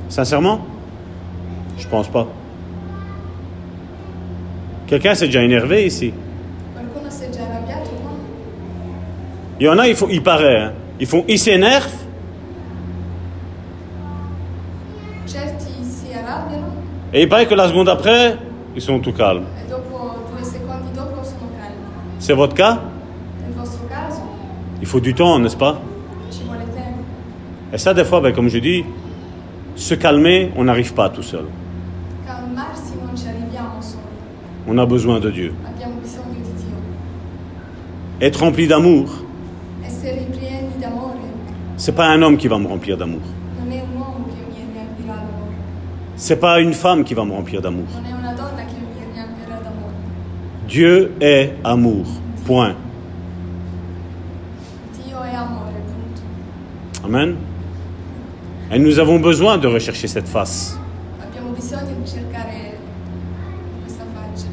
Sincèrement? 0.09 0.61
Je 1.79 1.87
pense 1.89 2.09
pas. 2.09 2.27
Quelqu'un 4.87 5.15
s'est 5.15 5.27
déjà 5.27 5.43
énervé 5.43 5.87
ici. 5.87 6.13
Il 9.59 9.67
y 9.67 9.69
en 9.69 9.79
a, 9.79 9.89
il, 9.89 9.97
faut, 9.97 10.09
il 10.11 10.23
paraît, 10.23 10.61
hein. 10.61 10.73
ils 11.01 11.07
font, 11.07 11.25
ils 11.27 11.39
s'énervent, 11.39 11.89
et 17.13 17.23
il 17.23 17.29
paraît 17.29 17.47
que 17.47 17.55
la 17.55 17.69
seconde 17.69 17.89
après, 17.89 18.37
ils 18.75 18.83
sont 18.83 18.99
tout 18.99 19.13
calmes. 19.13 19.45
C'est 22.19 22.35
votre 22.35 22.55
cas? 22.55 22.81
Il 24.81 24.87
faut 24.87 25.01
du 25.01 25.15
temps, 25.15 25.39
n'est-ce 25.39 25.57
pas? 25.57 25.81
Et 27.73 27.79
ça, 27.79 27.95
des 27.95 28.05
fois, 28.05 28.21
ben, 28.21 28.33
comme 28.35 28.49
je 28.49 28.59
dis, 28.59 28.85
se 29.75 29.95
calmer, 29.95 30.53
on 30.57 30.65
n'arrive 30.65 30.93
pas 30.95 31.09
tout 31.09 31.23
seul. 31.23 31.47
Calmarsi 32.27 32.93
non 33.05 33.17
ci 33.17 33.29
arriviamo 33.29 33.81
soli, 33.81 34.01
On 34.67 34.79
a 34.79 34.87
besoin 34.87 35.21
de 35.21 35.31
Dieu. 35.31 35.55
Être 38.21 38.41
rempli 38.41 38.67
d'amour, 38.67 39.11
c'est 41.77 41.95
pas 41.95 42.07
un 42.07 42.23
homme 42.23 42.37
qui 42.37 42.49
va 42.49 42.59
me 42.59 42.67
remplir 42.67 42.97
d'amour. 42.97 43.21
C'est 46.17 46.41
pas 46.41 46.61
une 46.61 46.73
femme 46.73 47.05
qui 47.05 47.13
va 47.13 47.25
me 47.25 47.33
remplir 47.33 47.61
d'amour. 47.61 47.85
Dieu 50.67 51.13
est 51.21 51.53
amour. 51.63 52.07
Point. 52.47 52.75
Amen. 57.05 57.37
Et 58.73 58.79
nous 58.81 58.99
avons 58.99 59.21
besoin 59.21 59.59
de 59.59 59.69
rechercher 59.69 60.09
cette 60.09 60.27
face. 60.27 60.77
Abbiamo 61.23 61.51
bisogno 61.51 61.95
di 62.03 62.05
cercare 62.11 62.79
questa 63.85 64.05
faccia. 64.13 64.49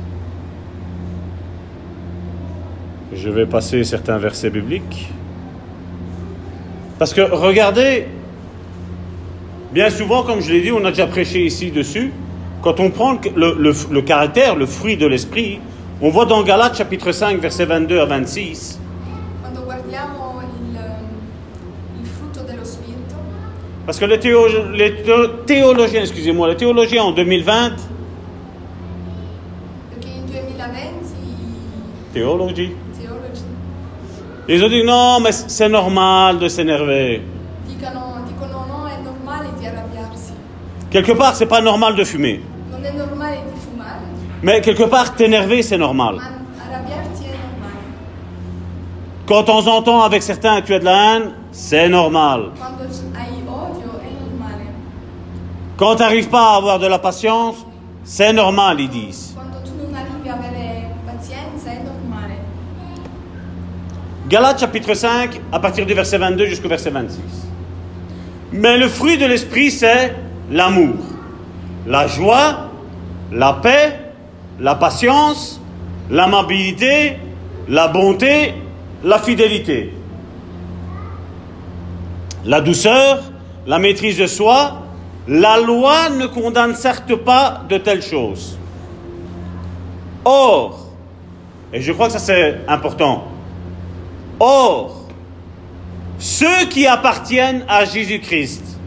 Je 3.24 3.30
vais 3.30 3.46
passer 3.46 3.86
certains 3.86 4.18
versets 4.18 4.50
bibliques. 4.50 5.08
Parce 7.00 7.14
que 7.14 7.22
regardez, 7.22 8.06
bien 9.72 9.90
souvent, 9.90 10.24
comme 10.24 10.42
je 10.42 10.52
l'ai 10.52 10.60
dit, 10.62 10.74
on 10.74 10.84
a 10.84 10.90
déjà 10.90 11.08
prêché 11.08 11.46
ici 11.46 11.72
dessus, 11.72 12.12
quand 12.62 12.82
on 12.82 12.92
prend 12.92 13.14
le, 13.36 13.56
le- 13.58 13.74
le 13.92 14.02
caractère, 14.02 14.58
le 14.58 14.66
fruit 14.66 14.98
de 14.98 15.08
l'esprit, 15.08 15.60
on 16.02 16.10
voit 16.10 16.26
dans 16.26 16.44
Galates 16.44 16.76
chapitre 16.78 17.14
5, 17.14 17.40
versets 17.40 17.64
22 17.66 18.00
à 18.00 18.06
26, 18.06 18.80
Quando 19.42 19.62
guardiamo 19.64 20.42
il, 20.42 20.80
il 22.02 22.06
frutto 22.06 22.42
dello 22.46 22.66
Spirito, 22.66 23.16
parce 23.86 24.00
que 24.00 24.06
les, 24.06 24.20
théo- 24.20 24.48
les 24.74 24.96
théo- 25.02 25.28
théologiens, 25.46 26.02
excusez-moi, 26.02 26.50
les 26.50 26.58
théologiens 26.58 27.04
en 27.04 27.12
2020, 27.14 27.70
perché 29.92 30.10
in 30.10 30.26
2020 30.28 30.74
i 31.24 32.14
théologie, 32.14 32.72
teologi 33.00 33.44
ils 34.48 34.64
ont 34.64 34.70
dit 34.70 34.84
non, 34.84 35.20
mais 35.20 35.32
c'est 35.32 35.70
normal 35.70 36.40
de 36.40 36.48
s'énerver. 36.48 37.22
Quelque 40.90 41.12
part, 41.14 41.36
c'est 41.36 41.46
pas 41.48 41.62
normal 41.62 41.96
de 41.96 42.04
fumer. 42.04 42.42
Mais 44.42 44.62
quelque 44.62 44.84
part, 44.84 45.16
t'énerver, 45.16 45.62
c'est 45.64 45.78
normal. 45.78 46.18
Quand 49.26 49.42
de 49.42 49.46
temps 49.46 49.68
en 49.68 49.82
temps, 49.82 50.02
avec 50.02 50.22
certains, 50.22 50.62
tu 50.62 50.74
as 50.74 50.80
de 50.80 50.86
la 50.86 51.16
haine, 51.16 51.32
c'est 51.52 51.88
normal. 51.88 52.52
Quand 55.78 55.96
tu 55.96 56.02
n'arrives 56.02 56.30
pas 56.30 56.54
à 56.54 56.56
avoir 56.58 56.78
de 56.78 56.88
la 56.88 57.00
patience, 57.00 57.66
c'est 58.04 58.34
normal, 58.34 58.80
ils 58.82 58.90
disent. 58.90 59.34
quando 59.34 59.62
tu 59.64 59.72
non 59.76 59.94
arrivi 59.96 60.30
a 60.30 60.34
avere 60.34 60.94
pazienza 61.06 61.72
è 61.72 61.82
normale. 61.84 62.52
Galates 64.28 64.60
chapitre 64.60 64.94
5, 64.94 65.42
à 65.52 65.60
partir 65.60 65.86
du 65.86 65.94
verset 65.94 66.18
22 66.18 66.46
jusqu'au 66.46 66.70
verset 66.70 66.90
26. 66.92 67.20
Mais 68.54 68.78
le 68.78 68.88
fruit 68.88 69.18
de 69.18 69.26
l'esprit, 69.26 69.70
c'est 69.70 70.16
l'amour, 70.50 70.96
la 71.86 72.08
joie, 72.08 72.70
la 73.32 73.54
paix, 73.54 74.00
la 74.60 74.76
patience, 74.76 75.60
l'amabilité, 76.10 77.18
la 77.68 77.90
bonté, 77.90 78.54
la 79.04 79.20
fidélité, 79.20 79.94
la 82.46 82.62
douceur, 82.62 83.24
la 83.68 83.80
maîtrise 83.80 84.18
de 84.18 84.28
soi. 84.28 84.80
La 85.26 85.58
loi 85.58 86.10
ne 86.10 86.28
condamne 86.28 86.76
certes 86.76 87.16
pas 87.16 87.62
de 87.70 87.78
telles 87.78 88.02
choses. 88.02 88.58
Or, 90.26 90.90
et 91.72 91.80
je 91.80 91.94
crois 91.94 92.08
que 92.08 92.14
ça 92.14 92.20
c'est 92.20 92.60
important, 92.68 93.28
Or, 94.46 95.06
ceux 96.20 96.66
qui 96.70 96.86
appartiennent 96.86 97.64
à 97.70 97.86
Jésus-Christ, 97.86 98.78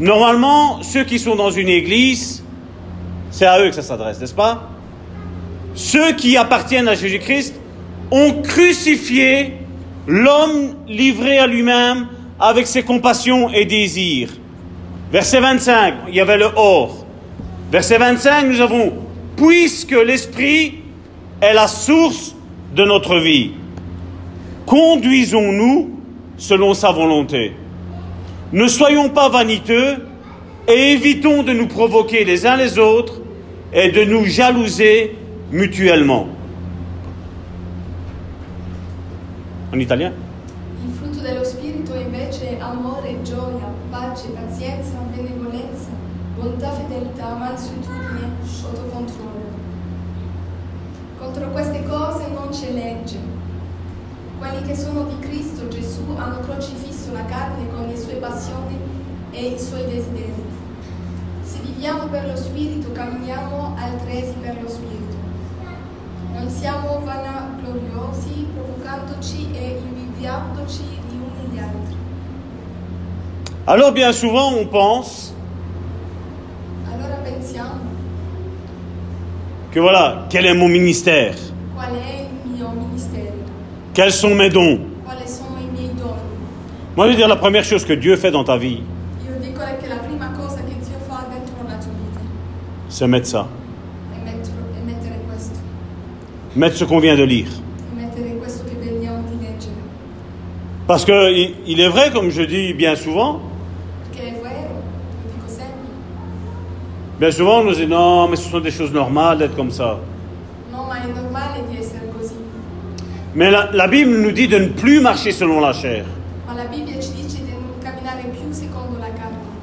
normalement, 0.00 0.82
ceux 0.82 1.04
qui 1.04 1.18
sont 1.18 1.36
dans 1.36 1.50
une 1.50 1.68
église, 1.68 2.42
c'est 3.30 3.44
à 3.44 3.60
eux 3.60 3.68
que 3.68 3.74
ça 3.74 3.82
s'adresse, 3.82 4.18
n'est-ce 4.18 4.32
pas? 4.32 4.70
Ceux 5.74 6.12
qui 6.12 6.38
appartiennent 6.38 6.88
à 6.88 6.94
Jésus-Christ 6.94 7.54
ont 8.10 8.40
crucifié 8.40 9.58
l'homme 10.06 10.76
livré 10.86 11.36
à 11.38 11.46
lui-même 11.46 12.06
avec 12.40 12.66
ses 12.66 12.84
compassions 12.84 13.50
et 13.50 13.66
désirs. 13.66 14.30
Verset 15.12 15.40
25, 15.40 15.94
il 16.08 16.14
y 16.14 16.20
avait 16.20 16.38
le 16.38 16.48
or. 16.56 17.04
Verset 17.70 17.98
25, 17.98 18.46
nous 18.46 18.62
avons, 18.62 18.90
puisque 19.36 19.92
l'Esprit 19.92 20.76
est 21.42 21.52
la 21.52 21.68
source 21.68 22.34
de 22.74 22.86
notre 22.86 23.18
vie, 23.18 23.50
conduisons-nous 24.68 25.90
selon 26.36 26.74
sa 26.74 26.92
volonté. 26.92 27.54
Ne 28.52 28.68
soyons 28.68 29.08
pas 29.08 29.30
vaniteux 29.30 30.04
et 30.68 30.92
évitons 30.92 31.42
de 31.42 31.54
nous 31.54 31.66
provoquer 31.66 32.24
les 32.24 32.46
uns 32.46 32.56
les 32.56 32.78
autres 32.78 33.14
et 33.72 33.90
de 33.90 34.04
nous 34.04 34.26
jalouser 34.26 35.16
mutuellement. 35.50 36.28
En 39.72 39.78
italien? 39.78 40.12
Il 40.84 40.92
frutto 40.94 41.20
dello 41.20 41.44
Spirito 41.44 41.94
invece 41.94 42.58
è 42.58 42.60
amore, 42.60 43.16
gioia, 43.22 43.72
pace, 43.90 44.28
pazienza, 44.28 44.98
benevolenza, 45.14 45.90
bontà, 46.36 46.72
fedeltà, 46.72 47.34
mansuetudine, 47.34 48.36
autocontrollo. 48.64 49.48
Contro 51.18 51.50
queste 51.52 51.82
cose 51.84 52.28
non 52.34 52.48
c'è 52.50 52.70
legge. 52.72 53.37
Quelli 54.38 54.62
che 54.62 54.76
sono 54.76 55.02
di 55.04 55.18
Cristo 55.18 55.66
Gesù 55.68 56.14
hanno 56.16 56.38
crocifisso 56.40 57.12
la 57.12 57.24
carne 57.24 57.68
con 57.70 57.88
le 57.88 57.96
sue 57.96 58.14
passioni 58.14 58.78
e 59.32 59.46
i 59.46 59.58
suoi 59.58 59.84
desideri. 59.84 60.44
Se 61.42 61.58
viviamo 61.58 62.06
per 62.06 62.26
lo 62.26 62.36
Spirito, 62.36 62.92
camminiamo 62.92 63.74
altresì 63.76 64.34
per 64.40 64.62
lo 64.62 64.68
Spirito. 64.68 65.16
Non 66.32 66.48
siamo 66.48 67.00
vanagloriosi, 67.04 68.46
provocandoci 68.54 69.50
e 69.52 69.80
invidiandoci 69.82 70.82
gli 70.82 71.16
uni 71.16 71.52
gli 71.52 71.58
altri. 71.58 71.96
Alors 73.66 73.92
bien 73.92 74.12
souvent 74.12 74.54
on 74.54 74.68
pense 74.68 75.32
Allora 76.90 77.16
pensiamo, 77.22 77.80
que 79.72 79.80
voilà, 79.80 80.26
quel 80.30 80.46
est 80.46 80.56
mon 80.56 80.70
ministère 80.70 81.36
qual 81.74 81.92
è 81.92 82.22
il? 82.22 82.27
Quels 83.98 84.12
sont 84.12 84.32
mes 84.32 84.48
dons? 84.48 84.78
Moi 86.96 87.06
je 87.06 87.10
veux 87.10 87.16
dire 87.16 87.26
la 87.26 87.34
première 87.34 87.64
chose 87.64 87.84
que 87.84 87.94
Dieu 87.94 88.14
fait 88.14 88.30
dans 88.30 88.44
ta 88.44 88.56
vie, 88.56 88.80
c'est 92.88 93.08
mettre 93.08 93.26
ça. 93.26 93.48
Mettre 96.54 96.76
ce 96.76 96.84
qu'on 96.84 97.00
vient 97.00 97.16
de 97.16 97.24
lire. 97.24 97.48
Parce 100.86 101.04
que 101.04 101.32
il- 101.32 101.54
il 101.66 101.80
est 101.80 101.88
vrai, 101.88 102.12
comme 102.12 102.30
je 102.30 102.42
dis 102.42 102.74
bien 102.74 102.94
souvent, 102.94 103.40
bien 107.18 107.30
souvent 107.32 107.58
on 107.58 107.64
nous 107.64 107.74
dit 107.74 107.86
non, 107.88 108.28
mais 108.28 108.36
ce 108.36 108.48
sont 108.48 108.60
des 108.60 108.70
choses 108.70 108.92
normales 108.92 109.38
d'être 109.38 109.56
comme 109.56 109.72
ça. 109.72 109.98
No, 110.72 110.84
ma 110.86 111.02
è 111.02 111.06
normale 111.12 111.64
di 111.68 111.76
essere 111.78 112.06
così. 112.16 112.34
Mais 113.38 113.52
la, 113.52 113.70
la 113.72 113.86
Bible 113.86 114.18
nous 114.18 114.32
dit 114.32 114.48
de 114.48 114.58
ne 114.58 114.66
plus 114.66 115.00
marcher 115.00 115.30
selon 115.30 115.60
la 115.60 115.72
chair. 115.72 116.04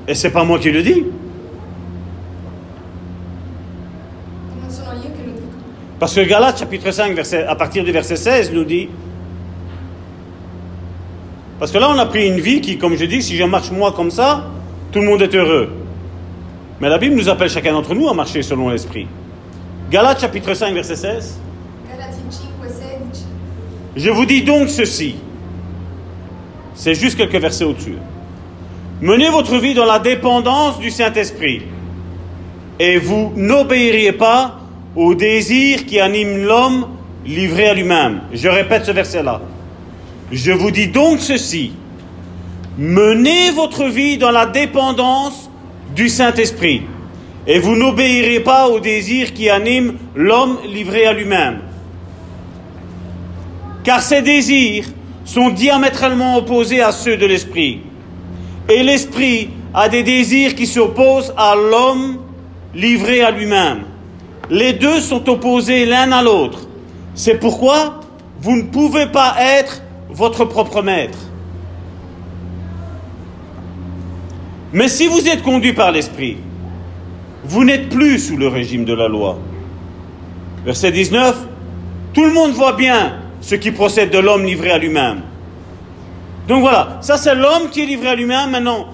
Et 0.08 0.16
c'est 0.16 0.30
pas 0.30 0.46
moi 0.46 0.60
qui 0.60 0.72
le 0.72 0.82
dis. 0.82 1.04
Parce 6.00 6.16
que 6.16 6.22
Galates 6.22 6.60
chapitre 6.60 6.90
5, 6.90 7.14
verset, 7.16 7.44
à 7.44 7.56
partir 7.56 7.84
du 7.84 7.92
verset 7.92 8.16
16, 8.16 8.54
nous 8.54 8.64
dit... 8.64 8.88
Parce 11.60 11.70
que 11.70 11.78
là, 11.78 11.90
on 11.94 12.00
a 12.00 12.06
pris 12.06 12.28
une 12.28 12.40
vie 12.40 12.62
qui, 12.62 12.78
comme 12.78 12.96
je 12.96 13.04
dis, 13.04 13.22
si 13.22 13.36
je 13.36 13.44
marche 13.44 13.72
moi 13.72 13.92
comme 13.92 14.12
ça, 14.12 14.46
tout 14.94 15.00
le 15.00 15.06
monde 15.06 15.22
est 15.22 15.36
heureux. 15.36 15.70
Mais 16.80 16.88
la 16.88 16.98
Bible 16.98 17.16
nous 17.16 17.28
appelle 17.28 17.50
chacun 17.50 17.74
d'entre 17.74 17.94
nous 17.94 18.08
à 18.08 18.14
marcher 18.14 18.42
selon 18.42 18.70
l'Esprit. 18.70 19.06
Galates 19.92 20.22
chapitre 20.22 20.54
5, 20.54 20.74
verset 20.74 20.96
16. 20.96 21.40
Galati 23.96 24.02
5, 24.02 24.02
16. 24.02 24.04
Je 24.04 24.10
vous 24.10 24.26
dis 24.26 24.42
donc 24.44 24.70
ceci. 24.70 25.16
C'est 26.76 26.96
juste 26.96 27.18
quelques 27.18 27.42
versets 27.42 27.64
au-dessus. 27.64 27.96
Menez 29.02 29.30
votre 29.30 29.58
vie 29.58 29.74
dans 29.74 29.86
la 29.86 30.00
dépendance 30.00 30.80
du 30.80 30.92
Saint-Esprit. 30.92 31.62
Et 32.80 32.98
vous 32.98 33.32
n'obéirez 33.36 34.12
pas 34.12 34.60
aux 34.96 35.16
désirs 35.16 35.86
qui 35.86 36.00
animent 36.00 36.46
l'homme 36.46 36.88
livré 37.26 37.68
à 37.68 37.74
lui-même. 37.74 38.22
Je 38.34 38.50
répète 38.50 38.86
ce 38.86 38.92
verset-là. 38.92 39.42
Je 40.32 40.52
vous 40.52 40.72
dis 40.72 40.88
donc 40.88 41.20
ceci. 41.20 41.72
Menez 42.78 43.52
votre 43.52 43.86
vie 43.86 44.18
dans 44.18 44.32
la 44.32 44.46
dépendance 44.46 45.50
du 45.96 46.10
Saint-Esprit. 46.10 46.82
Et 47.48 47.60
vous 47.60 47.76
n'obéirez 47.76 48.42
pas 48.42 48.68
aux 48.68 48.80
désirs 48.80 49.34
qui 49.34 49.50
animent 49.50 49.94
l'homme 50.16 50.58
livré 50.68 51.06
à 51.06 51.14
lui-même 51.14 51.60
car 53.86 54.02
ces 54.02 54.24
désirs 54.24 54.88
sont 55.24 55.50
diamétralement 55.50 56.38
opposés 56.38 56.82
à 56.82 56.92
ceux 56.92 57.16
de 57.16 57.26
l'esprit. 57.26 57.82
Et 58.68 58.84
l'esprit 58.84 59.50
a 59.74 59.88
des 59.88 60.04
désirs 60.04 60.56
qui 60.56 60.66
s'opposent 60.66 61.34
à 61.38 61.56
l'homme 61.56 62.18
livré 62.74 63.22
à 63.22 63.32
lui-même. 63.32 63.84
Les 64.50 64.74
deux 64.74 65.00
sont 65.00 65.30
opposés 65.30 65.86
l'un 65.86 66.12
à 66.12 66.24
l'autre. 66.24 66.68
C'est 67.14 67.40
pourquoi 67.40 68.02
vous 68.42 68.58
ne 68.58 68.64
pouvez 68.64 69.06
pas 69.06 69.36
être 69.40 69.82
votre 70.10 70.46
propre 70.46 70.82
maître. 70.82 71.18
Mais 74.74 74.88
si 74.88 75.08
vous 75.08 75.28
êtes 75.28 75.44
conduit 75.44 75.74
par 75.74 75.92
l'esprit, 75.92 76.38
vous 77.44 77.64
n'êtes 77.64 77.90
plus 77.90 78.20
sous 78.20 78.36
le 78.36 78.48
régime 78.48 78.84
de 78.84 78.94
la 78.94 79.08
loi. 79.08 79.38
Verset 80.66 80.92
19, 80.92 81.48
tout 82.14 82.24
le 82.24 82.34
monde 82.34 82.52
voit 82.52 82.74
bien 82.74 83.25
ce 83.46 83.54
qui 83.54 83.70
procède 83.72 84.10
de 84.10 84.18
l'homme 84.18 84.44
livré 84.44 84.72
à 84.72 84.80
lui-même. 84.80 85.22
Donc 86.48 86.62
voilà, 86.62 86.98
ça 87.02 87.16
c'est 87.18 87.36
l'homme 87.36 87.70
qui 87.72 87.82
est 87.84 87.86
livré 87.86 88.08
à 88.08 88.16
lui-même. 88.16 88.50
Maintenant, 88.50 88.88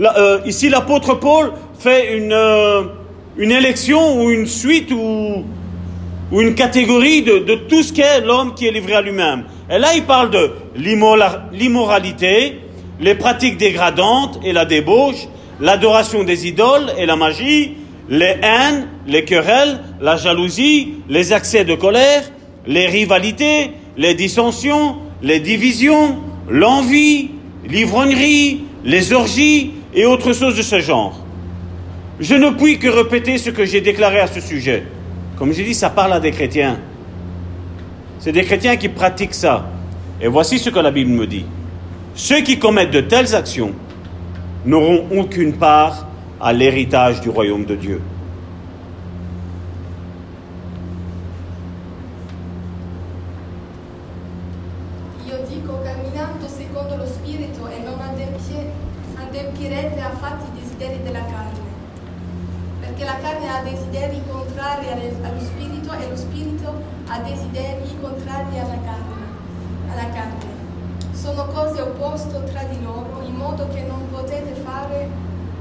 euh, 0.00 0.38
ici 0.46 0.68
l'apôtre 0.68 1.14
Paul 1.14 1.52
fait 1.76 2.16
une, 2.16 2.32
euh, 2.32 2.84
élection 3.36 4.22
ou 4.22 4.30
une 4.30 4.46
suite 4.46 4.92
ou, 4.92 5.44
une 6.30 6.54
catégorie 6.54 7.22
de, 7.22 7.38
de 7.40 7.56
tout 7.56 7.82
ce 7.82 7.92
qu'est 7.92 8.20
l'homme 8.20 8.54
qui 8.54 8.68
est 8.68 8.70
livré 8.70 8.94
à 8.94 9.02
lui-même. 9.02 9.42
Et 9.68 9.78
là, 9.78 9.88
il 9.96 10.04
parle 10.04 10.30
de 10.30 10.52
l'immoralité, 10.76 12.60
les 13.00 13.16
pratiques 13.16 13.56
dégradantes 13.56 14.38
et 14.44 14.52
la 14.52 14.64
débauche, 14.64 15.26
l'adoration 15.60 16.22
des 16.22 16.46
idoles 16.46 16.92
et 16.96 17.06
la 17.06 17.16
magie, 17.16 17.72
les 18.08 18.36
haines, 18.40 18.86
les 19.08 19.24
querelles, 19.24 19.80
la 20.00 20.16
jalousie, 20.16 20.94
les 21.08 21.32
accès 21.32 21.64
de 21.64 21.74
colère, 21.74 22.22
les 22.66 22.86
rivalités, 22.86 23.72
les 24.00 24.14
dissensions, 24.14 24.96
les 25.20 25.40
divisions, 25.40 26.16
l'envie, 26.48 27.32
l'ivrognerie, 27.68 28.64
les 28.82 29.12
orgies 29.12 29.74
et 29.92 30.06
autres 30.06 30.32
choses 30.32 30.56
de 30.56 30.62
ce 30.62 30.80
genre. 30.80 31.20
Je 32.18 32.34
ne 32.34 32.48
puis 32.48 32.78
que 32.78 32.88
répéter 32.88 33.36
ce 33.36 33.50
que 33.50 33.66
j'ai 33.66 33.82
déclaré 33.82 34.18
à 34.20 34.26
ce 34.26 34.40
sujet. 34.40 34.84
Comme 35.36 35.52
j'ai 35.52 35.64
dit, 35.64 35.74
ça 35.74 35.90
parle 35.90 36.14
à 36.14 36.20
des 36.20 36.30
chrétiens. 36.30 36.78
C'est 38.20 38.32
des 38.32 38.44
chrétiens 38.44 38.76
qui 38.76 38.88
pratiquent 38.88 39.34
ça. 39.34 39.66
Et 40.18 40.28
voici 40.28 40.58
ce 40.58 40.70
que 40.70 40.78
la 40.78 40.90
Bible 40.90 41.10
me 41.10 41.26
dit. 41.26 41.44
Ceux 42.14 42.40
qui 42.40 42.58
commettent 42.58 42.92
de 42.92 43.02
telles 43.02 43.34
actions 43.34 43.72
n'auront 44.64 45.04
aucune 45.14 45.52
part 45.58 46.06
à 46.40 46.54
l'héritage 46.54 47.20
du 47.20 47.28
royaume 47.28 47.66
de 47.66 47.74
Dieu. 47.74 48.00
Io 55.26 55.36
dico 55.48 55.80
camminando 55.82 56.48
secondo 56.48 56.96
lo 56.96 57.06
Spirito 57.06 57.68
e 57.68 57.78
non 57.84 58.00
adempie- 58.00 58.72
adempirete 59.16 60.00
affatto 60.00 60.44
i 60.52 60.60
desideri 60.60 61.02
della 61.02 61.24
carne. 61.24 61.68
Perché 62.80 63.04
la 63.04 63.16
carne 63.22 63.48
ha 63.48 63.62
desideri 63.62 64.20
contrari 64.28 64.88
alle- 64.90 65.14
allo 65.22 65.40
Spirito 65.40 65.92
e 65.92 66.08
lo 66.08 66.16
Spirito 66.16 66.74
ha 67.08 67.18
desideri 67.20 67.94
contrari 68.00 68.58
alla 68.58 68.78
carne. 68.84 69.18
Alla 69.92 70.08
carne. 70.10 70.48
Sono 71.12 71.44
cose 71.46 71.80
opposte 71.82 72.42
tra 72.50 72.62
di 72.64 72.82
loro 72.82 73.22
in 73.24 73.34
modo 73.34 73.68
che 73.68 73.82
non 73.82 74.08
potete 74.10 74.54
fare 74.64 75.08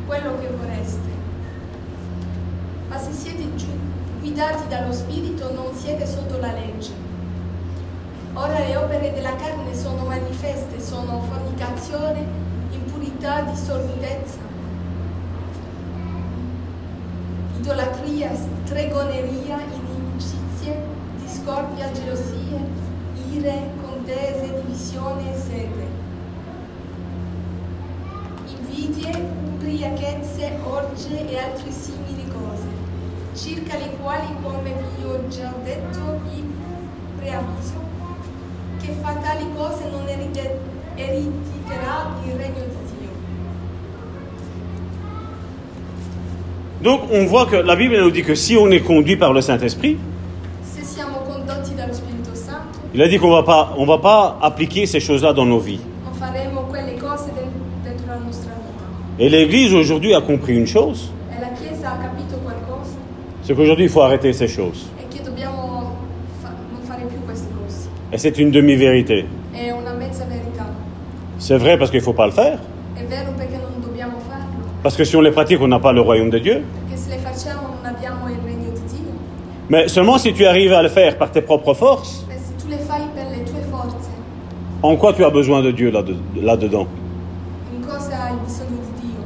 quello 0.07 0.39
che 0.39 0.47
vorreste. 0.47 1.09
Ma 2.87 2.97
se 2.97 3.11
siete 3.11 3.43
giu- 3.55 3.67
guidati 4.19 4.67
dallo 4.67 4.93
Spirito 4.93 5.51
non 5.53 5.67
siete 5.75 6.07
sotto 6.07 6.39
la 6.39 6.53
legge. 6.53 7.07
Ora 8.33 8.59
le 8.59 8.75
opere 8.77 9.11
della 9.13 9.35
carne 9.35 9.75
sono 9.75 10.05
manifeste, 10.05 10.79
sono 10.79 11.21
fornicazione, 11.29 12.25
impurità, 12.71 13.41
dissolutenza, 13.41 14.37
idolatria, 17.59 18.31
stregoneria, 18.63 19.57
inimicizie, 19.73 20.77
discordia, 21.21 21.91
gelosie, 21.91 22.59
ire, 23.33 23.71
contese, 23.83 24.61
divisione 24.63 25.33
e 25.33 25.37
sete. 25.37 25.87
Invidie, 28.47 29.11
ubriachezze, 29.55 30.59
orge 30.63 31.27
e 31.29 31.37
altre 31.37 31.71
simili 31.71 32.25
cose, 32.27 32.67
circa 33.35 33.77
le 33.77 33.89
quali, 34.01 34.27
come 34.41 34.71
vi 34.97 35.03
ho 35.03 35.27
già 35.27 35.51
detto, 35.63 36.21
vi 36.31 36.43
preavviso, 37.17 37.87
che 38.81 38.95
fa 39.01 39.11
tali 39.13 39.45
cose 39.55 39.89
non 39.91 40.07
erite- 40.07 40.59
erediterà 40.95 42.15
il 42.25 42.31
regno 42.31 42.59
di 42.59 42.77
Dio. 42.97 43.09
Donc 46.81 46.98
on 47.11 47.25
voit 47.25 47.45
que 47.45 47.55
la 47.55 47.75
Bible 47.75 47.99
nous 47.99 48.11
dit 48.11 48.23
que 48.23 48.35
si 48.35 48.55
on 48.57 48.69
est 48.71 48.81
conduit 48.81 49.17
par 49.17 49.33
le 49.33 49.41
Saint-Esprit, 49.41 49.97
il 52.93 53.01
a 53.01 53.07
dit 53.07 53.17
qu'on 53.19 53.31
on 53.31 53.85
va 53.85 53.97
pas 53.97 54.39
appliquer 54.41 54.85
ces 54.85 54.99
choses-là 54.99 55.33
dans 55.33 55.45
nos 55.45 55.59
vies. 55.59 55.79
Et 59.19 59.29
l'Église 59.29 59.73
aujourd'hui 59.73 60.13
a 60.13 60.21
compris 60.21 60.55
une 60.55 60.67
chose, 60.67 61.11
c'est 63.43 63.55
qu'aujourd'hui 63.55 63.85
il 63.85 63.89
faut 63.89 64.01
arrêter 64.01 64.31
ces 64.33 64.47
choses. 64.47 64.87
e. 65.01 65.09
Et 68.11 68.17
c'est 68.17 68.37
une 68.37 68.51
demi-vérité. 68.51 69.25
C'est 71.37 71.57
vrai 71.57 71.77
parce 71.77 71.89
qu'il 71.89 71.99
ne 71.99 72.05
faut 72.05 72.13
pas 72.13 72.25
le 72.25 72.31
faire. 72.31 72.59
Parce 74.81 74.95
que 74.95 75.03
si 75.03 75.15
on 75.15 75.21
les 75.21 75.31
pratique, 75.31 75.59
on 75.61 75.67
n'a 75.67 75.79
pas 75.79 75.91
le 75.91 76.01
royaume 76.01 76.29
de 76.29 76.39
Dieu. 76.39 76.63
Perché 77.09 77.09
se 77.09 77.15
le 77.15 77.17
facciamo 77.17 77.67
non 77.75 77.85
abbiamo 77.85 78.29
il 78.29 78.37
regno 78.43 78.69
di 78.71 78.81
Dio. 78.87 79.11
Mais 79.69 79.87
seulement 79.91 80.17
si 80.17 80.33
tu 80.33 80.45
arrives 80.45 80.73
à 80.73 80.81
le 80.81 80.89
faire 80.89 81.17
par 81.17 81.31
tes 81.31 81.41
propres 81.41 81.73
forces, 81.75 82.25
E 82.29 82.37
se 82.37 82.53
tu 82.63 82.69
le 82.69 82.77
fai 82.77 83.01
per 83.13 83.25
le 83.29 83.43
tue 83.43 83.61
forze, 83.69 83.95
en 84.81 84.95
quoi 84.97 85.13
tu 85.13 85.23
as 85.23 85.29
besoin 85.29 85.61
de 85.61 85.71
Dieu 85.71 85.91
là-de- 85.91 86.15
là-dedans? 86.41 86.87
In 87.73 87.85
cosa 87.85 88.15
hai 88.25 88.33
bisogno 88.45 88.79
di 88.95 89.01
Dio? 89.07 89.19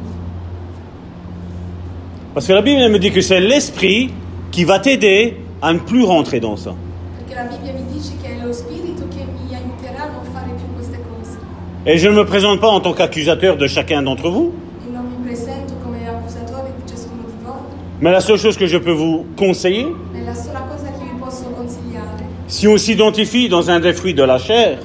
Parce 2.33 2.47
que 2.47 2.53
la 2.53 2.61
Bible 2.61 2.81
elle 2.81 2.91
me 2.91 2.99
dit 2.99 3.11
que 3.11 3.21
c'est 3.21 3.39
l'Esprit 3.39 4.11
qui 4.51 4.63
va 4.65 4.79
t'aider 4.79 5.37
à 5.61 5.71
ne 5.73 5.79
plus 5.79 6.03
rentrer 6.03 6.39
dans 6.39 6.57
ça. 6.57 6.73
Perché 7.17 7.35
la 7.35 7.43
Bibbia 7.49 7.71
mi 7.73 7.85
dice 7.93 8.13
che 8.21 8.29
è 8.37 8.43
lo 8.45 8.51
Spirito 8.51 9.03
che 9.09 9.23
mi 9.25 9.55
aiuterà 9.55 10.03
a 10.03 10.07
non 10.11 10.23
fare 10.33 10.51
più 10.57 10.65
queste 10.75 10.97
cose. 10.97 11.37
Et 11.85 11.97
je 11.97 12.09
ne 12.09 12.15
me 12.15 12.25
présente 12.25 12.59
pas 12.59 12.69
en 12.69 12.79
tant 12.81 12.93
qu'accusateur 12.93 13.55
de 13.57 13.67
chacun 13.67 14.01
d'entre 14.03 14.29
vous, 14.29 14.51
Io 14.85 14.91
non 14.91 15.05
mi 15.05 15.23
presento 15.25 15.73
come 15.83 16.05
accusatore 16.07 16.73
di 16.83 16.89
ciascuno 16.89 17.21
di 17.25 17.33
mais 18.03 18.11
la 18.11 18.19
seule 18.19 18.37
chose 18.37 18.57
que 18.57 18.67
je 18.67 18.77
peux 18.77 18.91
vous 18.91 19.25
conseiller, 19.37 19.87
si 22.47 22.67
on 22.67 22.77
s'identifie 22.77 23.47
dans 23.47 23.69
un 23.69 23.79
des 23.79 23.93
fruits 23.93 24.13
de 24.13 24.23
la 24.23 24.37
chair, 24.37 24.79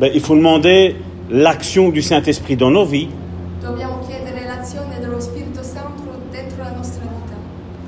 ben, 0.00 0.10
il 0.12 0.20
faut 0.20 0.34
demander 0.34 0.96
l'action 1.30 1.90
du 1.90 2.02
Saint-Esprit 2.02 2.56
dans 2.56 2.72
nos 2.72 2.84
vies 2.84 3.08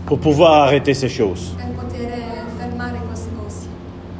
pour 0.06 0.18
pouvoir 0.20 0.62
arrêter 0.62 0.94
ces 0.94 1.08
choses. 1.08 1.56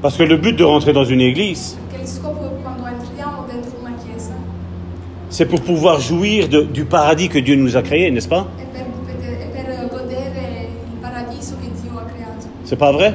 Parce 0.01 0.16
que 0.16 0.24
le 0.24 0.37
but 0.37 0.57
de 0.57 0.64
rentrer 0.64 0.93
dans 0.93 1.05
une 1.05 1.20
église, 1.20 1.78
Perché 2.03 2.05
il 2.05 2.09
scopo 2.09 2.51
quando 2.62 2.85
entriamo 2.85 3.45
dentro 3.47 3.78
una 3.80 3.95
chiesa 4.03 4.35
c'est 5.33 5.47
pour 5.47 5.61
pouvoir 5.62 5.99
jouir 5.99 6.49
de- 6.49 6.62
du 6.62 6.85
paradis 6.85 7.28
que 7.28 7.39
Dieu 7.39 7.57
nous 7.57 7.76
a 7.76 7.83
créé, 7.83 8.11
n'est-ce 8.11 8.28
pas? 8.28 8.47
C'est 12.64 12.76
pas 12.76 12.93
vrai? 12.93 13.14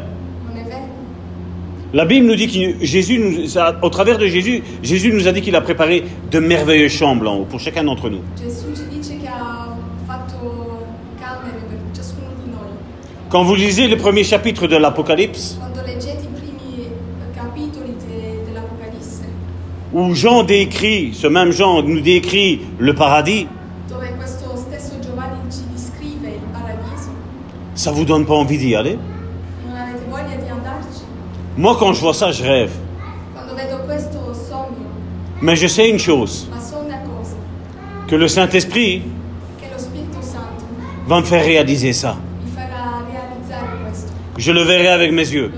La 1.93 2.05
Bible 2.05 2.26
nous 2.28 2.36
dit 2.36 2.47
que 2.47 2.86
Jésus, 2.86 3.18
nous, 3.18 3.57
au 3.82 3.89
travers 3.89 4.18
de 4.18 4.28
Jésus, 4.28 4.61
Jésus 4.84 5.11
nous 5.13 5.28
a 5.28 5.32
dit 5.32 5.41
qu'il 5.41 5.55
a 5.55 5.61
préparé 5.61 6.03
de 6.30 6.39
merveilleuses 6.39 6.91
chambres 6.91 7.30
en 7.30 7.38
haut 7.38 7.45
pour 7.45 7.59
chacun 7.59 7.84
d'entre 7.86 8.09
nous. 8.09 8.20
Noi. 12.51 12.68
Quand 13.30 13.43
vous 13.43 13.55
lisez 13.55 13.88
le 13.88 13.95
premier 13.97 14.24
chapitre 14.24 14.68
de 14.68 14.76
l'Apocalypse, 14.76 15.57
où 19.93 20.13
Jean 20.13 20.43
décrit, 20.43 21.13
ce 21.13 21.27
même 21.27 21.51
Jean 21.51 21.81
nous 21.81 22.01
décrit 22.01 22.61
le 22.79 22.93
paradis, 22.93 23.47
ça 27.75 27.91
vous 27.91 28.05
donne 28.05 28.25
pas 28.25 28.33
envie 28.33 28.57
d'y 28.57 28.75
aller? 28.75 28.97
Moi, 31.57 31.75
quand 31.79 31.93
je 31.93 32.01
vois 32.01 32.13
ça, 32.13 32.31
je 32.31 32.43
rêve. 32.43 32.71
Mais 35.41 35.55
je 35.55 35.67
sais 35.67 35.89
une 35.89 35.99
chose, 35.99 36.49
que 38.07 38.15
le 38.15 38.27
Saint-Esprit 38.27 39.03
va 41.07 41.19
me 41.19 41.25
faire 41.25 41.43
réaliser 41.43 41.93
ça. 41.93 42.17
Je 44.38 44.51
le 44.51 44.61
verrai 44.61 44.88
avec 44.88 45.11
mes 45.11 45.27
yeux. 45.27 45.51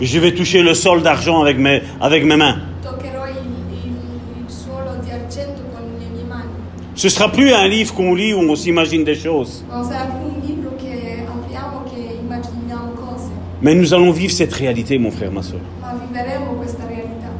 Je 0.00 0.18
vais 0.18 0.34
toucher 0.34 0.62
le 0.62 0.74
sol 0.74 1.02
d'argent 1.02 1.40
avec 1.40 1.58
mes, 1.58 1.82
avec 2.00 2.24
mes 2.24 2.36
mains. 2.36 2.56
Ce 6.96 7.08
sera 7.08 7.30
plus 7.30 7.52
un 7.52 7.66
livre 7.66 7.92
qu'on 7.92 8.14
lit 8.14 8.32
où 8.34 8.38
on 8.38 8.54
s'imagine 8.54 9.02
des 9.04 9.16
choses. 9.16 9.64
Mais 13.60 13.74
nous 13.74 13.94
allons 13.94 14.10
vivre 14.12 14.32
cette 14.32 14.52
réalité, 14.52 14.98
mon 14.98 15.10
frère, 15.10 15.32
ma 15.32 15.42
soeur. 15.42 15.60
realtà. 16.86 17.30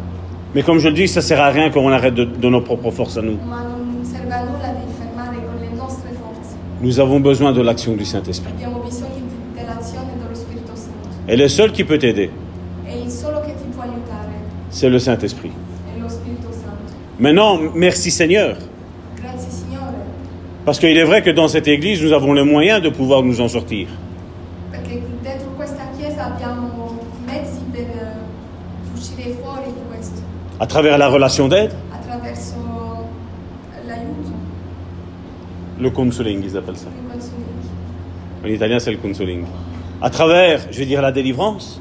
Mais 0.54 0.62
comme 0.62 0.78
je 0.78 0.88
le 0.88 0.94
dis, 0.94 1.06
ça 1.06 1.20
sert 1.20 1.40
à 1.40 1.50
rien 1.50 1.70
qu'on 1.70 1.90
arrête 1.90 2.14
de, 2.14 2.24
de 2.24 2.48
nos 2.48 2.62
propres 2.62 2.90
forces 2.90 3.16
à 3.18 3.22
nous. 3.22 3.38
Nous 6.80 7.00
avons 7.00 7.20
besoin 7.20 7.52
de 7.52 7.60
l'action 7.62 7.94
du 7.94 8.04
Saint-Esprit. 8.04 8.52
Et 11.28 11.36
le 11.36 11.48
seul 11.48 11.72
qui 11.72 11.84
peut 11.84 11.98
t'aider, 11.98 12.30
c'est 14.70 14.88
le 14.90 14.98
Saint-Esprit. 14.98 15.52
Maintenant, 17.18 17.58
merci 17.74 18.10
Seigneur. 18.10 18.56
Parce 20.64 20.78
qu'il 20.78 20.96
est 20.96 21.04
vrai 21.04 21.22
que 21.22 21.30
dans 21.30 21.48
cette 21.48 21.68
église, 21.68 22.02
nous 22.02 22.12
avons 22.12 22.32
les 22.32 22.42
moyens 22.44 22.80
de 22.80 22.88
pouvoir 22.88 23.22
nous 23.22 23.40
en 23.40 23.48
sortir. 23.48 23.88
eh, 29.28 30.60
À 30.60 30.66
travers 30.66 30.96
la 30.98 31.08
relation 31.08 31.48
d'aide, 31.48 31.72
le 35.80 35.90
counseling, 35.90 36.42
ils 36.44 36.56
appellent 36.56 36.76
ça. 36.76 36.88
En 38.42 38.48
italien, 38.48 38.78
c'est 38.78 38.90
le 38.92 38.98
counseling. 38.98 39.44
À 40.00 40.08
travers, 40.10 40.60
je 40.70 40.78
vais 40.78 40.86
dire, 40.86 41.02
la 41.02 41.12
délivrance? 41.12 41.80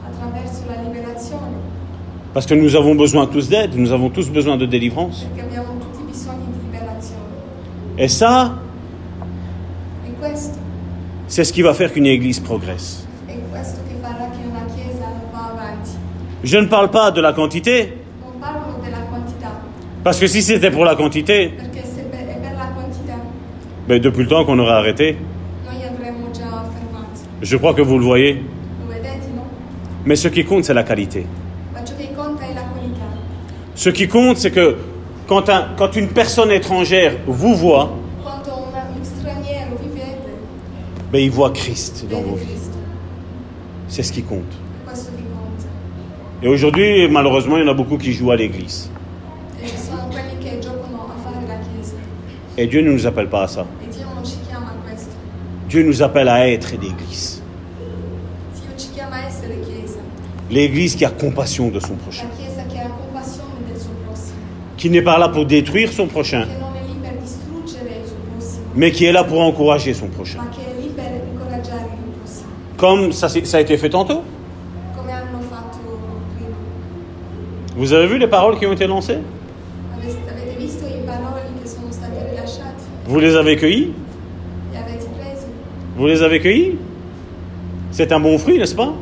Parce 2.34 2.46
que 2.46 2.56
nous 2.56 2.76
avons 2.76 2.96
besoin 2.96 3.28
tous 3.28 3.48
d'aide, 3.48 3.76
nous 3.76 3.92
avons 3.92 4.10
tous 4.10 4.30
besoin 4.30 4.58
de 4.58 4.66
délivrance. 4.66 5.26
Et 7.98 8.08
ça, 8.08 8.56
c'est 11.28 11.44
ce 11.44 11.54
qui 11.54 11.62
va 11.62 11.74
faire 11.74 11.92
qu'une 11.92 12.06
église 12.06 12.40
progresse. 12.40 13.06
Je 16.44 16.58
ne 16.58 16.66
parle 16.66 16.92
pas 16.92 17.12
de 17.12 17.22
la 17.22 17.32
quantité, 17.34 17.94
parce 20.04 20.20
que 20.20 20.28
si 20.28 20.42
c'était 20.42 20.72
pour 20.72 20.84
la 20.86 20.96
quantité, 20.96 21.54
ben 23.88 24.00
depuis 24.02 24.24
le 24.24 24.28
temps 24.28 24.44
qu'on 24.46 24.60
aurait 24.60 24.74
arrêté. 24.74 25.18
Je 27.42 27.58
crois 27.58 27.74
que 27.74 27.82
vous 27.82 27.98
le 27.98 28.06
voyez. 28.06 28.42
Mais 30.06 30.16
ce 30.18 30.28
qui 30.30 30.44
compte, 30.46 30.66
c'est 30.66 30.74
la 30.74 30.84
qualité. 30.84 31.26
Ce 33.76 33.90
qui 33.90 34.08
compte, 34.08 34.38
c'est 34.38 34.52
que 34.52 34.76
quand, 35.28 35.50
un- 35.50 35.68
quand 35.78 35.96
une 35.96 36.10
personne 36.10 36.52
étrangère 36.52 37.14
vous 37.26 37.56
voit, 37.56 37.92
Quando 38.24 38.52
una- 38.70 38.84
un 38.84 39.04
straniero 39.04 39.76
vi 39.82 39.90
vede, 39.90 40.30
ben 41.14 41.20
il 41.20 41.30
voit 41.30 41.52
Christ 41.52 42.08
dans 42.10 42.22
vos 42.22 42.36
vede 42.36 42.48
vies. 42.48 42.70
C'est 43.88 44.02
ce 44.02 44.12
qui 44.12 44.24
compte. 44.24 44.52
Et 46.42 46.48
aujourd'hui, 46.48 47.08
malheureusement, 47.08 47.58
il 47.58 47.64
y 47.64 47.70
en 47.70 47.72
a 47.72 47.76
beaucoup 47.76 48.00
qui 48.00 48.14
jouent 48.14 48.32
à 48.32 48.36
l'église. 48.36 48.90
Et 52.58 52.66
Dieu 52.66 52.82
ne 52.82 52.92
nous 52.92 53.06
appelle 53.06 53.30
pas 53.30 53.44
à 53.44 53.48
ça. 53.48 53.68
Dieu 55.70 55.84
nous 55.84 56.02
appelle 56.02 56.30
à 56.30 56.50
être 56.50 56.72
l'église. 56.72 57.44
L'église 60.50 60.96
qui 60.96 61.06
a 61.06 61.12
compassion 61.12 61.70
de 61.70 61.80
son 61.80 61.96
prochain. 61.96 62.26
Qui 64.78 64.90
n'est 64.90 65.04
pas 65.04 65.20
là 65.20 65.30
pour 65.30 65.46
détruire 65.46 65.92
son 65.92 66.08
prochain, 66.08 66.48
mais 68.76 68.92
qui 68.92 69.06
est 69.06 69.12
là 69.12 69.24
pour 69.24 69.42
encourager 69.42 69.94
son 69.94 70.08
prochain. 70.08 70.40
ma 70.40 70.50
che 70.50 70.62
è 70.66 70.82
lì 70.82 70.88
per 70.88 71.22
incoraggiare 71.32 71.88
comme 72.84 73.14
ça, 73.14 73.28
a 73.30 73.62
été 73.62 73.78
fait 73.78 73.90
tantôt. 73.90 74.24
Vous 77.78 77.94
avez 77.94 78.08
vu 78.08 78.18
les 78.18 78.28
paroles 78.28 78.60
qui 78.60 78.66
ont 78.66 78.74
été 78.74 78.88
lancées? 78.88 79.20
Vous 83.06 83.20
les 83.22 83.38
avez 83.38 83.56
presi? 83.56 83.94
Vous 85.96 86.08
les 86.08 86.22
avez 86.22 86.42
cueillis 86.42 86.78
C'est 87.92 88.12
un 88.12 88.20
bon 88.20 88.38
fruit, 88.38 88.58
n'est-ce 88.58 88.76
pas? 88.76 88.94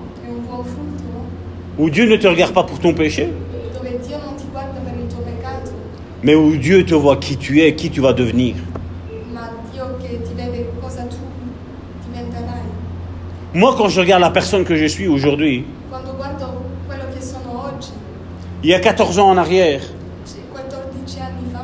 Où 1.80 1.90
Dieu 1.90 2.08
ne 2.08 2.18
te 2.18 2.28
regarde 2.28 2.54
pas 2.54 2.64
pour 2.64 2.78
ton 2.80 2.94
péché, 2.94 3.34
mais 6.22 6.36
où 6.36 6.56
Dieu 6.56 6.86
te 6.86 6.94
voit 6.94 7.18
qui 7.18 7.36
tu 7.36 7.62
es, 7.62 7.74
qui 7.74 7.90
tu 7.90 8.00
vas 8.00 8.14
devenir. 8.14 8.58
ma 9.34 9.50
Dio 9.72 9.98
che 10.00 10.22
ti 10.22 10.34
vede 10.36 10.68
cosa 10.80 11.04
tu 11.10 11.18
diventerai. 12.06 12.62
Moi, 13.54 13.76
quand 13.78 13.90
je 13.90 14.00
regarde 14.00 14.22
la 14.22 14.30
personne 14.30 14.64
que 14.64 14.76
je 14.76 14.86
suis 14.86 15.08
aujourd'hui, 15.08 15.66
il 18.64 18.70
y 18.70 18.74
a 18.74 18.80
14 18.80 19.20
ans 19.20 19.30
en 19.30 19.38
arrière, 19.38 19.82
cioè 20.26 20.42
14 20.56 21.18
anni 21.18 21.52
fa, 21.52 21.60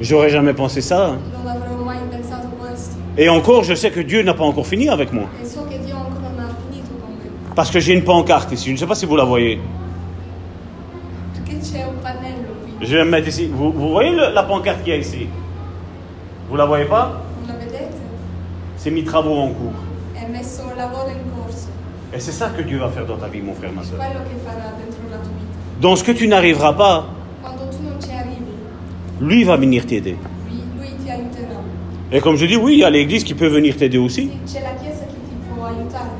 j'aurais 0.00 0.30
jamais 0.30 0.52
pensé 0.54 0.80
ça. 0.80 1.16
Et 3.18 3.28
encore, 3.28 3.62
je 3.62 3.74
sais 3.74 3.90
que 3.90 4.00
Dieu 4.00 4.22
n'a 4.22 4.34
pas 4.34 4.44
encore 4.44 4.66
fini 4.66 4.88
avec 4.88 5.12
moi. 5.12 5.24
E. 5.24 5.46
Parce 7.54 7.70
que 7.70 7.78
j'ai 7.78 7.92
une 7.92 8.02
pancarte 8.02 8.50
ici, 8.52 8.68
je 8.68 8.72
ne 8.72 8.76
sais 8.78 8.86
pas 8.86 8.94
si 8.94 9.04
vous 9.06 9.16
la 9.16 9.24
voyez. 9.24 9.60
Je 12.80 12.96
vais 12.96 13.04
me 13.04 13.10
mettre 13.10 13.28
ici. 13.28 13.46
Vous, 13.52 13.70
vous 13.70 13.90
voyez 13.90 14.10
le- 14.10 14.32
la 14.34 14.42
pancarte 14.42 14.82
qu'il 14.82 14.92
y 14.92 14.96
a 14.96 14.98
ici? 14.98 15.28
Vous 16.48 16.56
la 16.56 16.64
voyez 16.64 16.86
pas? 16.86 17.22
C'est 18.76 18.90
mes 18.90 19.04
travaux 19.04 19.36
en 19.36 19.48
cours. 19.48 19.72
Lavoro 20.82 21.08
in 21.08 21.30
corso. 21.36 21.68
Et 22.12 22.18
c'est 22.20 22.32
ça 22.32 22.50
que 22.56 22.62
Dieu 22.62 22.78
va 22.78 22.88
faire 22.88 23.06
dans 23.06 23.16
ta 23.16 23.28
vie, 23.28 23.40
mon 23.40 23.54
frère, 23.54 23.72
ma 23.72 23.82
soeur. 23.84 23.98
Quello 23.98 24.20
che 24.28 24.36
farà 24.44 24.72
dentro 24.76 25.02
la 25.10 25.16
tua 25.18 25.30
vita. 25.38 25.80
Dans 25.80 25.96
ce 25.96 26.02
que 26.04 26.12
tu 26.12 26.26
n'arriveras 26.26 26.72
pas, 26.74 27.06
Quando 27.42 27.62
tu 27.70 27.82
non 27.84 28.00
ci 28.00 28.10
arrivi, 28.10 28.52
lui 29.20 29.44
va 29.44 29.56
venir 29.56 29.86
t'aider. 29.86 30.16
lui, 30.48 30.60
lui 30.78 30.88
ti 31.04 31.08
aiuterà. 31.10 31.60
Et 32.10 32.20
comme 32.20 32.36
je 32.36 32.46
dis, 32.46 32.56
oui, 32.56 32.72
il 32.74 32.78
y 32.80 32.84
a 32.84 32.90
l'église 32.90 33.22
qui 33.24 33.34
peut 33.34 33.46
venir 33.48 33.76
t'aider 33.76 33.98
aussi. 33.98 34.22
Sì, 34.28 34.52
c'è 34.54 34.60
la 34.60 34.74
Chiesa 34.80 35.04
che 35.06 35.14
ti 35.28 35.36
può 35.54 35.64
aiutare. 35.66 36.10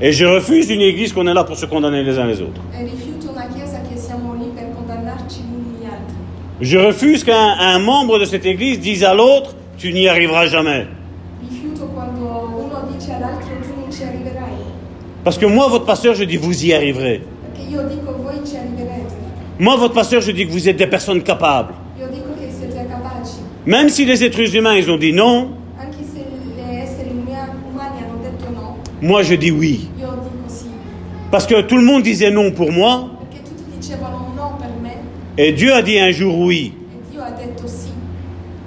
Et 0.00 0.10
je 0.12 0.24
refuse 0.26 0.68
une 0.70 0.80
église 0.80 1.12
qu'on 1.12 1.26
est 1.28 1.34
là 1.34 1.44
pour 1.44 1.56
se 1.56 1.66
condamner 1.66 2.02
les 2.02 2.18
uns 2.18 2.26
les 2.26 2.40
autres. 2.40 2.60
E 2.74 2.82
rifiuto 2.82 3.30
una 3.30 3.46
Chiesa 3.46 3.80
che 3.88 3.96
siamo 3.96 4.34
lì 4.34 4.50
per 4.54 4.66
condannarci 4.74 5.40
gli 5.40 5.54
uni 5.54 5.78
gli 5.80 5.84
altri. 5.84 6.16
Je 6.60 6.78
refuse 6.78 7.24
qu'un 7.24 7.56
un 7.58 7.78
membre 7.78 8.18
de 8.18 8.24
cette 8.26 8.44
église 8.44 8.80
dise 8.80 9.04
à 9.04 9.14
l'autre, 9.14 9.54
tu 9.78 9.92
n'y 9.92 10.08
arriveras 10.08 10.46
jamais. 10.48 10.86
Rifiuto 11.48 11.86
quando 11.94 12.26
uno 12.58 12.82
dice 12.92 13.12
all'altro 13.14 13.50
tu 13.62 13.70
non 13.80 13.90
ci 13.90 14.02
arriverai. 14.02 14.40
Parce 15.24 15.38
que 15.38 15.46
moi, 15.46 15.68
votre 15.68 15.84
pasteur, 15.84 16.14
je 16.14 16.24
dis, 16.24 16.36
vous 16.36 16.64
y 16.64 16.72
arriverez. 16.72 17.22
Moi, 19.58 19.76
votre 19.76 19.94
pasteur, 19.94 20.20
je 20.20 20.32
dis 20.32 20.46
que 20.46 20.52
vous 20.52 20.68
êtes 20.68 20.76
des 20.76 20.86
personnes 20.86 21.22
capables. 21.22 21.74
Même 23.64 23.88
si 23.88 24.04
les 24.04 24.24
êtres 24.24 24.56
humains, 24.56 24.74
ils 24.74 24.90
ont 24.90 24.96
dit 24.96 25.12
non, 25.12 25.50
moi, 29.00 29.22
je 29.22 29.34
dis 29.34 29.50
oui. 29.50 29.88
Parce 31.30 31.46
que 31.46 31.60
tout 31.62 31.76
le 31.76 31.84
monde 31.84 32.02
disait 32.02 32.30
non 32.30 32.50
pour 32.50 32.70
moi, 32.72 33.08
et 35.38 35.52
Dieu 35.52 35.72
a 35.72 35.80
dit 35.80 35.98
un 35.98 36.10
jour 36.10 36.38
oui. 36.38 36.74
e. 37.14 37.18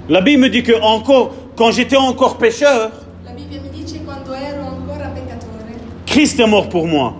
La 0.08 0.20
Bible 0.20 0.42
me 0.42 0.48
dit 0.48 0.62
que 0.62 0.80
encore, 0.82 1.32
quand 1.56 1.70
j'étais 1.70 1.96
encore 1.96 2.38
pécheur, 2.38 2.90
La 3.24 3.32
Bibbia 3.32 3.60
mi 3.60 3.68
dice 3.70 4.00
quando 4.04 4.34
ero 4.34 4.62
ancora 4.66 5.08
peccatore, 5.14 5.62
Christ 6.16 6.40
est 6.40 6.46
mort 6.46 6.70
pour 6.70 6.86
moi. 6.86 7.14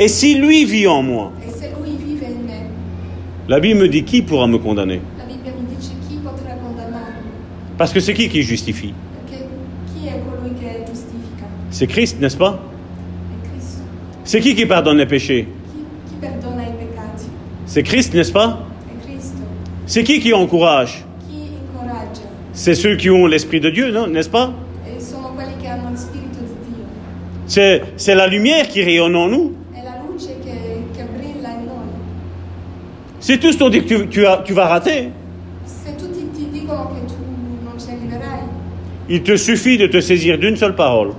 Et 0.00 0.08
si 0.08 0.34
lui 0.34 0.64
vit 0.64 0.88
en 0.88 1.00
moi, 1.00 1.30
la 3.48 3.60
Bible 3.60 3.82
me 3.82 3.88
dit 3.88 4.02
qui 4.02 4.20
pourra 4.20 4.48
me 4.48 4.58
condamner? 4.58 5.00
Parce 7.78 7.92
que 7.92 8.00
c'est 8.00 8.14
qui 8.14 8.28
qui 8.28 8.42
justifie? 8.42 8.94
C'est 11.70 11.86
Christ, 11.86 12.20
n'est-ce 12.20 12.36
pas? 12.36 12.60
C'est 14.24 14.40
qui 14.40 14.56
qui 14.56 14.66
pardonne 14.66 14.98
les 14.98 15.06
péchés? 15.06 15.46
C'est 17.64 17.84
Christ, 17.84 18.12
n'est-ce 18.12 18.32
pas? 18.32 18.66
C'est 19.86 20.02
qui 20.02 20.18
qui 20.18 20.32
encourage? 20.32 21.04
C'est 22.52 22.74
ceux 22.74 22.96
qui 22.96 23.08
ont 23.08 23.26
l'Esprit 23.28 23.60
de 23.60 23.70
Dieu, 23.70 23.92
non 23.92 24.08
N'est-ce 24.08 24.28
pas 24.28 24.52
E 24.84 25.00
sono 25.00 25.32
quelli 25.34 25.56
che 25.60 25.68
hanno 25.68 25.90
lo 25.90 25.96
Spirito 25.96 26.38
di 26.40 26.74
Dio. 26.74 26.84
C'est 27.52 27.82
c'est 27.98 28.14
la 28.14 28.26
lumière 28.28 28.66
qui 28.66 28.82
rayonne 28.82 29.14
en 29.14 29.28
nous. 29.28 29.52
Tous 33.42 33.58
t'ont 33.58 33.68
dit 33.68 33.82
que 33.84 33.88
tu, 33.88 34.08
tu 34.08 34.24
tu 34.46 34.52
vas 34.54 34.66
rater, 34.68 35.10
Se 35.66 35.94
tutti 35.96 36.26
ti 36.34 36.48
dicono 36.50 36.88
che 36.94 37.04
tu 37.06 37.14
non 37.62 37.78
ci 37.78 37.90
arriverai, 37.90 38.40
il 39.10 39.22
te 39.22 39.36
suffit 39.36 39.76
de 39.76 39.86
te 39.86 40.00
saisir 40.00 40.38
d'une 40.38 40.56
seule 40.56 40.74
parole. 40.74 41.12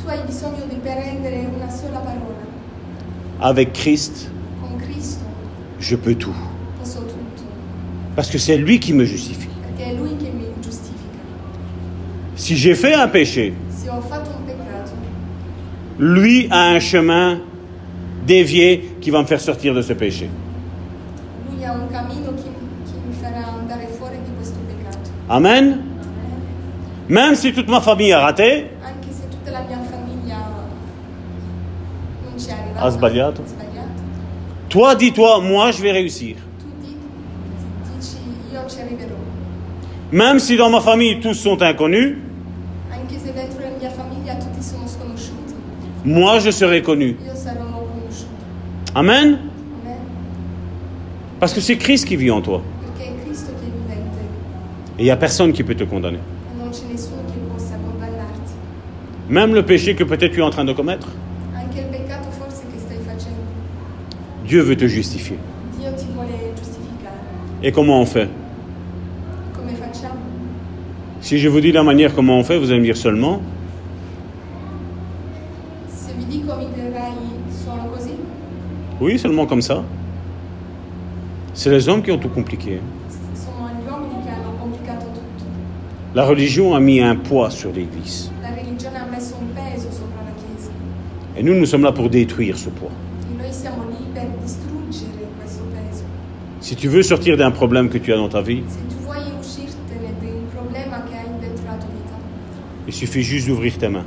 tu 0.00 0.08
hai 0.08 0.20
bisogno 0.24 0.64
di 0.68 0.76
prendere 0.76 1.44
una 1.56 1.68
sola 1.70 1.98
parola. 1.98 2.46
Avec 3.40 3.72
Christ, 3.72 4.30
Con 4.60 4.76
Cristo 4.78 5.24
je 5.80 5.96
peux 5.96 6.14
tout. 6.14 6.36
posso 6.78 7.00
tutto. 7.00 7.42
Parce 8.14 8.30
que 8.30 8.38
c'est 8.38 8.56
lui 8.58 8.78
qui 8.78 8.92
me 8.92 9.04
justifie. 9.04 9.48
Perché 9.76 9.90
è 9.90 9.94
Lui 9.94 10.16
che 10.16 10.30
mi 10.30 10.46
giustifica. 10.60 11.18
Si 12.36 12.54
j'ai 12.56 12.76
fait 12.76 12.94
un 12.94 13.08
péché, 13.10 13.52
Se 13.68 13.88
ho 13.90 14.00
fatto 14.00 14.30
un 14.30 14.44
peccato, 14.46 14.92
lui 15.98 16.46
a 16.50 16.70
un 16.74 16.78
chemin 16.80 17.40
dévié 18.26 18.96
qui 19.00 19.10
va 19.10 19.20
me 19.20 19.26
faire 19.26 19.40
sortir 19.40 19.74
de 19.74 19.82
ce 19.82 19.92
péché. 19.94 20.28
Lui 21.50 21.64
ha 21.64 21.72
un 21.72 21.88
cammino 21.90 22.32
che, 22.34 22.42
che 22.42 22.96
mi 23.06 23.14
farà 23.20 23.46
andare 23.58 23.86
fuori 23.98 24.16
di 24.24 24.30
questo 24.36 24.58
peccato. 24.66 25.10
Amen. 25.28 25.82
Même 27.08 27.34
si 27.34 27.52
toute 27.52 27.68
ma 27.70 27.80
famille 27.80 28.12
a 28.14 28.20
raté, 28.20 28.70
Anche 28.82 29.12
se 29.12 29.28
tutta 29.28 29.50
la 29.50 29.60
mia 29.66 29.78
famiglia 29.82 30.38
non 32.24 32.38
ci 32.38 32.48
è 32.48 32.52
arrivata. 32.52 32.86
Ha 32.86 32.88
sbagliato. 32.90 33.42
Ha 33.42 33.46
sbagliato. 33.46 34.00
toi 34.68 34.94
dis-toi, 34.96 35.40
moi 35.42 35.70
je 35.72 35.82
vais 35.82 35.92
réussir. 35.92 36.36
Tu 36.58 36.66
di- 36.80 36.96
dici 37.98 38.16
io 38.52 38.60
ci 38.68 38.80
arriverò. 38.80 39.16
Même 40.12 40.38
si 40.38 40.56
dans 40.56 40.70
ma 40.70 40.80
famille 40.80 41.18
tous 41.20 41.34
sont 41.34 41.60
inconnus, 41.60 42.16
Anche 42.90 43.18
se 43.18 43.32
dentro 43.32 43.60
la 43.60 43.70
mia 43.78 43.90
famiglia 43.90 44.34
tutti 44.36 44.62
sono 44.62 44.86
sconosciuti, 44.86 45.54
moi 46.04 46.38
je 46.38 46.50
serai 46.50 46.82
connu. 46.82 47.16
Amen. 48.94 49.38
Parce 51.40 51.52
que 51.52 51.60
c'est 51.60 51.76
Christ 51.76 52.06
qui 52.06 52.16
vit 52.16 52.30
en 52.30 52.40
toi. 52.40 52.62
Et 54.98 55.02
il 55.02 55.04
n'y 55.04 55.10
a 55.10 55.16
personne 55.16 55.52
qui 55.52 55.62
peut 55.62 55.74
te 55.74 55.84
condamner. 55.84 56.18
Même 59.28 59.54
le 59.54 59.64
péché 59.64 59.94
que 59.94 60.04
peut-être 60.04 60.32
tu 60.32 60.40
es 60.40 60.42
en 60.42 60.50
train 60.50 60.64
de 60.64 60.72
commettre, 60.72 61.08
facendo, 63.06 63.36
Dieu 64.46 64.60
veut 64.60 64.76
te 64.76 64.86
justifier. 64.86 65.38
Et 67.62 67.72
comment 67.72 68.00
on 68.00 68.06
fait? 68.06 68.28
Si 71.20 71.38
je 71.38 71.48
vous 71.48 71.60
dis 71.60 71.72
la 71.72 71.84
manière 71.84 72.14
comment 72.14 72.38
on 72.38 72.44
fait, 72.44 72.58
vous 72.58 72.70
allez 72.70 72.80
me 72.80 72.84
dire 72.84 72.96
seulement, 72.96 73.40
oui, 79.02 79.18
seulement 79.18 79.46
comme 79.46 79.62
ça. 79.62 79.82
C'est 81.54 81.70
les 81.70 81.88
hommes 81.88 82.02
qui 82.02 82.12
ont 82.12 82.18
tout 82.18 82.28
compliqué. 82.28 82.80
La 86.14 86.24
religion 86.24 86.74
a 86.74 86.80
mis 86.80 87.00
un 87.00 87.16
poids 87.16 87.50
sur 87.50 87.72
l'Église. 87.72 88.30
Et 91.36 91.42
nous, 91.42 91.54
nous 91.54 91.66
sommes 91.66 91.82
là 91.82 91.92
pour 91.92 92.10
détruire 92.10 92.56
ce 92.56 92.68
poids. 92.68 92.90
Si 96.60 96.76
tu 96.76 96.88
veux 96.88 97.02
sortir 97.02 97.36
d'un 97.36 97.50
problème 97.50 97.88
que 97.88 97.98
tu 97.98 98.12
as 98.12 98.16
dans 98.16 98.28
ta 98.28 98.40
vie, 98.40 98.62
il 102.86 102.92
suffit 102.92 103.22
juste 103.22 103.48
d'ouvrir 103.48 103.76
tes 103.78 103.88
mains 103.88 104.04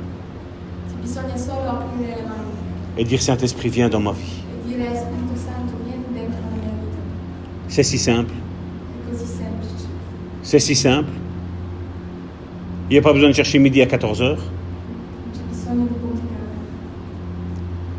et 2.96 3.04
dire 3.04 3.20
Saint-Esprit, 3.20 3.68
viens 3.68 3.90
dans 3.90 4.00
ma 4.00 4.12
vie. 4.12 4.46
e 4.66 4.76
dire 4.76 4.94
Spirito 4.94 5.36
Santo 5.36 5.76
vieni 5.84 6.04
dentro 6.12 6.40
la 6.40 6.56
mia 6.56 6.72
vita. 6.80 7.65
C'est 7.76 7.82
si 7.82 7.98
simple. 7.98 8.32
C'est 10.42 10.58
si 10.58 10.74
simple. 10.74 11.10
Il 12.88 12.94
n'y 12.94 12.98
a 12.98 13.02
pas 13.02 13.12
besoin 13.12 13.28
de 13.28 13.34
chercher 13.34 13.58
midi 13.58 13.82
à 13.82 13.86
14 13.86 14.22
heures. 14.22 14.42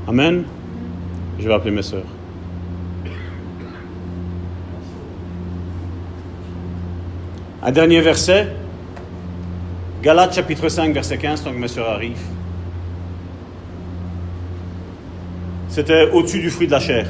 Amen. 0.08 0.46
Je 1.38 1.48
vais 1.48 1.54
appeler 1.54 1.70
mes 1.70 1.84
sœurs. 1.84 2.08
Un 7.62 7.72
dernier 7.72 8.02
verset. 8.02 8.48
Galates 10.02 10.34
chapitre 10.34 10.70
5, 10.70 10.92
verset 10.92 11.20
15, 11.20 11.44
tant 11.44 11.52
que 11.52 11.60
ma 11.60 11.68
soeur 11.68 11.88
arrive. 11.88 12.18
C'était 15.70 16.10
au-dessus 16.10 16.40
du 16.40 16.50
fruit 16.50 16.66
de 16.66 16.72
la 16.72 16.80
chair. 16.80 17.08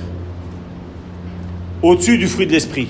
Au-dessus 1.81 2.17
du 2.17 2.27
fruit 2.27 2.47
de 2.47 2.51
l'esprit. 2.53 2.87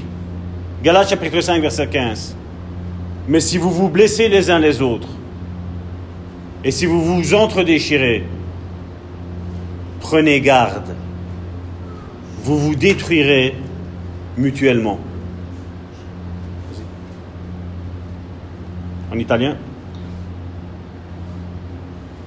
Galates 0.84 1.10
chapitre 1.10 1.42
5, 1.42 1.62
verset 1.62 1.88
15. 1.88 2.36
Mais 3.28 3.40
si 3.40 3.58
vous 3.58 3.70
vous 3.72 3.90
blessez 3.90 4.30
les 4.30 4.50
uns 4.50 4.60
les 4.60 4.82
autres, 4.82 5.10
et 6.64 6.72
si 6.72 6.86
vous 6.86 7.02
vous 7.02 7.34
entre-déchirez, 7.34 8.24
prenez 10.00 10.40
garde. 10.42 10.96
Vous 12.44 12.58
vous 12.58 12.76
détruirez 12.76 13.56
mutuellement. 14.38 15.00
En 19.12 19.18
italien 19.20 19.58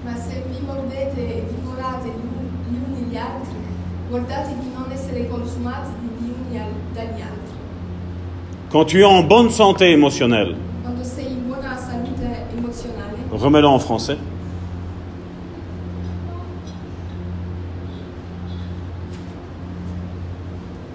Ma 0.04 0.14
se 0.16 0.30
vi 0.48 0.64
mordete 0.66 1.18
e 1.20 1.44
divorate 1.54 2.08
gli 2.08 2.74
uni 2.74 3.10
gli 3.10 3.16
altri, 3.16 3.54
guardate 4.08 4.54
di 4.60 4.70
non 4.74 4.90
essere 4.90 5.26
consumati 5.28 5.90
gli 6.18 6.30
uni 6.48 6.58
al- 6.58 6.72
dagli 6.94 7.20
altri. 7.20 7.56
Quand 8.70 8.84
tu 8.84 9.00
es 9.00 9.04
en 9.04 9.22
bonne 9.24 9.50
santé 9.50 9.90
émotionnelle, 9.90 10.54
remets-le 13.32 13.66
en 13.66 13.78
français. 13.80 14.16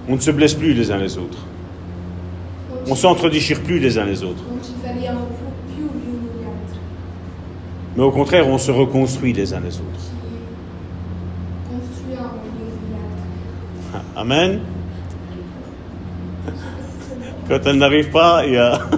On 0.07 0.15
ne 0.15 0.21
se 0.21 0.31
blesse 0.31 0.53
plus 0.53 0.73
les 0.73 0.91
uns 0.91 0.97
les 0.97 1.17
autres. 1.17 1.39
On 2.87 2.95
s'entre-déchire 2.95 3.61
plus 3.61 3.79
les 3.79 3.97
uns 3.97 4.05
les 4.05 4.23
autres. 4.23 4.43
Mais 7.97 8.03
au 8.03 8.11
contraire, 8.11 8.47
on 8.47 8.57
se 8.57 8.71
reconstruit 8.71 9.33
les 9.33 9.53
uns 9.53 9.59
les 9.59 9.75
autres. 9.75 10.11
Amen. 14.15 14.59
Quand 17.47 17.59
elle 17.65 17.77
n'arrive 17.77 18.09
pas, 18.09 18.45
il 18.45 18.53
y 18.53 18.57
a... 18.57 18.79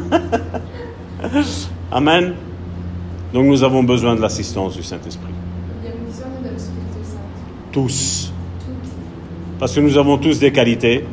Amen. 1.91 2.33
Donc 3.33 3.45
nous 3.45 3.63
avons 3.63 3.83
besoin 3.83 4.15
de 4.15 4.21
l'assistance 4.21 4.75
du 4.75 4.83
Saint-Esprit. 4.83 5.33
Tous. 7.71 8.31
Parce 9.59 9.73
que 9.73 9.79
nous 9.79 9.97
avons 9.97 10.17
tous 10.17 10.39
des 10.39 10.51
qualités, 10.51 11.03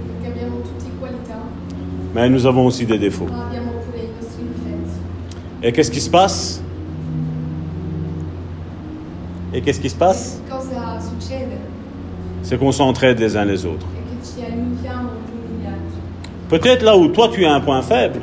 mais 2.14 2.28
nous 2.28 2.47
avons 2.47 2.66
aussi 2.66 2.87
des 2.87 2.99
défauts. 2.99 3.28
Et 5.62 5.72
qu'est-ce 5.72 5.91
qui 5.91 6.01
se 6.01 6.11
passe? 6.11 6.62
Et 9.53 9.62
qu'est-ce 9.62 9.80
qui 9.80 9.89
se 9.89 9.97
passe? 9.97 10.41
C'est 12.43 12.59
qu'on 12.59 12.72
s'entraide 12.72 13.18
les 13.18 13.37
uns 13.37 13.47
les 13.47 13.64
autres. 13.64 13.87
È 13.97 14.03
che 14.03 14.26
ci 14.26 14.45
aiutiamo 14.45 15.11
gli 15.24 15.30
uni 15.32 15.62
gli 15.62 15.66
altri. 15.66 16.01
Peut-être 16.55 16.84
là 16.84 16.96
où 16.96 17.09
toi 17.09 17.28
tu 17.32 17.44
as 17.44 17.52
un 17.52 17.59
point 17.59 17.82
faible, 17.82 18.20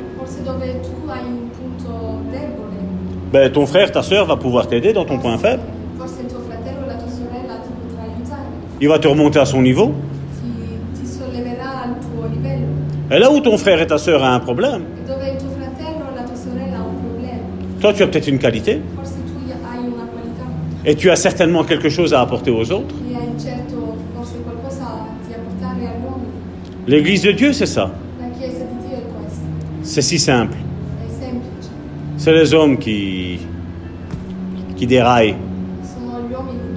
ben, 3.30 3.52
ton 3.52 3.66
frère, 3.66 3.92
ta 3.92 4.02
soeur 4.02 4.24
va 4.24 4.36
pouvoir 4.36 4.66
t'aider 4.68 4.94
dans 4.94 5.04
ton 5.04 5.18
point 5.18 5.36
faible. 5.36 5.62
il 8.80 8.88
va 8.88 8.98
te 8.98 9.06
remonter 9.06 9.38
à 9.38 9.44
son 9.44 9.60
niveau. 9.60 9.92
Et 13.10 13.18
là 13.18 13.30
où 13.30 13.40
ton 13.40 13.58
frère 13.58 13.82
et 13.82 13.86
ta 13.86 13.98
soeur 13.98 14.22
ont 14.22 14.24
un 14.24 14.40
problème, 14.40 14.84
E 17.78 17.82
toi 17.82 17.92
tu 17.92 18.02
as 18.02 18.06
peut-être 18.06 18.28
une 18.28 18.38
qualité 18.38 18.80
et 20.86 20.94
tu 20.94 21.10
as 21.10 21.16
certainement 21.16 21.64
quelque 21.64 21.90
chose 21.90 22.14
à 22.14 22.22
apporter 22.22 22.50
aux 22.50 22.72
autres. 22.72 22.94
e. 22.94 23.12
L'église 26.86 27.22
de 27.24 27.32
Dieu, 27.32 27.52
c'est 27.52 27.66
ça. 27.66 27.90
La 28.22 28.28
Chiesa 28.38 28.64
di 28.64 28.86
Dio 28.86 28.96
è 28.96 29.02
questa, 29.20 29.46
C'est 29.82 30.02
si 30.02 30.18
simple. 30.18 30.56
C'est 32.16 32.32
les 32.32 32.54
hommes 32.54 32.78
qui, 32.78 33.40
qui 34.76 34.86
déraillent, 34.86 35.34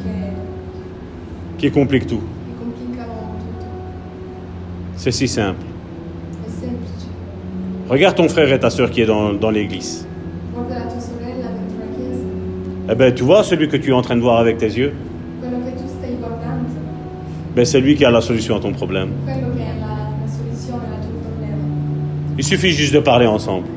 che, 0.03 1.59
qui 1.59 1.71
compliquent 1.71 2.07
tout. 2.07 2.23
C'est 4.95 5.11
si 5.11 5.27
simple. 5.27 5.63
Regarde 7.87 8.15
ton 8.15 8.27
frère 8.27 8.51
et 8.51 8.59
ta 8.59 8.71
soeur 8.71 8.89
qui 8.89 9.01
est 9.01 9.05
dans, 9.05 9.33
dans 9.33 9.51
l'église. 9.51 10.07
Eh 12.89 12.95
ben, 12.95 13.13
tu 13.13 13.23
vois 13.23 13.43
celui 13.43 13.67
que 13.67 13.77
tu 13.77 13.89
es 13.89 13.93
en 13.93 14.01
train 14.01 14.15
de 14.15 14.21
voir 14.21 14.39
avec 14.39 14.57
tes 14.57 14.65
yeux? 14.67 14.93
Guardando, 15.41 15.71
ben, 17.55 17.65
C'est 17.65 17.81
lui 17.81 17.95
qui 17.95 18.05
a 18.05 18.11
la 18.11 18.21
solution 18.21 18.55
à 18.55 18.59
ton 18.59 18.71
problème. 18.73 19.09
Il 22.37 22.43
suffit 22.43 22.71
juste 22.71 22.93
de 22.93 22.99
parler 22.99 23.27
ensemble. 23.27 23.67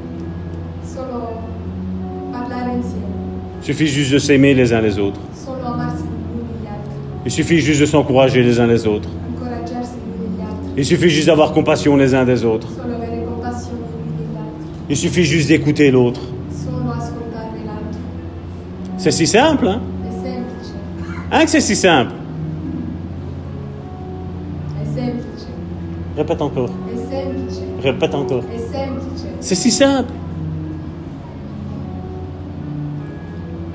Il 3.60 3.64
suffit 3.64 3.86
juste 3.86 4.12
de 4.12 4.18
s'aimer 4.18 4.54
les 4.54 4.72
uns 4.72 4.80
les 4.80 4.98
autres. 4.98 5.20
Il 7.24 7.30
suffit 7.30 7.58
juste 7.60 7.80
de 7.80 7.86
s'encourager 7.86 8.42
les 8.42 8.58
uns 8.58 8.66
les 8.66 8.86
autres. 8.86 9.08
Il 10.76 10.84
suffit 10.84 11.10
juste 11.10 11.26
d'avoir 11.26 11.52
compassion 11.52 11.96
les 11.96 12.14
uns 12.14 12.24
des 12.24 12.44
autres. 12.44 12.68
Il 14.88 14.96
suffit 14.96 15.24
juste 15.24 15.48
d'écouter 15.48 15.90
l'autre. 15.90 16.20
C'est 18.96 19.10
si 19.10 19.26
simple, 19.26 19.68
hein? 19.68 19.80
Hein 21.30 21.44
que 21.44 21.50
c'est 21.50 21.60
si 21.60 21.76
simple? 21.76 22.12
Répète 26.16 26.42
encore. 26.42 26.70
Répète 27.82 28.14
encore. 28.14 28.42
C'est 29.40 29.54
si 29.54 29.70
simple. 29.70 30.12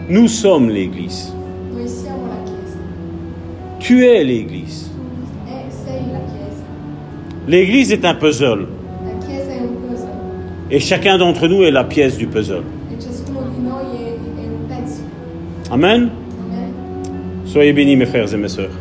Nous 0.09 0.27
sommes 0.27 0.69
l'Église. 0.69 1.34
Tu 3.80 4.05
es 4.05 4.23
l'Église. 4.23 4.89
L'Église 7.47 7.91
est 7.91 8.05
un 8.05 8.13
puzzle. 8.15 8.67
Et 10.71 10.80
chacun 10.80 11.17
d'entre 11.17 11.47
nous 11.47 11.63
est 11.63 11.71
la 11.71 11.84
pièce 11.84 12.17
du 12.17 12.27
puzzle. 12.27 12.63
Amen. 15.71 16.09
Soyez 17.45 17.73
bénis 17.73 17.95
mes 17.95 18.05
frères 18.05 18.34
et 18.34 18.38
mes 18.38 18.47
sœurs. 18.47 18.71